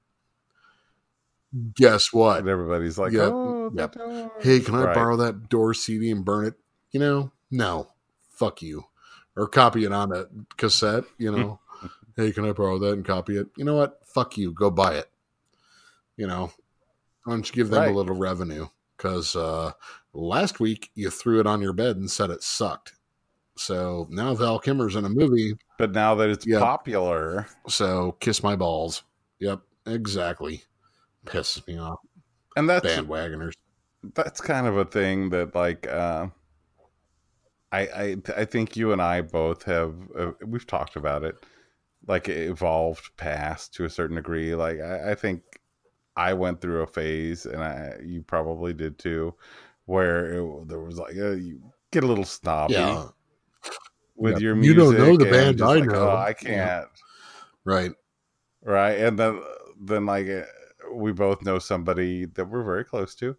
Guess 1.75 2.11
what? 2.11 2.39
and 2.39 2.49
everybody's 2.49 2.97
like, 2.97 3.11
Yep, 3.11 3.31
oh, 3.31 3.71
yep. 3.75 3.95
Hey, 4.41 4.59
can 4.59 4.75
I 4.75 4.85
Right. 4.85 4.95
borrow 4.95 5.15
that 5.17 5.49
Doors 5.49 5.83
CD 5.83 6.09
and 6.09 6.25
burn 6.25 6.45
it? 6.45 6.55
You 6.91 6.99
know, 6.99 7.31
no, 7.51 7.89
fuck 8.31 8.61
you. 8.63 8.85
Or 9.35 9.47
copy 9.47 9.83
it 9.83 9.91
on 9.91 10.11
a 10.11 10.25
cassette. 10.57 11.03
You 11.19 11.31
hmm. 11.31 11.39
know, 11.39 11.59
hey, 12.17 12.31
can 12.31 12.45
I 12.45 12.51
borrow 12.51 12.77
that 12.79 12.93
and 12.93 13.05
copy 13.05 13.37
it? 13.37 13.47
You 13.57 13.65
know 13.65 13.75
what? 13.75 13.99
Fuck 14.05 14.37
you. 14.37 14.53
Go 14.53 14.69
buy 14.69 14.95
it. 14.95 15.09
You 16.17 16.27
know, 16.27 16.51
why 17.23 17.33
don't 17.33 17.47
you 17.47 17.55
give 17.55 17.69
them 17.69 17.79
Right. 17.81 17.91
a 17.91 17.95
little 17.95 18.15
revenue? 18.15 18.67
Because 18.97 19.35
uh, 19.35 19.71
last 20.13 20.59
week 20.59 20.91
you 20.95 21.09
threw 21.09 21.39
it 21.39 21.47
on 21.47 21.61
your 21.61 21.73
bed 21.73 21.97
and 21.97 22.09
said 22.09 22.29
it 22.29 22.43
sucked. 22.43 22.93
So 23.57 24.07
now 24.09 24.33
Val 24.35 24.59
Kilmer's 24.59 24.95
in 24.95 25.05
a 25.05 25.09
movie. 25.09 25.53
But 25.77 25.91
now 25.91 26.15
that 26.15 26.29
it's 26.29 26.45
Yep. 26.45 26.59
popular, 26.61 27.47
So 27.67 28.13
kiss 28.19 28.41
my 28.43 28.55
balls. 28.55 29.03
Yep, 29.39 29.61
exactly. 29.85 30.63
Pisses 31.25 31.65
me 31.67 31.77
off. 31.77 31.99
and 32.55 32.69
that's 32.69 32.85
Bandwagoners. 32.85 33.53
that's 34.13 34.39
kind 34.41 34.67
of 34.67 34.77
a 34.77 34.85
thing 34.85 35.29
that 35.31 35.55
like 35.55 35.87
uh, 35.87 36.27
I 37.71 37.79
I 37.81 38.17
I 38.37 38.45
think 38.45 38.75
you 38.77 38.91
and 38.91 39.01
I 39.01 39.21
both 39.21 39.63
have 39.63 39.95
uh, 40.17 40.31
we've 40.45 40.67
talked 40.67 40.95
about 40.95 41.23
it 41.23 41.35
like 42.07 42.29
evolved 42.29 43.15
past 43.17 43.73
to 43.75 43.85
a 43.85 43.89
certain 43.89 44.15
degree 44.17 44.55
like 44.55 44.79
I, 44.79 45.11
I 45.11 45.15
think 45.15 45.41
I 46.15 46.33
went 46.33 46.61
through 46.61 46.81
a 46.83 46.87
phase 46.87 47.45
and 47.45 47.63
I 47.63 47.97
you 48.03 48.21
probably 48.23 48.73
did 48.73 48.99
too 48.99 49.35
where 49.85 50.33
it, 50.35 50.67
there 50.69 50.79
was 50.81 50.97
like 50.97 51.17
uh, 51.17 51.31
you 51.31 51.61
get 51.91 52.03
a 52.03 52.07
little 52.07 52.25
snobby 52.25 52.73
Yeah, 52.73 53.09
with 54.15 54.35
Yeah. 54.35 54.39
your 54.39 54.55
music. 54.55 54.77
You 54.77 54.95
don't 54.95 54.97
know 54.97 55.17
the 55.17 55.25
band 55.25 55.61
I 55.61 55.79
like, 55.79 55.87
know. 55.87 55.93
oh, 55.93 56.17
I 56.17 56.33
can't 56.33 56.87
right. 57.65 57.91
right 58.63 58.99
and 58.99 59.17
then 59.17 59.41
then 59.81 60.05
like 60.05 60.27
uh, 60.29 60.43
we 60.93 61.11
both 61.11 61.41
know 61.43 61.59
somebody 61.59 62.25
that 62.25 62.45
we're 62.45 62.63
very 62.63 62.83
close 62.85 63.15
to 63.15 63.35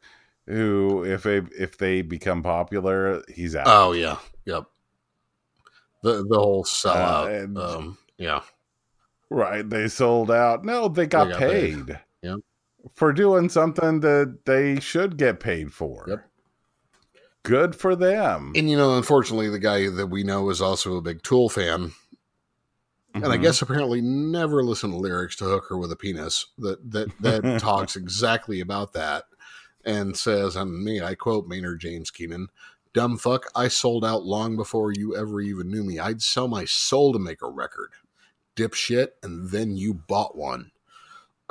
who 0.46 1.04
if 1.04 1.22
they 1.22 1.38
if 1.58 1.78
they 1.78 2.02
become 2.02 2.42
popular 2.42 3.22
he's 3.28 3.56
out 3.56 3.66
Oh 3.66 3.92
yeah, 3.92 4.18
yep. 4.46 4.64
The 6.02 6.24
the 6.28 6.38
whole 6.38 6.64
sellout. 6.64 7.26
Uh, 7.26 7.30
and- 7.30 7.58
um, 7.58 7.98
yeah, 8.18 8.42
right 9.30 9.68
they 9.70 9.88
sold 9.88 10.30
out 10.30 10.64
no 10.64 10.88
they 10.88 11.06
got, 11.06 11.30
got 11.30 11.38
paid, 11.38 11.86
paid. 11.86 12.00
Yep. 12.22 12.38
for 12.94 13.12
doing 13.12 13.48
something 13.48 14.00
that 14.00 14.40
they 14.44 14.78
should 14.80 15.16
get 15.16 15.40
paid 15.40 15.72
for 15.72 16.04
Yep. 16.08 16.30
good 17.42 17.74
for 17.76 17.94
them 17.96 18.52
and 18.56 18.70
you 18.70 18.76
know, 18.76 18.96
unfortunately, 18.96 19.48
the 19.50 19.58
guy 19.58 19.88
that 19.88 20.06
we 20.06 20.22
know 20.24 20.48
is 20.50 20.60
also 20.60 20.96
a 20.96 21.02
big 21.02 21.22
Tool 21.22 21.48
fan, 21.48 21.92
and 23.14 23.24
I 23.26 23.36
Mhm. 23.38 23.42
guess 23.42 23.62
apparently 23.62 24.00
never 24.00 24.62
listened 24.64 24.92
to 24.92 24.98
lyrics 24.98 25.36
to 25.36 25.44
"Hooker 25.44 25.76
with 25.78 25.92
a 25.92 25.96
Penis" 25.96 26.46
that 26.58 26.90
that 26.90 27.10
that 27.20 27.42
talks 27.60 27.96
exactly 27.96 28.60
about 28.60 28.92
that, 28.94 29.24
and 29.84 30.16
says, 30.16 30.56
and 30.56 30.82
me, 30.84 31.00
I 31.02 31.14
quote 31.14 31.46
Maynard 31.46 31.80
James 31.80 32.10
Keenan. 32.10 32.48
Dumb 32.92 33.18
fuck, 33.18 33.46
I 33.56 33.68
sold 33.68 34.04
out 34.04 34.24
long 34.24 34.56
before 34.56 34.92
you 34.92 35.16
ever 35.16 35.40
even 35.40 35.68
knew 35.70 35.82
me. 35.84 35.98
I'd 35.98 36.22
sell 36.22 36.46
my 36.48 36.64
soul 36.64 37.12
to 37.12 37.18
make 37.18 37.42
a 37.42 37.48
record. 37.50 37.90
Dipshit, 38.56 39.08
and 39.22 39.50
then 39.50 39.76
you 39.76 39.94
bought 39.94 40.36
one. 40.36 40.70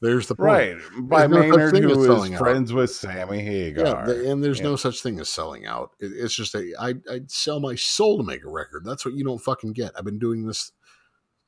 There's 0.00 0.26
the 0.28 0.34
point. 0.36 0.38
right 0.38 0.76
by 1.00 1.26
no 1.26 1.40
Maynard, 1.40 1.76
who 1.76 2.12
out. 2.34 2.38
friends 2.38 2.72
with 2.72 2.90
Sammy 2.90 3.40
Hagar. 3.40 3.84
Yeah, 3.86 4.04
the- 4.04 4.30
and 4.30 4.42
there's 4.44 4.58
Yeah. 4.58 4.64
no 4.66 4.76
such 4.76 5.02
thing 5.02 5.18
as 5.20 5.28
selling 5.28 5.66
out. 5.66 5.92
It, 5.98 6.12
it's 6.14 6.34
just 6.34 6.54
a 6.54 6.72
I 6.78 6.94
I'd 7.10 7.30
sell 7.30 7.60
my 7.60 7.74
soul 7.74 8.18
to 8.18 8.22
make 8.24 8.44
a 8.44 8.50
record. 8.50 8.84
That's 8.84 9.04
what 9.04 9.14
you 9.14 9.24
don't 9.24 9.38
fucking 9.40 9.72
get. 9.72 9.92
I've 9.96 10.04
been 10.04 10.18
doing 10.18 10.46
this 10.46 10.72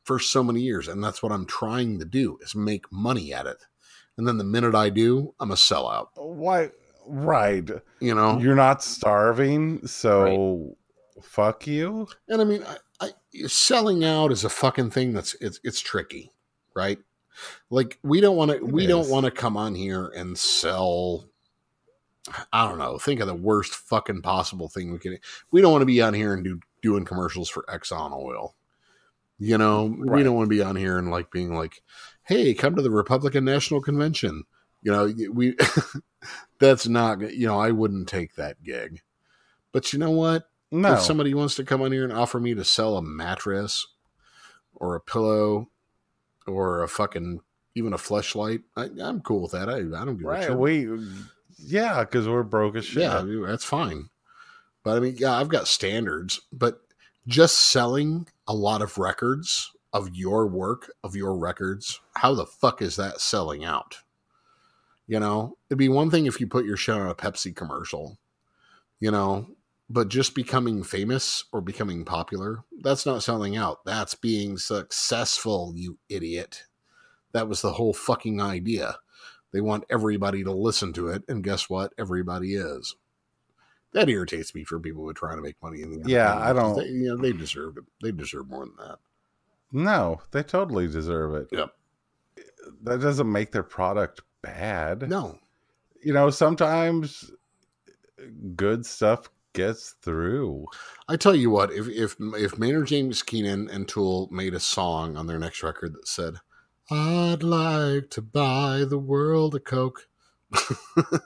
for 0.05 0.19
so 0.19 0.43
many 0.43 0.61
years, 0.61 0.89
and 0.89 1.03
that's 1.05 1.23
what 1.23 1.31
I'm 1.33 1.47
trying 1.47 1.99
to 2.01 2.05
do 2.05 2.39
is 2.41 2.55
make 2.55 2.91
money 2.91 3.33
at 3.33 3.47
it. 3.47 3.59
And 4.17 4.27
then 4.27 4.39
the 4.39 4.45
minute 4.45 4.75
I 4.75 4.91
do, 4.91 5.35
I'm 5.39 5.51
a 5.53 5.57
sellout. 5.57 6.09
Why? 6.17 6.71
Right. 7.07 7.69
You 8.01 8.15
know, 8.15 8.39
You're 8.39 8.55
not 8.57 8.83
starving, 8.83 9.87
so 9.87 10.77
fuck 11.23 11.67
you. 11.67 12.09
and 12.29 12.41
I 12.41 12.45
mean, 12.45 12.63
I, 12.65 12.77
selling 13.47 14.05
out 14.05 14.33
is 14.33 14.45
a 14.45 14.51
fucking 14.51 14.91
thing 14.91 15.13
that's 15.13 15.35
it's 15.41 15.61
it's 15.65 15.81
tricky, 15.81 16.33
right? 16.75 16.99
Like 17.71 17.99
we 18.03 18.21
don't 18.21 18.37
want 18.37 18.51
to 18.51 18.65
we 18.65 18.87
don't 18.87 19.09
want 19.09 19.25
to 19.25 19.31
come 19.31 19.57
on 19.57 19.75
here 19.75 20.09
and 20.09 20.37
sell. 20.37 21.29
I 22.53 22.69
don't 22.69 22.79
know. 22.79 22.99
Think 22.99 23.21
of 23.21 23.27
the 23.27 23.35
worst 23.35 23.75
fucking 23.75 24.23
possible 24.23 24.69
thing 24.69 24.93
we 24.93 24.99
can. 24.99 25.19
We 25.51 25.61
don't 25.61 25.73
want 25.73 25.83
to 25.83 25.87
be 25.87 26.01
on 26.03 26.15
here 26.15 26.35
and 26.35 26.45
do 26.45 26.61
doing 26.81 27.05
commercials 27.05 27.49
for 27.49 27.65
Exxon 27.69 28.13
Oil. 28.13 28.55
You 29.39 29.59
know, 29.59 29.87
we 29.99 30.23
don't 30.23 30.37
want 30.37 30.47
to 30.49 30.55
be 30.55 30.63
on 30.63 30.77
here 30.77 30.99
and 30.99 31.11
like 31.11 31.33
being 31.33 31.55
like, 31.55 31.83
"Hey, 32.23 32.55
come 32.55 32.77
to 32.77 32.83
the 32.83 32.91
Republican 32.91 33.45
National 33.45 33.81
Convention." 33.81 34.45
You 34.83 34.93
know, 34.93 35.13
we 35.33 35.57
that's 36.59 36.87
not. 36.87 37.33
You 37.33 37.47
know, 37.49 37.59
I 37.59 37.71
wouldn't 37.71 38.09
take 38.09 38.35
that 38.37 38.63
gig. 38.63 39.01
But 39.73 39.93
you 39.93 39.99
know 39.99 40.11
what? 40.11 40.45
No. 40.73 40.95
If 40.95 41.03
somebody 41.03 41.35
wants 41.35 41.55
to 41.57 41.65
come 41.65 41.83
on 41.83 41.93
here 41.93 42.03
and 42.03 42.13
offer 42.13 42.41
me 42.41 42.55
to 42.55 42.65
sell 42.65 42.97
a 42.97 43.03
mattress 43.03 43.87
or 44.75 44.95
a 44.97 45.01
pillow 45.01 45.69
or 46.47 46.83
a 46.83 46.89
fucking 46.89 47.41
even 47.75 47.93
a 47.93 47.99
fleshlight, 47.99 48.63
I, 48.77 48.89
I'm 49.01 49.21
cool 49.21 49.43
with 49.43 49.53
that. 49.53 49.69
I, 49.69 49.77
I 49.77 50.05
don't 50.05 50.17
give 50.17 50.27
a 50.29 50.43
shit. 50.43 50.59
We. 50.59 50.89
Yeah, 51.59 52.01
because 52.01 52.27
we're 52.27 52.43
broke 52.43 52.77
as 52.77 52.87
shit. 52.87 53.03
yeah, 53.03 53.23
that's 53.47 53.65
fine. 53.65 54.09
But 54.83 54.97
I 54.97 55.01
mean, 55.01 55.17
yeah, 55.19 55.37
I've 55.37 55.49
got 55.51 55.69
standards. 55.69 56.41
But 56.53 56.81
just 57.27 57.71
selling 57.71 58.27
a 58.49 58.55
lot 58.55 58.83
of 58.83 58.99
records 58.99 59.71
of 59.93 60.15
your 60.15 60.47
work 60.47 60.91
of 61.05 61.15
your 61.15 61.37
records, 61.37 62.01
how 62.17 62.35
the 62.35 62.47
fuck 62.47 62.81
is 62.81 62.97
that 62.97 63.21
selling 63.21 63.65
out? 63.65 63.99
You 65.07 65.21
know, 65.21 65.59
it'd 65.69 65.79
be 65.79 65.91
one 65.91 66.11
thing 66.11 66.27
if 66.27 66.41
you 66.41 66.47
put 66.47 66.65
your 66.65 66.77
shit 66.79 66.95
on 66.95 67.09
a 67.09 67.15
Pepsi 67.15 67.55
commercial, 67.55 68.19
you 69.01 69.11
know, 69.11 69.51
but 69.93 70.09
just 70.09 70.35
becoming 70.35 70.83
famous 70.83 71.45
or 71.53 71.61
becoming 71.61 72.03
popular, 72.05 72.65
that's 72.81 73.05
not 73.05 73.23
selling 73.23 73.57
out. 73.59 73.85
That's 73.85 74.15
being 74.15 74.57
successful, 74.57 75.75
you 75.77 75.99
idiot. 76.09 76.65
That 77.33 77.47
was 77.47 77.61
the 77.61 77.73
whole 77.75 77.93
fucking 77.93 78.41
idea. 78.41 78.97
They 79.53 79.61
want 79.61 79.85
everybody 79.91 80.43
to 80.45 80.51
listen 80.53 80.95
to 80.95 81.09
it, 81.09 81.25
and 81.29 81.45
guess 81.45 81.69
what? 81.69 81.93
Everybody 81.99 82.55
is. 82.55 82.97
That 83.93 84.09
irritates 84.09 84.55
me 84.55 84.65
for 84.65 84.81
people 84.81 85.03
who 85.03 85.11
are 85.11 85.15
trying 85.15 85.37
to 85.37 85.43
make 85.43 85.63
money 85.63 85.83
in 85.83 85.91
the 86.01 86.09
Yeah, 86.09 86.39
I 86.39 86.55
don't- 86.55 86.77
They, 86.79 86.87
you 86.87 87.09
know, 87.09 87.19
they 87.19 87.33
deserve 87.33 87.77
it. 87.77 87.85
They 88.03 88.13
deserve 88.13 88.49
more 88.49 88.65
than 88.65 88.77
that. 88.79 88.99
No, 89.73 90.23
they 90.31 90.43
totally 90.43 90.87
deserve 90.89 91.35
it. 91.35 91.49
Yep. 91.53 91.75
That 92.85 93.01
doesn't 93.03 93.31
make 93.31 93.53
their 93.53 93.63
product 93.63 94.23
bad. 94.41 95.09
No, 95.11 95.39
You 96.03 96.15
know, 96.15 96.31
sometimes 96.31 97.31
good 98.57 98.85
stuff 98.87 99.31
gets 99.53 99.95
through. 100.03 100.67
I 101.09 101.17
tell 101.17 101.35
you 101.35 101.51
what, 101.51 101.73
if 101.73 101.89
if 101.89 102.17
if 102.21 102.59
Maynard 102.59 102.87
James 102.87 103.23
Keenan 103.23 103.69
and 103.69 103.89
Tool 103.89 104.29
made 104.31 104.55
a 104.55 104.61
song 104.61 105.17
on 105.17 105.27
their 105.27 105.39
next 105.39 105.63
record 105.63 105.95
that 105.95 106.09
said, 106.09 106.37
"I'd 106.91 107.43
like 107.43 108.11
to 108.11 108.23
buy 108.23 108.85
the 108.89 108.99
world 108.99 109.55
a 109.55 109.61
Coke," 109.61 110.09
then 110.97 111.21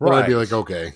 I'd 0.00 0.26
be 0.26 0.34
like, 0.34 0.52
okay, 0.52 0.92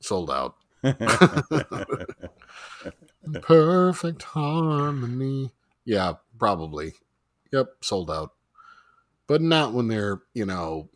sold 0.00 0.30
out, 0.30 0.56
perfect 3.42 4.22
harmony. 4.22 5.52
Yeah, 5.84 6.14
probably. 6.38 6.94
Yep, 7.52 7.68
sold 7.80 8.10
out. 8.10 8.32
But 9.26 9.42
not 9.42 9.72
when 9.72 9.88
they're 9.88 10.22
you 10.34 10.46
know 10.46 10.88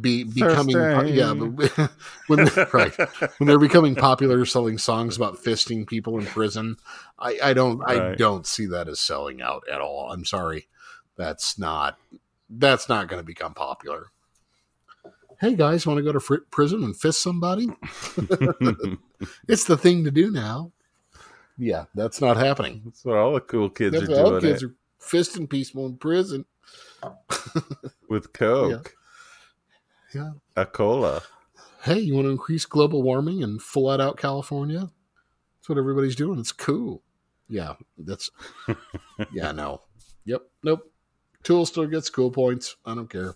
be 0.00 0.24
becoming 0.24 0.76
yeah, 1.14 1.34
but 1.34 1.90
when 2.26 2.44
they're, 2.44 2.68
right 2.72 2.96
when 3.38 3.46
they're 3.46 3.58
becoming 3.58 3.94
popular 3.94 4.44
selling 4.44 4.78
songs 4.78 5.16
about 5.16 5.36
fisting 5.36 5.86
people 5.86 6.18
in 6.18 6.24
prison 6.24 6.76
i 7.18 7.38
i 7.42 7.52
don't 7.52 7.82
i 7.88 8.14
don't 8.14 8.46
see 8.46 8.66
that 8.66 8.88
as 8.88 8.98
selling 9.00 9.42
out 9.42 9.62
at 9.70 9.80
all. 9.80 10.10
I'm 10.10 10.24
sorry. 10.24 10.68
That's 11.16 11.58
not 11.58 11.98
that's 12.48 12.88
not 12.88 13.08
going 13.08 13.20
to 13.20 13.26
become 13.26 13.54
popular. 13.54 14.06
Hey 15.40 15.54
guys 15.54 15.86
want 15.86 15.98
to 15.98 16.02
go 16.02 16.12
to 16.12 16.20
fr- 16.20 16.46
prison 16.50 16.82
and 16.84 16.96
fist 16.96 17.22
somebody? 17.22 17.68
It's 19.48 19.64
the 19.64 19.78
thing 19.78 20.04
to 20.04 20.10
do 20.10 20.30
now. 20.30 20.72
Yeah 21.56 21.84
that's 21.94 22.20
not 22.20 22.36
happening. 22.36 22.82
That's 22.84 23.04
what 23.04 23.16
all 23.16 23.34
the 23.34 23.40
cool 23.40 23.70
kids 23.70 23.98
that's 23.98 24.10
are 24.10 24.28
doing 24.30 24.40
kids 24.40 24.62
it 24.62 24.70
are 24.70 24.74
fisting 25.00 25.48
people 25.48 25.86
in 25.86 25.96
prison. 25.96 26.46
With 28.08 28.32
Coke. 28.32 28.70
Yeah. 28.70 29.03
A 30.56 30.66
cola. 30.66 31.22
hey 31.82 31.98
you 31.98 32.14
want 32.14 32.26
to 32.26 32.30
increase 32.30 32.64
global 32.66 33.02
warming 33.02 33.42
and 33.42 33.60
flood 33.60 34.00
out 34.00 34.16
california? 34.16 34.90
That's 35.56 35.68
what 35.68 35.78
everybody's 35.78 36.16
doing. 36.16 36.38
It's 36.38 36.52
cool. 36.52 37.02
Yeah 37.48 37.74
that's 37.98 38.30
yeah 39.32 39.52
no. 39.52 39.82
Yep 40.24 40.42
nope. 40.62 40.92
Tool 41.42 41.66
still 41.66 41.86
gets 41.86 42.08
cool 42.10 42.30
points. 42.30 42.76
I 42.86 42.94
don't 42.94 43.10
care. 43.10 43.34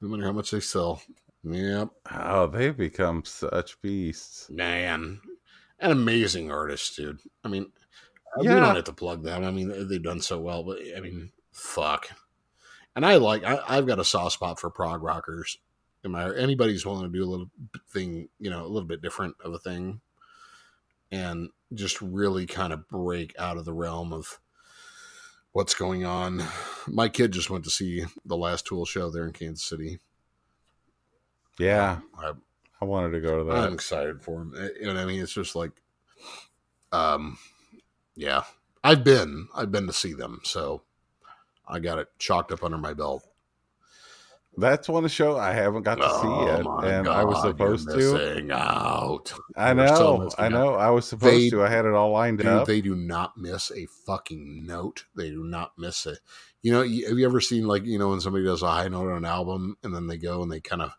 No 0.00 0.08
matter 0.08 0.24
how 0.24 0.32
much 0.32 0.50
they 0.50 0.60
sell. 0.60 1.00
Yep. 1.44 1.88
Oh, 2.12 2.46
they've 2.48 2.76
become 2.76 3.24
such 3.24 3.80
beasts. 3.80 4.48
man 4.50 5.20
an 5.80 5.92
amazing 5.92 6.50
artist 6.50 6.96
dude. 6.96 7.20
I 7.44 7.48
mean 7.48 7.70
we 8.38 8.46
don't 8.46 8.74
have 8.76 8.84
to 8.84 8.92
plug 8.92 9.22
them. 9.22 9.44
I 9.44 9.50
mean 9.50 9.88
they've 9.88 10.02
done 10.02 10.20
so 10.20 10.40
well 10.40 10.62
but 10.62 10.78
i 10.96 11.00
mean 11.00 11.30
fuck 11.52 12.10
and 12.98 13.06
i 13.06 13.14
like 13.14 13.44
I, 13.44 13.60
i've 13.68 13.86
got 13.86 14.00
a 14.00 14.04
soft 14.04 14.32
spot 14.32 14.58
for 14.58 14.70
prog 14.70 15.04
rockers 15.04 15.56
Am 16.04 16.14
I, 16.14 16.34
anybody's 16.36 16.84
willing 16.84 17.10
to 17.10 17.16
do 17.16 17.24
a 17.24 17.30
little 17.30 17.50
thing 17.90 18.28
you 18.40 18.50
know 18.50 18.64
a 18.64 18.66
little 18.66 18.88
bit 18.88 19.02
different 19.02 19.36
of 19.44 19.54
a 19.54 19.58
thing 19.58 20.00
and 21.12 21.50
just 21.72 22.02
really 22.02 22.44
kind 22.44 22.72
of 22.72 22.88
break 22.88 23.34
out 23.38 23.56
of 23.56 23.64
the 23.64 23.72
realm 23.72 24.12
of 24.12 24.40
what's 25.52 25.74
going 25.74 26.04
on 26.04 26.42
my 26.88 27.08
kid 27.08 27.32
just 27.32 27.50
went 27.50 27.62
to 27.64 27.70
see 27.70 28.04
the 28.24 28.36
last 28.36 28.66
tool 28.66 28.84
show 28.84 29.10
there 29.10 29.26
in 29.26 29.32
kansas 29.32 29.64
city 29.64 30.00
Yeah, 31.58 31.98
I, 32.18 32.32
I 32.80 32.84
wanted 32.84 33.10
to 33.10 33.20
go 33.20 33.38
to 33.38 33.44
that. 33.44 33.64
I'm 33.64 33.74
excited 33.74 34.22
for 34.22 34.42
him. 34.42 34.54
You 34.80 34.86
know 34.86 34.94
what 34.94 35.02
I 35.02 35.06
mean? 35.06 35.20
It's 35.20 35.32
just 35.32 35.56
like, 35.56 35.72
um, 36.92 37.38
yeah, 38.14 38.44
I've 38.84 39.02
been, 39.02 39.48
I've 39.54 39.72
been 39.72 39.88
to 39.88 39.92
see 39.92 40.12
them, 40.12 40.40
so 40.44 40.82
I 41.68 41.78
got 41.80 41.98
it 41.98 42.08
chalked 42.18 42.50
up 42.52 42.64
under 42.64 42.78
my 42.78 42.94
belt. 42.94 43.24
That's 44.56 44.88
one 44.88 44.98
of 44.98 45.02
the 45.04 45.14
show 45.14 45.36
I 45.36 45.52
haven't 45.52 45.84
got 45.84 45.96
to 45.96 46.02
see 46.08 46.26
Oh 46.26 46.46
yet, 46.82 46.90
and 46.92 47.06
I 47.08 47.22
was 47.22 47.40
supposed 47.42 47.88
to. 47.90 47.96
missing 47.96 48.50
out. 48.50 49.32
I 49.56 49.72
know, 49.72 50.28
I 50.36 50.46
out. 50.46 50.52
know. 50.52 50.74
I 50.74 50.90
was 50.90 51.06
supposed 51.06 51.32
They- 51.36 51.50
to. 51.50 51.62
I 51.62 51.68
had 51.68 51.84
it 51.84 51.92
all 51.94 52.10
lined 52.10 52.38
Dude, 52.38 52.46
up. 52.48 52.66
they 52.66 52.80
do 52.80 52.96
not 52.96 53.36
miss 53.36 53.70
a 53.70 53.86
fucking 54.04 54.66
note. 54.66 55.04
They 55.14 55.30
do 55.30 55.44
not 55.44 55.78
miss 55.78 56.06
it. 56.06 56.18
You 56.62 56.72
know, 56.72 56.80
have 56.82 57.18
you 57.18 57.24
ever 57.24 57.40
seen 57.40 57.68
like 57.68 57.84
you 57.84 57.98
know 58.00 58.08
when 58.08 58.20
somebody 58.20 58.44
does 58.44 58.62
a 58.62 58.66
high 58.68 58.88
note 58.88 59.08
on 59.10 59.18
an 59.18 59.24
album 59.24 59.76
and 59.84 59.94
then 59.94 60.08
they 60.08 60.16
go 60.18 60.42
and 60.42 60.50
they 60.50 60.60
kind 60.60 60.82
of 60.82 60.90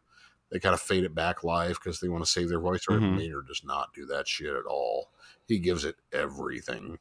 they 0.52 0.60
kind 0.60 0.74
of 0.74 0.80
fade 0.80 1.04
it 1.04 1.14
back 1.14 1.44
live 1.44 1.74
because 1.84 2.00
they 2.00 2.08
want 2.08 2.24
to 2.24 2.32
save 2.32 2.48
their 2.48 2.62
voice? 2.62 2.86
Or 2.88 2.98
Mhm. 2.98 3.18
Maynard 3.18 3.48
does 3.48 3.64
not 3.66 3.94
do 3.94 4.06
that 4.06 4.26
shit 4.28 4.54
at 4.56 4.66
all. 4.66 5.12
He 5.48 5.60
gives 5.60 5.84
it 5.84 5.98
everything. 6.14 6.98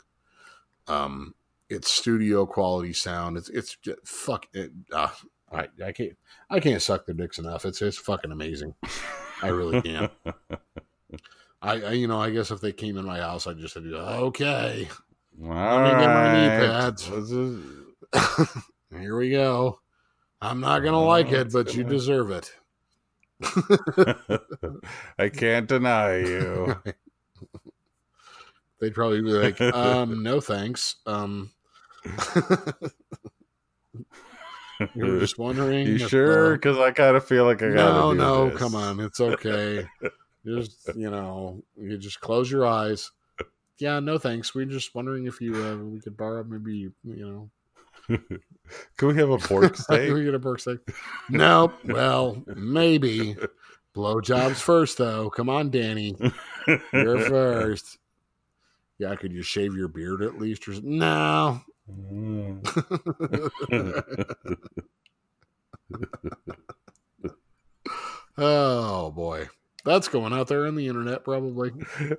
Um, 0.89 1.35
it's 1.71 1.91
studio 1.91 2.47
quality 2.47 2.93
sound. 2.93 3.37
It's 3.37 3.49
it's 3.51 3.77
just, 3.77 4.07
fuck 4.07 4.47
it. 4.53 4.73
Uh, 4.93 5.09
I 5.53 5.69
I 5.85 5.93
can't 5.93 6.16
I 6.51 6.61
can't 6.61 6.83
suck 6.83 7.07
their 7.07 7.14
dicks 7.14 7.39
enough. 7.39 7.64
It's 7.64 7.81
it's 7.83 7.99
fucking 7.99 8.33
amazing. 8.33 8.75
I 9.43 9.49
really 9.49 9.81
can't. 9.83 10.11
I, 11.62 11.73
I 11.83 11.91
you 11.93 12.07
know 12.07 12.21
I 12.21 12.31
guess 12.31 12.51
if 12.51 12.61
they 12.61 12.73
came 12.73 12.97
in 12.99 13.05
my 13.05 13.19
house 13.19 13.47
I'd 13.47 13.59
just 13.59 13.75
say 13.75 13.81
okay. 13.81 14.89
All 15.43 15.83
me 15.85 15.91
get 15.91 16.07
my 16.07 16.33
knee 16.33 16.66
pads. 16.66 17.09
This 17.09 17.31
is- 17.31 17.64
Here 19.01 19.16
we 19.16 19.31
go. 19.31 19.81
I'm 20.41 20.61
not 20.61 20.81
gonna 20.81 21.05
like 21.05 21.31
it, 21.33 21.53
but 21.53 21.75
you 21.75 21.83
gonna- 21.83 21.95
deserve 21.97 22.31
it. 22.31 22.53
I 25.19 25.29
can't 25.29 25.69
deny 25.69 26.19
you. 26.19 26.77
They'd 28.81 28.95
probably 28.95 29.23
be 29.23 29.31
like, 29.31 29.61
um, 29.61 30.23
no 30.23 30.41
thanks. 30.41 30.97
Um 31.07 31.51
you 34.95 35.05
were 35.07 35.19
just 35.21 35.39
wondering. 35.39 35.87
You 35.87 35.99
sure? 35.99 36.53
uh, 36.53 36.57
Because 36.57 36.79
I 36.79 36.91
kind 36.93 37.17
of 37.17 37.25
feel 37.27 37.45
like 37.45 37.63
I 37.63 37.69
gotta 37.69 37.77
no, 37.77 38.13
no, 38.13 38.51
this. 38.51 38.59
come 38.59 38.75
on, 38.75 39.01
it's 39.01 39.21
okay. 39.21 39.87
just 40.47 40.91
you 40.95 41.11
know, 41.11 41.63
you 41.77 41.99
just 41.99 42.21
close 42.21 42.51
your 42.51 42.67
eyes. 42.67 43.11
Yeah, 43.79 44.01
no 44.01 44.19
thanks. 44.19 44.55
We're 44.55 44.65
just 44.67 44.95
wondering 44.95 45.27
if 45.27 45.41
you 45.41 45.55
uh, 45.55 45.77
we 45.77 46.01
could 46.01 46.17
borrow 46.17 46.43
maybe 46.45 46.91
you 47.05 47.51
know 48.09 48.19
Can 48.97 49.09
we 49.09 49.17
have 49.17 49.31
a 49.31 49.39
pork 49.39 49.77
steak? 49.77 50.03
Can 50.07 50.15
we 50.15 50.25
get 50.25 50.35
a 50.35 50.41
pork 50.41 50.61
steak? 50.61 50.79
Nope. 51.31 51.75
Well, 51.85 52.43
maybe. 52.47 53.37
Blowjobs 53.95 54.57
first, 54.57 54.97
though. 54.99 55.29
Come 55.31 55.49
on, 55.49 55.71
Danny. 55.71 56.15
You're 56.93 57.19
first. 57.29 57.99
Yeah, 58.99 59.15
could 59.17 59.33
you 59.33 59.43
shave 59.43 59.75
your 59.75 59.89
beard 59.89 60.23
at 60.23 60.39
least? 60.39 60.69
Or 60.69 60.75
no. 60.83 61.61
Mm. 61.91 62.64
oh 68.39 69.11
boy, 69.11 69.49
that's 69.84 70.09
going 70.09 70.32
out 70.32 70.49
there 70.49 70.66
on 70.66 70.74
the 70.74 70.86
internet 70.86 71.24
probably. 71.24 71.72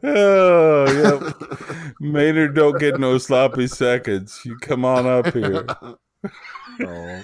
oh, 0.04 1.22
yep. 1.22 1.94
Maynard 2.00 2.56
don't 2.56 2.80
get 2.80 3.00
no 3.00 3.18
sloppy 3.18 3.68
seconds. 3.68 4.42
You 4.44 4.58
come 4.58 4.86
on 4.86 5.06
up 5.06 5.34
here. 5.34 5.66
oh, 6.82 7.24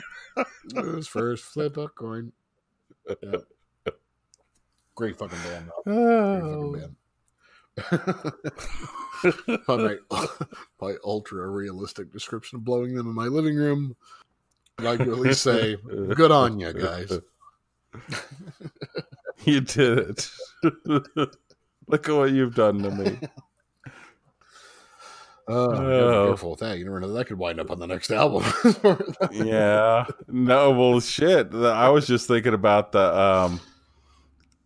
who's 0.74 1.08
first? 1.08 1.44
Flip 1.46 1.78
a 1.78 1.88
coin. 1.90 2.32
Yep. 3.22 3.42
Great 4.96 5.18
fucking 5.18 5.40
band. 5.40 5.70
though. 5.86 5.92
Great 5.92 6.82
fucking 6.82 6.96
Oh. 6.96 7.05
band. 7.92 8.34
my, 9.68 9.98
my 10.82 10.94
ultra 11.04 11.48
realistic 11.50 12.12
description 12.12 12.58
of 12.58 12.64
blowing 12.66 12.96
them 12.96 13.08
in 13.08 13.14
my 13.14 13.26
living 13.26 13.56
room. 13.56 13.96
I 14.80 14.98
can 14.98 15.08
really 15.10 15.34
say, 15.34 15.78
good 16.16 16.32
on 16.32 16.60
you 16.60 16.74
guys. 16.74 17.12
You 19.44 19.62
did 19.62 20.00
it. 20.00 20.32
Look 20.86 22.10
at 22.10 22.16
what 22.16 22.32
you've 22.32 22.56
done 22.56 22.82
to 22.82 22.90
me. 22.90 23.20
Oh, 25.48 25.72
you 25.72 25.78
gotta 25.78 25.82
be 25.82 25.94
Oh. 25.94 26.28
careful 26.30 26.52
with 26.52 26.60
that. 26.62 26.80
You 26.80 26.86
never 26.86 27.00
know 27.00 27.14
that 27.14 27.28
could 27.28 27.38
wind 27.38 27.60
up 27.60 27.70
on 27.70 27.78
the 27.80 27.86
next 27.86 28.10
album. 28.12 28.44
Yeah. 29.32 30.06
No, 30.28 30.72
well, 30.72 31.00
shit. 31.00 31.54
I 31.54 31.90
was 31.90 32.08
just 32.08 32.28
thinking 32.28 32.56
about 32.56 32.92
the 32.92 33.16
um. 33.16 33.60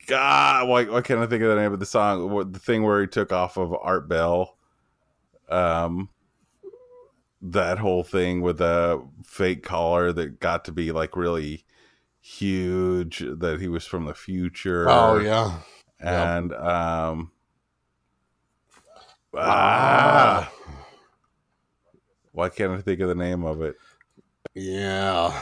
God, 0.10 0.68
why, 0.68 0.86
why 0.86 1.02
can't 1.02 1.20
I 1.20 1.28
think 1.28 1.44
of 1.44 1.50
the 1.50 1.56
name 1.56 1.72
of 1.72 1.80
the 1.80 1.86
song? 1.86 2.32
What 2.32 2.52
the 2.52 2.60
thing 2.60 2.84
where 2.84 3.02
he 3.02 3.08
took 3.08 3.32
off 3.32 3.58
of 3.58 3.74
Art 3.80 4.10
Bell? 4.10 4.58
Um, 5.48 6.10
that 7.42 7.78
whole 7.78 8.04
thing 8.04 8.42
with 8.42 8.58
the 8.58 9.06
fake 9.24 9.64
caller 9.64 10.12
that 10.12 10.40
got 10.40 10.66
to 10.66 10.72
be 10.72 10.92
like 10.92 11.16
really 11.16 11.64
huge. 12.22 13.20
That 13.20 13.62
he 13.62 13.68
was 13.68 13.86
from 13.86 14.06
the 14.06 14.16
future. 14.16 14.90
oh 14.90 15.20
yeah. 15.20 15.60
and 16.00 16.54
um. 16.54 17.32
Ah, 19.36 20.52
why 22.32 22.50
can't 22.50 22.72
I 22.72 22.82
think 22.82 23.00
of 23.00 23.10
the 23.10 23.16
name 23.16 23.46
of 23.46 23.62
it? 23.62 23.76
Yeah. 24.56 25.40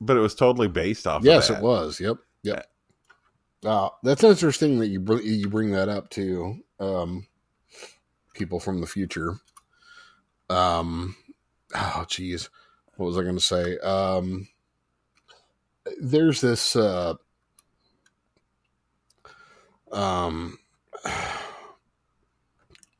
But 0.00 0.16
it 0.16 0.20
was 0.20 0.36
totally 0.36 0.68
based 0.68 1.08
off. 1.08 1.24
Yes, 1.24 1.50
of 1.50 1.56
it 1.56 1.62
was. 1.62 2.00
Yep. 2.00 2.18
Yep. 2.44 2.66
Uh, 3.64 3.88
that's 4.02 4.22
interesting 4.24 4.78
that 4.78 4.88
you 4.88 5.00
br- 5.00 5.20
you 5.20 5.48
bring 5.48 5.72
that 5.72 5.88
up 5.88 6.10
to 6.10 6.62
Um, 6.78 7.26
people 8.34 8.60
from 8.60 8.80
the 8.80 8.86
future. 8.86 9.38
Um, 10.48 11.16
oh, 11.74 12.04
geez, 12.08 12.50
what 12.96 13.06
was 13.06 13.18
I 13.18 13.22
going 13.22 13.38
to 13.38 13.40
say? 13.40 13.78
Um, 13.78 14.48
there's 16.00 16.40
this. 16.40 16.76
Uh, 16.76 17.14
um, 19.90 20.58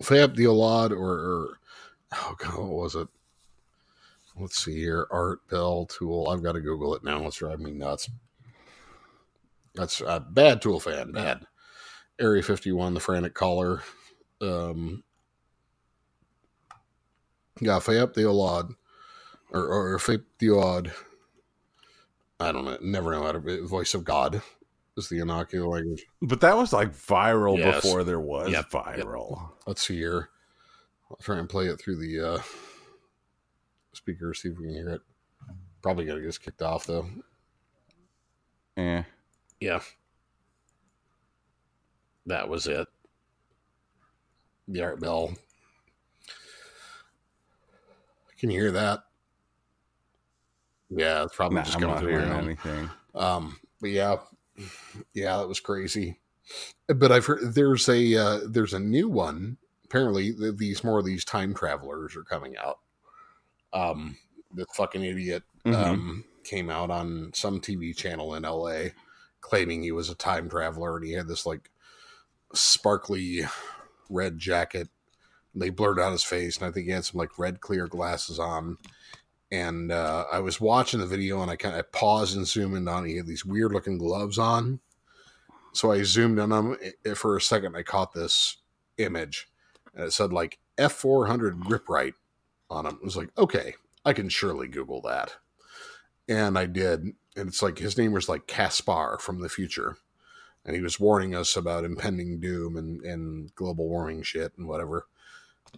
Faaip 0.02 0.34
de 0.34 0.44
Oiad 0.44 0.90
or, 0.90 0.96
or 0.96 1.58
oh 2.14 2.34
god, 2.38 2.58
what 2.58 2.68
was 2.68 2.94
it? 2.94 3.08
Let's 4.38 4.62
see 4.62 4.74
here. 4.74 5.06
Art 5.10 5.40
Bell 5.48 5.86
Tool. 5.86 6.28
I've 6.28 6.42
got 6.42 6.52
to 6.52 6.60
Google 6.60 6.94
it 6.94 7.02
now. 7.02 7.26
It's 7.26 7.36
driving 7.36 7.64
me 7.64 7.72
nuts. 7.72 8.10
That's 9.76 10.00
a 10.00 10.18
bad 10.20 10.60
Tool 10.62 10.80
fan. 10.80 11.12
Bad. 11.12 11.46
Area 12.18 12.42
51, 12.42 12.94
the 12.94 13.00
Frantic 13.00 13.34
Caller. 13.34 13.82
Um, 14.40 15.04
yeah, 17.60 17.78
Faaip 17.78 18.14
de 18.14 18.22
Oiad. 18.22 18.74
Or, 19.52 19.66
or 19.94 19.98
Fayette 19.98 20.22
the 20.38 20.50
Odd. 20.50 20.92
I 22.40 22.50
don't 22.52 22.64
know. 22.64 22.76
Never 22.82 23.12
know 23.12 23.22
how 23.22 23.32
to. 23.32 23.66
Voice 23.66 23.94
of 23.94 24.04
God 24.04 24.42
is 24.96 25.08
the 25.08 25.18
Enochian 25.18 25.66
language. 25.70 26.04
But 26.20 26.40
that 26.40 26.56
was 26.56 26.72
like 26.72 26.90
viral 26.90 27.56
Yes. 27.56 27.76
before 27.82 28.02
there 28.02 28.20
was 28.20 28.50
Yep, 28.50 28.70
viral. 28.70 29.50
Let's 29.66 29.86
see 29.86 29.96
here. 29.96 30.30
I'll 31.10 31.16
try 31.18 31.38
and 31.38 31.48
play 31.48 31.66
it 31.66 31.80
through 31.80 31.96
the 31.98 32.20
uh, 32.34 32.42
speaker, 33.92 34.34
see 34.34 34.48
if 34.48 34.58
we 34.58 34.64
can 34.64 34.74
hear 34.74 34.88
it. 34.90 35.00
Probably 35.80 36.04
got 36.04 36.16
to 36.16 36.20
get 36.20 36.28
us 36.28 36.38
kicked 36.38 36.62
off, 36.62 36.86
though. 36.86 37.08
Yeah. 38.76 39.04
Yeah. 39.60 39.80
That 42.26 42.48
was 42.48 42.66
it. 42.66 42.88
The 44.68 44.82
art 44.82 45.00
bell. 45.00 45.32
Can 48.38 48.50
you 48.50 48.60
hear 48.60 48.72
that? 48.72 49.04
Yeah, 50.90 51.24
it's 51.24 51.34
probably 51.34 51.56
Nah, 51.56 51.62
just 51.62 51.76
I'm 51.76 51.82
coming 51.82 51.98
through 51.98 52.18
anything. 52.18 52.90
Um, 53.14 53.58
but 53.80 53.90
yeah, 53.90 54.16
yeah, 55.14 55.36
that 55.38 55.48
was 55.48 55.60
crazy. 55.60 56.18
But 56.88 57.10
I've 57.10 57.26
heard 57.26 57.54
there's 57.54 57.88
a 57.88 58.14
uh, 58.16 58.40
there's 58.48 58.74
a 58.74 58.78
new 58.78 59.08
one. 59.08 59.56
Apparently, 59.84 60.32
these 60.56 60.84
more 60.84 60.98
of 60.98 61.04
these 61.04 61.24
time 61.24 61.54
travelers 61.54 62.16
are 62.16 62.22
coming 62.24 62.56
out. 62.56 62.78
Um, 63.72 64.16
this 64.52 64.66
fucking 64.74 65.02
idiot 65.02 65.42
Mhm. 65.64 65.74
um, 65.74 66.24
came 66.44 66.70
out 66.70 66.90
on 66.90 67.32
some 67.34 67.60
TV 67.60 67.96
channel 67.96 68.34
in 68.34 68.44
LA 68.44 68.90
claiming 69.46 69.82
he 69.82 69.92
was 69.92 70.10
a 70.10 70.14
time 70.16 70.50
traveler 70.50 70.96
and 70.96 71.06
he 71.06 71.12
had 71.12 71.28
this 71.28 71.46
like 71.46 71.70
sparkly 72.52 73.42
red 74.10 74.38
jacket. 74.38 74.88
They 75.54 75.70
blurred 75.70 76.00
out 76.00 76.12
his 76.12 76.24
face, 76.24 76.58
and 76.58 76.66
I 76.66 76.72
think 76.72 76.86
he 76.86 76.92
had 76.92 77.04
some 77.04 77.18
like 77.18 77.38
red 77.38 77.60
clear 77.60 77.86
glasses 77.86 78.38
on. 78.38 78.76
And 79.50 79.92
uh, 79.92 80.24
I 80.30 80.40
was 80.40 80.60
watching 80.60 81.00
the 81.00 81.06
video, 81.06 81.40
and 81.40 81.50
I 81.50 81.56
kind 81.56 81.76
of 81.76 81.92
paused 81.92 82.36
and 82.36 82.46
zoomed 82.46 82.76
in 82.76 82.88
on. 82.88 83.06
He 83.06 83.16
had 83.16 83.26
these 83.26 83.44
weird 83.44 83.72
looking 83.72 83.96
gloves 83.96 84.38
on, 84.38 84.80
so 85.72 85.92
I 85.92 86.02
zoomed 86.02 86.38
in 86.40 86.52
on 86.52 86.72
him 86.72 86.76
eh, 87.04 87.14
for 87.14 87.36
a 87.36 87.40
second. 87.40 87.76
I 87.76 87.84
caught 87.84 88.12
this 88.12 88.56
image, 88.98 89.48
and 89.94 90.06
it 90.06 90.12
said 90.12 90.32
like 90.32 90.58
F 90.76 90.92
four 90.92 91.26
hundred 91.26 91.60
grip 91.60 91.88
right 91.88 92.14
on 92.68 92.84
him. 92.84 92.96
It 92.96 93.04
was 93.04 93.16
like, 93.16 93.30
okay, 93.38 93.74
I 94.04 94.12
can 94.12 94.28
surely 94.28 94.68
Google 94.68 95.00
that. 95.02 95.36
And 96.28 96.58
I 96.58 96.66
did. 96.66 97.00
And 97.36 97.48
it's 97.48 97.62
like 97.62 97.78
his 97.78 97.98
name 97.98 98.12
was 98.12 98.28
like 98.28 98.46
Caspar 98.46 99.18
from 99.20 99.40
the 99.40 99.48
future. 99.48 99.96
And 100.64 100.74
he 100.74 100.82
was 100.82 100.98
warning 100.98 101.34
us 101.34 101.56
about 101.56 101.84
impending 101.84 102.40
doom 102.40 102.76
and, 102.76 103.00
and 103.02 103.54
global 103.54 103.88
warming 103.88 104.22
shit 104.22 104.52
and 104.58 104.66
whatever. 104.66 105.06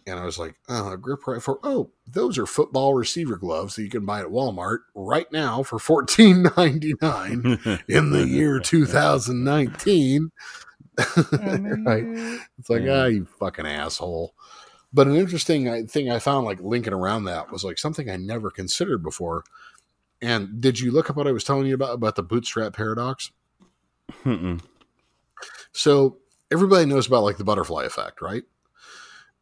And 0.07 0.19
I 0.19 0.25
was 0.25 0.39
like, 0.39 0.55
uh, 0.69 0.97
grip 0.97 1.27
right 1.27 1.43
for 1.43 1.59
oh, 1.63 1.91
those 2.07 2.39
are 2.39 2.47
football 2.47 2.95
receiver 2.95 3.37
gloves 3.37 3.75
that 3.77 3.83
you 3.83 3.91
can 3.91 4.07
buy 4.07 4.21
at 4.21 4.27
Walmart 4.29 4.79
right 4.95 5.31
now 5.33 5.63
for 5.63 5.79
fourteen 5.79 6.47
ninety 6.57 6.95
nine 7.03 7.59
in 7.89 8.11
the 8.11 8.27
year 8.27 8.61
two 8.61 8.87
thousand 8.87 9.45
nineteen. 9.45 10.31
right. 11.27 12.05
It's 12.59 12.71
like, 12.71 12.83
Yeah. 12.83 13.03
ah, 13.03 13.07
you 13.07 13.27
fucking 13.39 13.67
asshole. 13.67 14.35
But 14.93 15.07
an 15.07 15.17
interesting 15.17 15.87
thing 15.87 16.11
I 16.11 16.19
found, 16.19 16.47
like 16.47 16.61
linking 16.61 16.93
around 16.95 17.25
that, 17.25 17.51
was 17.53 17.65
like 17.65 17.79
something 17.79 18.09
I 18.09 18.17
never 18.17 18.51
considered 18.51 19.03
before. 19.03 19.45
And 20.21 20.61
did 20.61 20.81
you 20.81 20.91
look 20.91 21.11
up 21.11 21.17
what 21.17 21.29
I 21.29 21.33
was 21.33 21.45
telling 21.45 21.67
you 21.67 21.75
about 21.75 21.95
about 21.95 22.17
the 22.17 22.23
bootstrap 22.23 22.75
paradox? 22.75 23.31
Mm-mm. 24.25 24.61
So 25.73 26.19
everybody 26.51 26.87
knows 26.87 27.07
about 27.07 27.23
like 27.23 27.37
the 27.37 27.45
butterfly 27.45 27.85
effect, 27.85 28.21
right? 28.21 28.43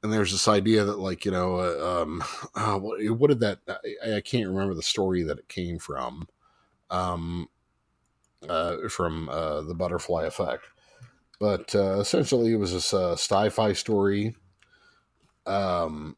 And 0.03 0.12
there's 0.12 0.33
this 0.33 0.49
idea 0.49 0.85
that 0.85 0.99
like 0.99 1.24
you 1.24 1.31
know, 1.31 1.57
uh, 1.57 2.03
um, 2.03 2.22
uh, 2.55 2.79
what, 2.79 3.29
did 3.29 3.41
that? 3.41 3.61
I, 4.05 4.16
I 4.16 4.20
can't 4.20 4.49
remember 4.49 4.74
the 4.74 4.83
story 4.83 5.22
that 5.22 5.39
it 5.39 5.49
came 5.49 5.79
from. 5.79 6.29
Um, 6.91 7.49
uh, 8.49 8.89
from 8.89 9.29
uh, 9.29 9.62
the 9.62 9.74
butterfly 9.74 10.24
effect, 10.24 10.64
but 11.41 11.74
uh, 11.74 11.99
essentially 11.99 12.53
it 12.53 12.57
was 12.57 12.72
this 12.72 12.95
uh, 12.95 13.12
sci-fi 13.12 13.72
story. 13.72 14.37
Um, 15.47 16.16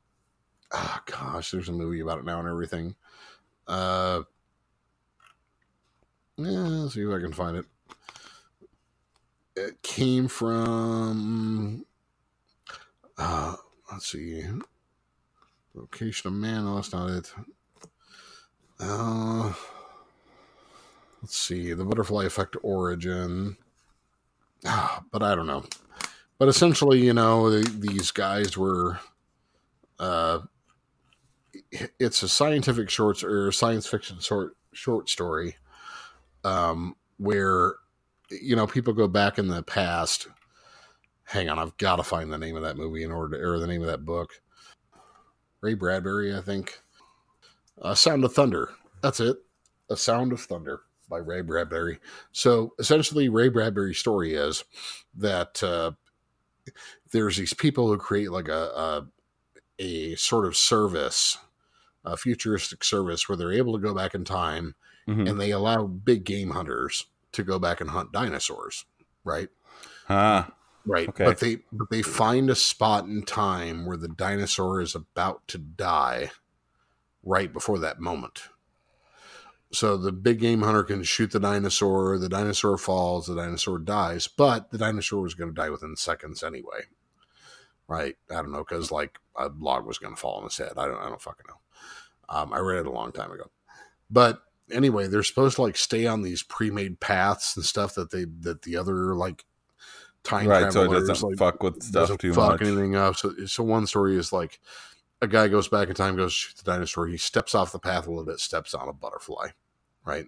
oh 0.73 0.99
gosh, 1.07 1.51
there's 1.51 1.69
a 1.69 1.73
movie 1.73 2.01
about 2.01 2.19
it 2.19 2.25
now 2.25 2.39
and 2.39 2.49
everything. 2.49 2.97
Uh, 3.67 4.23
yeah, 6.39 6.89
see 6.89 7.03
if 7.03 7.11
I 7.11 7.19
can 7.21 7.33
find 7.33 7.57
it. 7.57 7.67
It 9.57 9.83
came 9.83 10.29
from 10.29 11.85
uh 13.17 13.57
let's 13.91 14.07
see. 14.07 14.45
Location 15.75 16.29
of 16.29 16.35
man 16.35 16.65
no 16.65 16.77
that's 16.77 16.93
not 16.93 17.11
it. 17.11 17.33
Uh 18.79 19.53
let's 21.23 21.37
see 21.37 21.73
the 21.73 21.85
butterfly 21.85 22.25
effect 22.25 22.57
origin. 22.63 23.57
Ah, 24.65 25.03
but 25.11 25.23
i 25.23 25.35
don't 25.35 25.47
know. 25.47 25.65
But 26.39 26.49
essentially 26.49 27.05
you 27.05 27.15
know 27.15 27.51
the, 27.51 27.69
these 27.69 28.13
guys 28.13 28.57
were 28.57 29.01
uh 29.99 30.41
it's 31.99 32.23
a 32.23 32.29
scientific 32.29 32.89
short 32.91 33.25
or 33.25 33.51
science 33.51 33.89
fiction 33.89 34.21
short 34.21 34.57
short 34.73 35.09
story 35.09 35.57
um, 36.45 36.95
where 37.19 37.75
you 38.31 38.57
know 38.57 38.67
people 38.67 38.93
go 38.93 39.09
back 39.09 39.39
in 39.39 39.49
the 39.49 39.63
past. 39.63 40.29
Hang 41.25 41.49
on, 41.49 41.59
I've 41.59 41.77
got 41.77 41.97
to 41.97 42.03
find 42.03 42.33
the 42.33 42.39
name 42.39 42.57
of 42.57 42.63
that 42.63 42.77
movie 42.77 43.03
in 43.03 43.13
order 43.13 43.37
to, 43.37 43.45
or 43.45 43.59
the 43.59 43.67
name 43.67 43.83
of 43.83 43.89
that 43.89 44.05
book. 44.05 44.41
Ray 45.61 45.75
Bradbury, 45.75 46.35
I 46.35 46.41
think. 46.41 46.81
Uh, 47.81 47.95
Sound 47.95 48.25
of 48.25 48.33
Thunder. 48.33 48.71
That's 49.03 49.21
it. 49.21 49.37
A 49.91 49.97
Sound 49.97 50.33
of 50.33 50.41
Thunder 50.41 50.81
by 51.09 51.19
Ray 51.19 51.43
Bradbury. 51.43 51.99
So 52.33 52.75
essentially, 52.79 53.29
Ray 53.29 53.49
Bradbury's 53.49 53.99
story 53.99 54.35
is 54.35 54.65
that 55.17 55.63
uh, 55.63 55.93
there's 57.13 57.37
these 57.37 57.55
people 57.55 57.89
who 57.89 57.99
create 57.99 58.31
like 58.31 58.49
a, 58.49 58.53
a 58.53 59.07
a 59.79 60.15
sort 60.17 60.47
of 60.47 60.57
service, 60.57 61.39
a 62.05 62.17
futuristic 62.17 62.83
service 62.83 63.29
where 63.29 63.37
they're 63.37 63.53
able 63.53 63.75
to 63.75 63.79
go 63.83 63.95
back 63.95 64.15
in 64.15 64.25
time 64.25 64.75
Mhm. 65.09 65.29
and 65.29 65.41
they 65.41 65.51
allow 65.51 65.87
big 65.87 66.25
game 66.25 66.51
hunters 66.51 67.07
to 67.33 67.43
go 67.43 67.59
back 67.59 67.81
and 67.81 67.91
hunt 67.91 68.13
dinosaurs, 68.13 68.85
right? 69.25 69.49
Huh. 70.07 70.47
Right. 70.85 71.09
Okay. 71.09 71.25
But 71.25 71.41
they 71.41 71.57
but 71.73 71.91
they 71.91 72.03
find 72.03 72.51
a 72.51 72.55
spot 72.55 73.05
in 73.05 73.23
time 73.23 73.87
where 73.87 73.97
the 73.97 74.09
dinosaur 74.09 74.81
is 74.81 74.95
about 74.95 75.47
to 75.49 75.59
die 75.59 76.31
right 77.23 77.53
before 77.53 77.79
that 77.79 78.01
moment. 78.01 78.45
So 79.71 79.99
the 79.99 80.13
big 80.13 80.41
game 80.41 80.63
hunter 80.63 80.83
can 80.83 81.03
shoot 81.03 81.31
the 81.31 81.41
dinosaur, 81.41 82.19
the 82.19 82.29
dinosaur 82.31 82.79
falls, 82.79 83.27
the 83.27 83.35
dinosaur 83.35 83.79
dies, 83.79 84.27
but 84.27 84.71
the 84.71 84.79
dinosaur 84.79 85.23
was 85.23 85.35
going 85.35 85.51
to 85.51 85.55
die 85.55 85.69
within 85.69 85.95
seconds 85.97 86.43
anyway. 86.43 86.85
Right? 87.87 88.17
I 88.31 88.35
don't 88.37 88.53
know 88.53 88.65
cuz 88.65 88.91
like 88.91 89.19
a 89.37 89.49
log 89.49 89.87
was 89.87 89.99
going 89.99 90.15
to 90.15 90.21
fall 90.21 90.39
on 90.39 90.45
his 90.45 90.57
head. 90.57 90.73
I 90.77 90.87
don't 90.87 91.01
I 91.01 91.09
don't 91.09 91.21
fucking 91.21 91.47
know. 91.49 91.61
Um, 92.31 92.53
I 92.53 92.59
read 92.59 92.81
it 92.81 92.87
a 92.87 92.91
long 92.91 93.13
time 93.13 93.31
ago. 93.31 93.51
But 94.11 94.43
anyway, 94.73 95.07
they're 95.07 95.23
supposed 95.23 95.57
to 95.57 95.63
like 95.63 95.77
stay 95.77 96.07
on 96.07 96.23
these 96.23 96.43
pre-made 96.43 97.01
paths 97.01 97.57
and 97.57 97.65
stuff 97.65 97.95
that 97.95 98.11
they 98.11 98.27
that 98.41 98.63
the 98.63 98.77
other 98.77 99.15
like 99.15 99.45
time 100.25 100.47
Right, 100.47 100.73
so 100.73 100.83
it 100.83 100.89
travelers, 100.89 101.09
doesn't 101.09 101.29
like, 101.29 101.39
fuck 101.39 101.63
with 101.63 101.83
stuff 101.83 102.19
too 102.19 102.35
fuck 102.35 102.61
much. 102.61 102.63
anything 102.63 102.97
up. 102.97 103.17
So, 103.17 103.35
so 103.47 103.63
one 103.63 103.87
story 103.87 104.17
is 104.17 104.33
like 104.33 104.61
a 105.21 105.27
guy 105.27 105.49
goes 105.49 105.69
back 105.69 105.89
in 105.89 105.95
time, 105.95 106.17
goes 106.17 106.33
to 106.33 106.39
shoot 106.39 106.57
the 106.57 106.71
dinosaur. 106.71 107.07
He 107.07 107.17
steps 107.17 107.55
off 107.55 107.73
the 107.73 107.79
path 107.79 108.07
a 108.07 108.11
little 108.11 108.25
bit, 108.25 108.41
steps 108.41 108.75
on 108.75 108.89
a 108.89 108.93
butterfly, 108.93 109.49
right? 110.05 110.27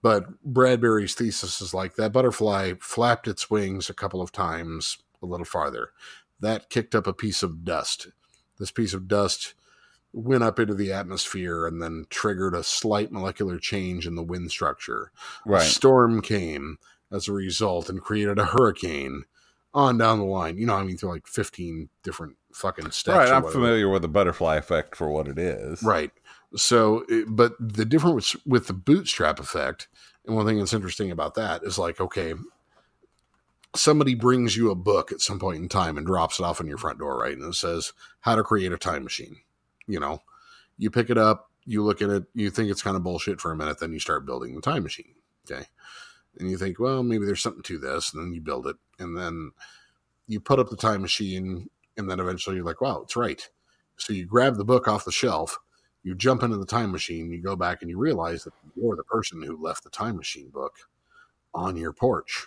But 0.00 0.42
Bradbury's 0.42 1.14
thesis 1.14 1.60
is 1.60 1.74
like 1.74 1.96
that 1.96 2.12
butterfly 2.12 2.74
flapped 2.80 3.26
its 3.26 3.50
wings 3.50 3.90
a 3.90 3.94
couple 3.94 4.22
of 4.22 4.32
times 4.32 4.98
a 5.22 5.26
little 5.26 5.46
farther. 5.46 5.90
That 6.40 6.70
kicked 6.70 6.94
up 6.94 7.06
a 7.06 7.12
piece 7.12 7.42
of 7.42 7.64
dust. 7.64 8.08
This 8.58 8.70
piece 8.70 8.94
of 8.94 9.08
dust 9.08 9.54
went 10.12 10.42
up 10.42 10.58
into 10.58 10.74
the 10.74 10.92
atmosphere 10.92 11.66
and 11.66 11.82
then 11.82 12.06
triggered 12.10 12.54
a 12.54 12.62
slight 12.64 13.12
molecular 13.12 13.58
change 13.58 14.06
in 14.06 14.14
the 14.14 14.22
wind 14.22 14.50
structure. 14.50 15.12
A 15.46 15.50
Right. 15.50 15.62
storm 15.62 16.22
came 16.22 16.78
as 17.12 17.28
a 17.28 17.32
result 17.32 17.88
and 17.88 18.00
created 18.02 18.38
a 18.38 18.46
hurricane 18.46 19.24
on 19.74 19.98
down 19.98 20.18
the 20.18 20.24
line. 20.24 20.56
You 20.58 20.66
know, 20.66 20.74
I 20.74 20.82
mean, 20.82 20.96
through 20.96 21.10
like 21.10 21.26
15 21.26 21.88
different 22.02 22.36
fucking 22.52 22.90
steps. 22.90 23.16
Right. 23.16 23.28
I'm 23.28 23.42
whatever. 23.42 23.50
familiar 23.52 23.88
with 23.90 24.02
the 24.02 24.08
butterfly 24.08 24.56
effect 24.56 24.96
for 24.96 25.08
what 25.10 25.28
it 25.28 25.38
is. 25.38 25.82
Right. 25.82 26.10
So, 26.56 27.04
but 27.26 27.52
the 27.60 27.84
difference 27.84 28.34
with 28.46 28.66
the 28.66 28.72
bootstrap 28.72 29.38
effect, 29.38 29.88
and 30.26 30.34
one 30.34 30.46
thing 30.46 30.58
that's 30.58 30.72
interesting 30.72 31.10
about 31.10 31.34
that 31.34 31.62
is 31.62 31.78
like, 31.78 32.00
okay, 32.00 32.32
somebody 33.76 34.14
brings 34.14 34.56
you 34.56 34.70
a 34.70 34.74
book 34.74 35.12
at 35.12 35.20
some 35.20 35.38
point 35.38 35.58
in 35.62 35.68
time 35.68 35.98
and 35.98 36.06
drops 36.06 36.40
it 36.40 36.44
off 36.44 36.60
on 36.60 36.66
your 36.66 36.78
front 36.78 36.98
door, 36.98 37.18
right? 37.18 37.36
And 37.36 37.44
it 37.44 37.54
says 37.54 37.92
how 38.20 38.34
to 38.36 38.42
create 38.42 38.72
a 38.72 38.78
time 38.78 39.04
machine. 39.04 39.36
You 39.88 40.00
know, 40.00 40.22
you 40.76 40.90
pick 40.90 41.10
it 41.10 41.18
up, 41.18 41.50
you 41.64 41.82
look 41.82 42.00
at 42.00 42.10
it, 42.10 42.24
you 42.34 42.50
think 42.50 42.70
it's 42.70 42.82
kind 42.82 42.96
of 42.96 43.02
bullshit 43.02 43.40
for 43.40 43.50
a 43.50 43.56
minute, 43.56 43.80
then 43.80 43.92
you 43.92 43.98
start 43.98 44.26
building 44.26 44.54
the 44.54 44.60
time 44.60 44.82
machine. 44.82 45.14
Okay. 45.50 45.64
And 46.38 46.50
you 46.50 46.56
think, 46.56 46.78
well, 46.78 47.02
maybe 47.02 47.26
there's 47.26 47.42
something 47.42 47.62
to 47.64 47.78
this. 47.78 48.12
And 48.12 48.22
then 48.22 48.32
you 48.32 48.40
build 48.40 48.66
it. 48.66 48.76
And 48.98 49.16
then 49.16 49.50
you 50.28 50.40
put 50.40 50.58
up 50.58 50.70
the 50.70 50.76
time 50.76 51.02
machine. 51.02 51.68
And 51.96 52.08
then 52.08 52.20
eventually 52.20 52.56
you're 52.56 52.64
like, 52.64 52.80
wow, 52.80 53.00
it's 53.02 53.16
right. 53.16 53.48
So 53.96 54.12
you 54.12 54.24
grab 54.24 54.56
the 54.56 54.64
book 54.64 54.86
off 54.86 55.04
the 55.04 55.10
shelf, 55.10 55.58
you 56.04 56.14
jump 56.14 56.42
into 56.42 56.56
the 56.56 56.64
time 56.64 56.92
machine, 56.92 57.30
you 57.30 57.42
go 57.42 57.56
back 57.56 57.82
and 57.82 57.90
you 57.90 57.98
realize 57.98 58.44
that 58.44 58.52
you're 58.76 58.94
the 58.94 59.02
person 59.04 59.42
who 59.42 59.60
left 59.60 59.82
the 59.82 59.90
time 59.90 60.16
machine 60.16 60.50
book 60.50 60.76
on 61.52 61.76
your 61.76 61.92
porch. 61.92 62.46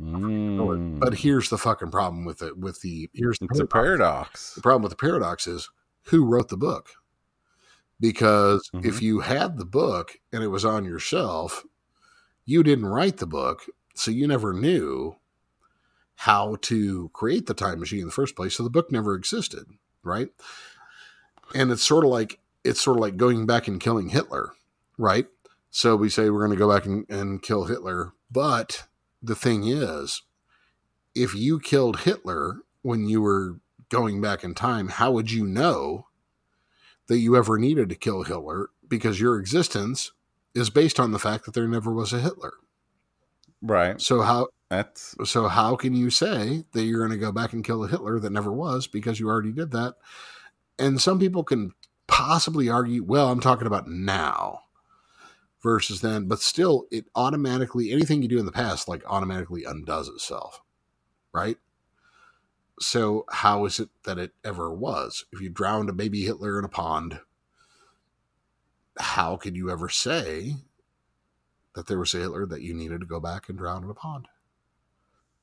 Mm. 0.00 0.98
But 0.98 1.14
here's 1.14 1.48
the 1.50 1.58
fucking 1.58 1.90
problem 1.90 2.24
with 2.24 2.42
it. 2.42 2.56
With 2.56 2.80
the 2.80 3.08
here's 3.14 3.38
the 3.38 3.46
paradox. 3.46 3.72
paradox. 3.72 4.54
The 4.54 4.62
problem 4.62 4.82
with 4.82 4.90
the 4.90 4.96
paradox 4.96 5.46
is 5.46 5.68
who 6.06 6.24
wrote 6.24 6.48
the 6.48 6.56
book? 6.56 6.90
Because 7.98 8.70
Mhm. 8.74 8.84
if 8.84 9.00
you 9.02 9.20
had 9.20 9.56
the 9.56 9.64
book 9.64 10.18
and 10.32 10.42
it 10.42 10.48
was 10.48 10.64
on 10.64 10.84
your 10.84 10.98
shelf, 10.98 11.64
you 12.44 12.62
didn't 12.62 12.86
write 12.86 13.16
the 13.18 13.26
book, 13.26 13.66
so 13.94 14.10
you 14.10 14.26
never 14.26 14.52
knew 14.52 15.16
how 16.16 16.56
to 16.62 17.10
create 17.12 17.46
the 17.46 17.54
time 17.54 17.80
machine 17.80 18.00
in 18.00 18.06
the 18.06 18.12
first 18.12 18.36
place. 18.36 18.56
So 18.56 18.62
the 18.62 18.70
book 18.70 18.90
never 18.90 19.14
existed, 19.14 19.66
right? 20.02 20.28
And 21.54 21.70
it's 21.70 21.82
sort 21.82 22.04
of 22.04 22.10
like 22.10 22.40
it's 22.64 22.80
sort 22.80 22.96
of 22.96 23.00
like 23.00 23.16
going 23.16 23.46
back 23.46 23.68
and 23.68 23.80
killing 23.80 24.08
Hitler, 24.08 24.52
right? 24.98 25.28
So 25.70 25.94
we 25.94 26.08
say 26.08 26.30
we're 26.30 26.44
going 26.44 26.50
to 26.50 26.56
go 26.56 26.68
back 26.72 26.84
and, 26.84 27.08
and 27.08 27.40
kill 27.42 27.64
Hitler, 27.66 28.12
but 28.30 28.88
the 29.22 29.36
thing 29.36 29.68
is, 29.68 30.22
if 31.14 31.34
you 31.34 31.60
killed 31.60 32.00
Hitler 32.00 32.62
when 32.82 33.08
you 33.08 33.20
were 33.20 33.60
going 33.88 34.20
back 34.20 34.44
in 34.44 34.54
time, 34.54 34.88
how 34.88 35.10
would 35.12 35.30
you 35.30 35.46
know 35.46 36.06
that 37.08 37.18
you 37.18 37.36
ever 37.36 37.58
needed 37.58 37.88
to 37.88 37.94
kill 37.94 38.24
Hitler? 38.24 38.70
Because 38.86 39.20
your 39.20 39.38
existence 39.38 40.12
is 40.54 40.70
based 40.70 40.98
on 40.98 41.12
the 41.12 41.18
fact 41.18 41.44
that 41.44 41.54
there 41.54 41.68
never 41.68 41.92
was 41.92 42.12
a 42.12 42.20
Hitler. 42.20 42.54
Right. 43.62 44.00
So 44.00 44.22
how 44.22 44.48
That's 44.70 45.14
so 45.24 45.48
how 45.48 45.76
can 45.76 45.94
you 45.94 46.10
say 46.10 46.64
that 46.72 46.82
you're 46.82 47.06
going 47.06 47.18
to 47.18 47.24
go 47.24 47.32
back 47.32 47.52
and 47.52 47.64
kill 47.64 47.84
a 47.84 47.88
Hitler 47.88 48.18
that 48.18 48.32
never 48.32 48.52
was 48.52 48.86
because 48.86 49.20
you 49.20 49.28
already 49.28 49.52
did 49.52 49.70
that? 49.72 49.94
And 50.78 51.00
some 51.00 51.18
people 51.18 51.44
can 51.44 51.72
possibly 52.06 52.68
argue, 52.68 53.02
well, 53.02 53.30
I'm 53.30 53.40
talking 53.40 53.66
about 53.66 53.88
now 53.88 54.60
versus 55.62 56.00
then, 56.00 56.26
but 56.26 56.40
still 56.40 56.86
it 56.90 57.06
automatically 57.14 57.92
anything 57.92 58.22
you 58.22 58.28
do 58.28 58.38
in 58.38 58.46
the 58.46 58.52
past 58.52 58.88
like 58.88 59.02
automatically 59.06 59.64
undoes 59.64 60.08
itself. 60.08 60.62
Right? 61.32 61.58
So 62.78 63.24
how 63.30 63.64
is 63.64 63.80
it 63.80 63.88
that 64.04 64.18
it 64.18 64.32
ever 64.44 64.72
was? 64.72 65.24
If 65.32 65.40
you 65.40 65.48
drowned 65.48 65.88
a 65.88 65.94
baby 65.94 66.24
Hitler 66.24 66.58
in 66.58 66.64
a 66.64 66.68
pond, 66.68 67.20
how 68.98 69.36
could 69.36 69.56
you 69.56 69.70
ever 69.70 69.88
say 69.88 70.56
that 71.74 71.86
there 71.86 71.98
was 71.98 72.14
a 72.14 72.18
Hitler 72.18 72.46
that 72.46 72.62
you 72.62 72.74
needed 72.74 73.00
to 73.00 73.06
go 73.06 73.20
back 73.20 73.48
and 73.48 73.56
drown 73.58 73.84
in 73.84 73.90
a 73.90 73.94
pond? 73.94 74.28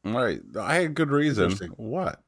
right. 0.06 0.42
I 0.60 0.76
had 0.76 0.96
good 0.96 1.12
reason. 1.12 1.58
What? 1.78 2.22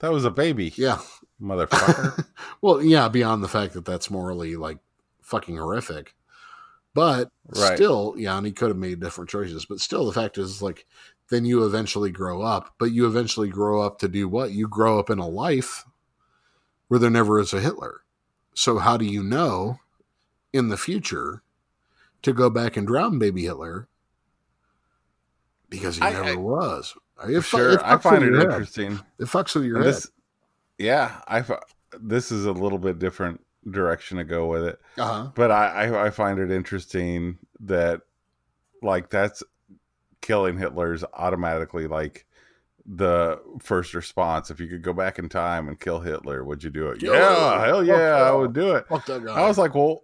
That 0.00 0.12
was 0.12 0.24
a 0.24 0.30
baby. 0.30 0.72
Yeah. 0.76 0.98
Motherfucker. 1.40 2.24
well, 2.60 2.82
yeah, 2.82 3.08
beyond 3.08 3.42
the 3.44 3.48
fact 3.48 3.74
that 3.74 3.84
that's 3.84 4.10
morally 4.10 4.56
like 4.56 4.78
fucking 5.22 5.56
horrific. 5.56 6.14
But 6.94 7.30
Right. 7.46 7.76
still, 7.76 8.14
yeah, 8.16 8.36
and 8.36 8.44
he 8.46 8.52
could 8.52 8.68
have 8.68 8.76
made 8.76 9.00
different 9.00 9.30
choices. 9.30 9.64
But 9.66 9.80
still, 9.80 10.04
the 10.04 10.12
fact 10.12 10.36
is, 10.36 10.60
like, 10.60 10.86
then 11.30 11.44
you 11.44 11.64
eventually 11.64 12.10
grow 12.10 12.42
up. 12.42 12.74
But 12.78 12.86
you 12.92 13.06
eventually 13.06 13.48
grow 13.48 13.82
up 13.82 13.98
to 14.00 14.08
do 14.08 14.28
what? 14.28 14.52
You 14.52 14.68
grow 14.68 14.98
up 14.98 15.10
in 15.10 15.18
a 15.18 15.28
life 15.28 15.84
where 16.88 16.98
there 17.00 17.10
never 17.10 17.38
is 17.38 17.52
a 17.52 17.60
Hitler. 17.60 18.02
So, 18.54 18.78
how 18.78 18.96
do 18.96 19.04
you 19.04 19.22
know 19.22 19.78
in 20.52 20.68
the 20.68 20.76
future 20.76 21.42
to 22.22 22.32
go 22.32 22.50
back 22.50 22.76
and 22.76 22.86
drown 22.86 23.18
baby 23.18 23.42
Hitler? 23.44 23.88
Because 25.68 25.96
he 25.96 26.02
I- 26.02 26.12
never 26.12 26.30
I- 26.30 26.36
was. 26.36 26.94
It 27.28 27.42
sure. 27.42 27.70
it 27.72 27.80
I 27.82 27.96
find 27.98 28.22
it 28.22 28.32
head. 28.32 28.44
interesting. 28.44 29.00
It 29.18 29.24
fucks 29.24 29.54
with 29.56 29.64
your 29.64 29.78
And 29.82 29.86
head. 29.86 30.02
yeah, 30.78 31.20
I. 31.26 31.44
This 32.00 32.30
is 32.30 32.44
a 32.46 32.52
little 32.52 32.78
bit 32.78 33.00
different 33.00 33.40
direction 33.68 34.18
to 34.18 34.24
go 34.24 34.46
with 34.46 34.62
it, 34.64 34.80
uh-huh. 34.98 35.32
but 35.34 35.50
I, 35.50 35.66
I, 35.86 36.06
I 36.06 36.10
find 36.10 36.38
it 36.38 36.50
interesting 36.52 37.38
that, 37.60 38.02
like, 38.82 39.10
that's 39.10 39.42
killing 40.20 40.58
Hitler's 40.58 41.04
automatically 41.14 41.86
like 41.86 42.26
the 42.86 43.40
first 43.60 43.94
response. 43.94 44.50
If 44.50 44.60
you 44.60 44.66
could 44.66 44.82
go 44.82 44.92
back 44.92 45.18
in 45.18 45.28
time 45.28 45.68
and 45.68 45.78
kill 45.78 46.00
Hitler, 46.00 46.44
would 46.44 46.64
you 46.64 46.70
do 46.70 46.88
it? 46.88 47.02
Yeah, 47.02 47.12
Yeah, 47.12 47.66
hell 47.66 47.84
yeah, 47.84 48.16
I 48.22 48.32
would 48.32 48.52
do 48.52 48.74
it. 48.74 48.86
Fuck. 48.88 49.08
I 49.10 49.46
was 49.46 49.58
like, 49.58 49.74
well, 49.74 50.02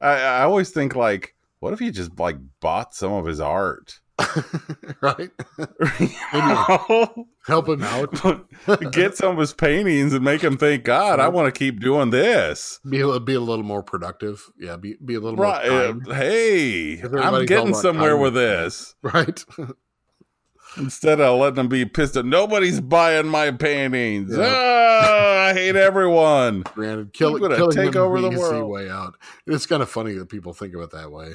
I, 0.00 0.12
I 0.12 0.42
always 0.42 0.70
think 0.70 0.94
like, 0.94 1.34
what 1.60 1.72
if 1.72 1.80
you 1.80 1.90
just 1.90 2.18
like 2.18 2.36
bought 2.60 2.94
some 2.94 3.12
of 3.12 3.24
his 3.24 3.40
art? 3.40 4.00
right? 5.00 5.30
Help 7.46 7.68
him 7.68 7.82
out. 7.82 8.90
Get 8.92 9.16
some 9.16 9.32
of 9.32 9.38
his 9.38 9.52
paintings 9.52 10.12
and 10.12 10.24
make 10.24 10.42
him 10.42 10.56
think, 10.56 10.84
God, 10.84 11.20
I 11.20 11.28
want 11.28 11.52
to 11.52 11.58
keep 11.58 11.80
doing 11.80 12.10
this. 12.10 12.80
Be 12.88 13.00
a, 13.00 13.20
be 13.20 13.34
a 13.34 13.40
little 13.40 13.64
more 13.64 13.82
productive. 13.82 14.42
Yeah, 14.58 14.76
be, 14.76 14.96
be 15.04 15.14
a 15.14 15.20
little 15.20 15.36
Right? 15.38 15.68
more 15.68 15.80
uh, 15.80 15.92
kind. 15.92 16.12
Hey, 16.14 17.02
I'm 17.02 17.44
getting 17.46 17.74
somewhere 17.74 18.16
with 18.16 18.34
this. 18.34 18.94
right? 19.02 19.44
Instead 20.76 21.20
of 21.20 21.38
letting 21.38 21.54
them 21.54 21.68
be 21.68 21.86
pissed 21.86 22.16
at 22.16 22.26
nobody's 22.26 22.80
buying 22.80 23.26
my 23.28 23.50
paintings. 23.50 24.36
Yeah. 24.36 24.44
Ah, 24.46 25.46
I 25.46 25.52
hate 25.54 25.76
everyone. 25.76 26.62
Granted, 26.74 27.12
kill, 27.12 27.38
killing 27.38 27.70
take 27.70 27.92
them 27.92 28.02
over 28.02 28.20
the 28.20 28.28
easy 28.28 28.38
world. 28.38 28.70
way 28.70 28.90
out. 28.90 29.14
It's 29.46 29.64
kind 29.66 29.82
of 29.82 29.88
funny 29.88 30.14
that 30.14 30.28
people 30.28 30.52
think 30.52 30.74
of 30.74 30.80
it 30.82 30.90
that 30.90 31.10
way. 31.10 31.34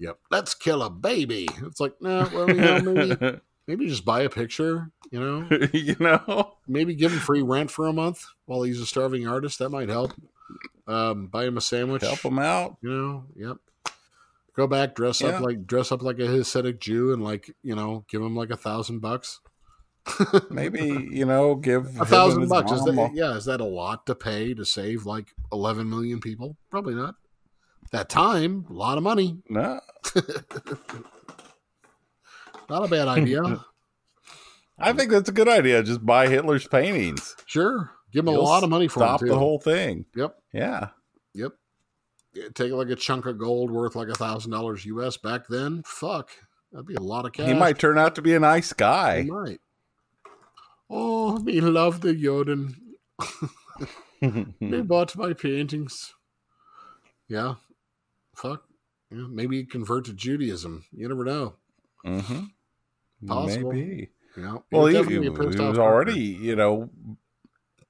Yep, 0.00 0.18
let's 0.30 0.54
kill 0.54 0.82
a 0.82 0.90
baby. 0.90 1.46
It's 1.64 1.78
like, 1.78 1.94
no, 2.00 2.28
well, 2.34 2.48
you 2.48 2.56
know, 2.56 2.80
maybe, 2.80 3.40
maybe 3.68 3.86
just 3.86 4.04
buy 4.04 4.22
a 4.22 4.30
picture. 4.30 4.90
You 5.12 5.20
know, 5.20 5.58
you 5.72 5.94
know? 6.00 6.54
maybe 6.66 6.94
give 6.94 7.12
him 7.12 7.18
free 7.18 7.42
rent 7.42 7.70
for 7.70 7.86
a 7.86 7.92
month 7.92 8.24
while 8.46 8.62
he's 8.62 8.80
a 8.80 8.86
starving 8.86 9.28
artist. 9.28 9.58
That 9.58 9.68
might 9.68 9.88
help. 9.90 10.12
Um, 10.88 11.26
buy 11.26 11.44
him 11.44 11.56
a 11.56 11.60
sandwich. 11.60 12.02
Help 12.02 12.20
him 12.24 12.38
out. 12.38 12.78
You 12.82 12.90
know, 12.90 13.24
yep. 13.36 13.56
Go 14.56 14.66
back, 14.66 14.94
dress 14.94 15.20
Yeah. 15.20 15.28
up 15.28 15.42
like 15.42 15.66
dress 15.66 15.92
up 15.92 16.02
like 16.02 16.18
a 16.18 16.22
Hasidic 16.22 16.80
Jew, 16.80 17.12
and 17.12 17.22
like 17.22 17.54
you 17.62 17.76
know, 17.76 18.04
give 18.08 18.22
him 18.22 18.34
like 18.34 18.50
a 18.50 18.56
thousand 18.56 19.00
bucks. 19.00 19.40
Maybe, 20.50 21.08
you 21.10 21.26
know, 21.26 21.54
give 21.54 22.00
A 22.00 22.06
thousand 22.06 22.48
bucks 22.48 22.72
is 22.72 22.82
that? 22.84 23.10
Yeah, 23.14 23.36
is 23.36 23.44
that 23.44 23.60
a 23.60 23.64
lot 23.64 24.06
to 24.06 24.14
pay 24.14 24.54
to 24.54 24.64
save 24.64 25.04
like 25.04 25.28
eleven 25.52 25.88
million 25.90 26.20
people? 26.20 26.56
Probably 26.70 26.94
not. 26.94 27.16
That 27.92 28.08
time, 28.08 28.66
a 28.70 28.72
lot 28.72 28.98
of 28.98 29.04
money. 29.04 29.38
No. 29.50 29.80
Not 32.68 32.84
a 32.84 32.88
bad 32.88 33.08
idea. 33.08 33.42
I 34.78 34.92
think 34.92 35.10
that's 35.10 35.28
a 35.28 35.32
good 35.32 35.48
idea. 35.48 35.82
Just 35.82 36.06
buy 36.06 36.28
Hitler's 36.28 36.66
paintings. 36.68 37.34
sure, 37.46 37.90
give 38.12 38.24
him 38.24 38.28
a 38.28 38.32
You'll 38.32 38.44
lot 38.44 38.62
of 38.62 38.70
money 38.70 38.86
for 38.88 39.00
Stop 39.00 39.20
the 39.20 39.36
whole 39.36 39.58
thing. 39.58 40.06
Yep, 40.16 40.36
Yeah. 40.52 40.88
yep. 41.34 41.52
Take 42.54 42.70
like 42.72 42.88
a 42.88 42.96
chunk 42.96 43.26
of 43.26 43.38
gold 43.38 43.70
worth 43.72 43.96
like 43.96 44.08
a 44.08 44.14
thousand 44.14 44.52
dollars 44.52 44.84
US 44.86 45.16
back 45.16 45.48
then. 45.48 45.82
Fuck, 45.84 46.30
that'd 46.72 46.86
be 46.86 46.94
a 46.94 47.00
lot 47.00 47.26
of 47.26 47.32
cash. 47.32 47.48
He 47.48 47.54
might 47.54 47.78
turn 47.78 47.98
out 47.98 48.14
to 48.14 48.22
be 48.22 48.34
a 48.34 48.40
nice 48.40 48.68
He 48.70 48.74
guy. 48.76 49.22
might. 49.28 49.60
Oh, 50.88 51.38
me 51.40 51.60
love 51.60 52.00
the 52.02 52.14
Juden. 52.14 52.74
They 54.60 54.80
bought 54.82 55.16
my 55.16 55.32
paintings. 55.32 56.14
Yeah. 57.28 57.56
Fuck. 58.40 58.64
Yeah, 59.10 59.26
maybe 59.28 59.56
he'd 59.56 59.70
convert 59.70 60.06
to 60.06 60.12
Judaism. 60.12 60.84
You 60.92 61.08
never 61.08 61.24
know. 61.24 61.54
hmm 62.04 62.44
Possible. 63.26 63.72
Maybe. 63.72 64.10
You 64.36 64.42
know. 64.42 64.64
Well, 64.70 64.86
he, 64.86 64.96
he 64.96 65.30
pissed 65.30 65.58
was 65.58 65.78
already, 65.78 66.12
character. 66.12 66.44
you 66.44 66.56
know, 66.56 66.90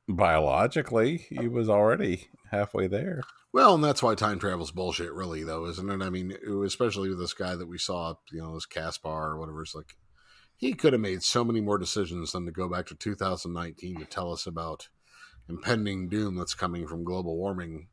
biologically, 0.08 1.18
he 1.18 1.46
was 1.46 1.68
already 1.68 2.28
halfway 2.50 2.88
there. 2.88 3.22
Well, 3.52 3.74
and 3.74 3.84
that's 3.84 4.02
why 4.02 4.14
time 4.14 4.38
travel's 4.38 4.70
bullshit, 4.70 5.12
really, 5.12 5.44
though, 5.44 5.66
isn't 5.66 5.90
it? 5.90 6.02
I 6.02 6.10
mean, 6.10 6.36
especially 6.64 7.10
with 7.10 7.18
this 7.18 7.34
guy 7.34 7.56
that 7.56 7.68
we 7.68 7.78
saw, 7.78 8.14
you 8.32 8.40
know, 8.40 8.54
this 8.54 8.66
Caspar 8.66 9.32
or 9.32 9.38
whatever. 9.38 9.62
It's 9.62 9.74
like 9.74 9.96
he 10.56 10.72
could 10.72 10.92
have 10.92 11.02
made 11.02 11.22
so 11.22 11.44
many 11.44 11.60
more 11.60 11.78
decisions 11.78 12.32
than 12.32 12.46
to 12.46 12.52
go 12.52 12.68
back 12.68 12.86
to 12.86 12.94
2019 12.94 13.98
to 13.98 14.04
tell 14.04 14.32
us 14.32 14.46
about 14.46 14.88
impending 15.48 16.08
doom 16.08 16.36
that's 16.36 16.54
coming 16.54 16.86
from 16.86 17.04
global 17.04 17.36
warming. 17.36 17.88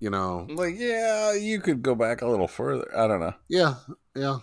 You 0.00 0.08
know, 0.10 0.46
Like, 0.48 0.76
yeah, 0.78 1.34
you 1.34 1.60
could 1.60 1.82
go 1.82 1.94
back 1.94 2.22
a 2.22 2.26
little 2.26 2.48
further. 2.48 2.90
I 2.96 3.06
don't 3.06 3.20
know. 3.20 3.34
Yeah, 3.48 3.74
yeah. 4.16 4.38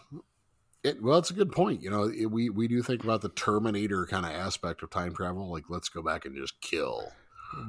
It, 0.84 1.02
well, 1.02 1.18
it's 1.18 1.32
a 1.32 1.34
good 1.34 1.52
point. 1.52 1.82
You 1.82 1.90
know, 1.90 2.04
it, 2.04 2.28
we 2.28 2.50
we 2.50 2.68
do 2.68 2.82
think 2.84 3.04
about 3.04 3.22
the 3.22 3.30
Terminator 3.30 4.06
kind 4.06 4.26
of 4.26 4.32
aspect 4.32 4.84
of 4.84 4.92
time 4.92 5.16
travel. 5.16 5.52
Like, 5.52 5.66
let's 5.68 5.90
go 5.90 6.04
back 6.04 6.26
and 6.26 6.36
just 6.36 6.62
kill. 6.62 7.12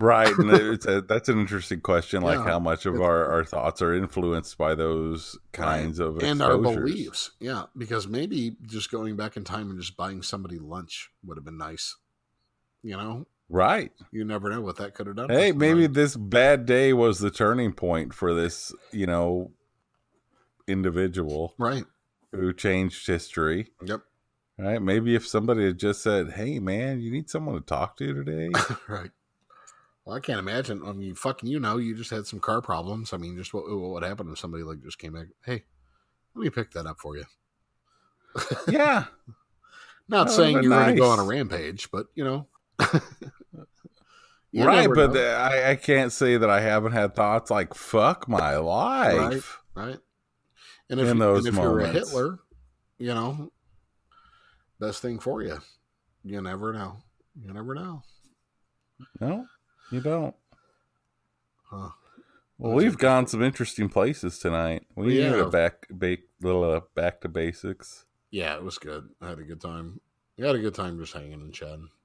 Right. 0.00 0.32
And 0.36 0.50
it's 0.52 0.86
a, 0.86 1.00
that's 1.00 1.28
an 1.28 1.40
interesting 1.40 1.80
question, 1.80 2.22
like 2.22 2.38
Yeah. 2.38 2.44
how 2.44 2.58
much 2.58 2.84
of 2.84 3.00
our, 3.00 3.24
our 3.32 3.44
thoughts 3.44 3.80
are 3.80 3.94
influenced 3.94 4.58
by 4.58 4.74
those 4.74 5.38
kinds 5.52 5.98
of 5.98 6.18
and 6.22 6.42
our 6.42 6.58
beliefs. 6.58 7.30
Yeah, 7.40 7.64
because 7.76 8.06
maybe 8.06 8.56
just 8.66 8.90
going 8.90 9.16
back 9.16 9.36
in 9.36 9.44
time 9.44 9.70
and 9.70 9.80
just 9.80 9.96
buying 9.96 10.20
somebody 10.22 10.58
lunch 10.58 11.10
would 11.24 11.38
have 11.38 11.44
been 11.44 11.58
nice. 11.58 11.96
You 12.82 12.96
know, 12.96 13.26
Right. 13.48 13.92
you 14.12 14.24
never 14.24 14.50
know 14.50 14.60
what 14.60 14.76
that 14.76 14.94
could 14.94 15.06
have 15.06 15.16
done. 15.16 15.30
Hey, 15.30 15.52
maybe 15.52 15.86
this 15.86 16.16
bad 16.16 16.66
day 16.66 16.92
was 16.92 17.18
the 17.18 17.30
turning 17.30 17.72
point 17.72 18.12
for 18.12 18.34
this, 18.34 18.74
you 18.92 19.06
know, 19.06 19.52
individual 20.66 21.54
right. 21.58 21.84
who 22.32 22.52
changed 22.52 23.06
history. 23.06 23.68
Yep. 23.84 24.02
Right? 24.58 24.82
Maybe 24.82 25.14
if 25.14 25.26
somebody 25.26 25.66
had 25.66 25.78
just 25.78 26.02
said, 26.02 26.32
"Hey, 26.32 26.58
man, 26.58 27.00
you 27.00 27.10
need 27.12 27.30
someone 27.30 27.54
to 27.54 27.60
talk 27.60 27.96
to 27.98 28.12
today." 28.12 28.50
right. 28.88 29.10
Well, 30.04 30.16
I 30.16 30.20
can't 30.20 30.40
imagine. 30.40 30.82
I 30.84 30.92
mean, 30.92 31.14
fucking, 31.14 31.48
you 31.48 31.60
know, 31.60 31.76
you 31.76 31.94
just 31.94 32.10
had 32.10 32.26
some 32.26 32.40
car 32.40 32.60
problems. 32.60 33.12
I 33.12 33.18
mean, 33.18 33.36
just 33.36 33.54
what 33.54 33.70
what 33.70 33.90
would 33.90 34.02
happen 34.02 34.30
if 34.32 34.38
somebody 34.38 34.64
like 34.64 34.82
just 34.82 34.98
came 34.98 35.12
back? 35.12 35.26
Hey, 35.44 35.64
let 36.34 36.42
me 36.42 36.50
pick 36.50 36.72
that 36.72 36.86
up 36.86 36.98
for 36.98 37.16
you. 37.16 37.24
yeah. 38.68 39.04
Not 40.08 40.28
That 40.28 40.32
saying 40.32 40.62
you're 40.62 40.70
going 40.70 40.94
to 40.94 41.00
go 41.00 41.10
on 41.10 41.18
a 41.18 41.24
rampage, 41.24 41.90
but 41.90 42.06
you 42.14 42.24
know, 42.24 42.46
You 44.50 44.64
right, 44.64 44.88
but 44.92 45.12
the- 45.12 45.34
I, 45.34 45.72
I 45.72 45.76
can't 45.76 46.10
say 46.12 46.36
that 46.38 46.48
I 46.48 46.60
haven't 46.60 46.92
had 46.92 47.14
thoughts 47.14 47.50
like 47.50 47.74
"fuck 47.74 48.28
my 48.28 48.56
life." 48.56 49.60
right? 49.74 49.98
And 50.90 50.98
if, 51.00 51.08
in 51.08 51.18
those 51.18 51.44
and 51.44 51.54
if 51.56 51.62
you're 51.62 51.80
a. 51.80 51.88
Hitler, 51.88 52.38
you 52.98 53.08
know, 53.08 53.52
best 54.80 55.02
thing 55.02 55.18
for 55.18 55.42
you. 55.42 55.58
You 56.24 56.40
never 56.40 56.72
know. 56.72 56.96
You 57.40 57.52
never 57.52 57.74
know. 57.74 58.02
No, 59.20 59.46
you 59.92 60.00
don't. 60.00 60.34
Huh. 61.64 61.90
Well, 62.56 62.72
That's 62.72 62.82
we've 62.84 62.98
gone 62.98 63.26
some 63.26 63.42
interesting 63.42 63.88
places 63.88 64.38
tonight. 64.38 64.84
We 64.96 65.20
Yeah. 65.20 65.30
need 65.30 65.38
a 65.40 65.48
back, 65.50 65.86
bake, 65.96 66.24
little 66.40 66.64
uh, 66.64 66.80
back 66.94 67.20
to 67.20 67.28
basics. 67.28 68.06
Yeah, 68.30 68.54
it 68.56 68.62
was 68.64 68.78
good. 68.78 69.10
I 69.20 69.28
had 69.28 69.38
a 69.38 69.44
good 69.44 69.60
time. 69.60 70.00
I 70.42 70.46
had 70.46 70.56
a 70.56 70.58
good 70.60 70.74
time 70.74 70.98
just 70.98 71.12
hanging 71.12 71.34
and 71.34 71.52
chatting. 71.54 71.88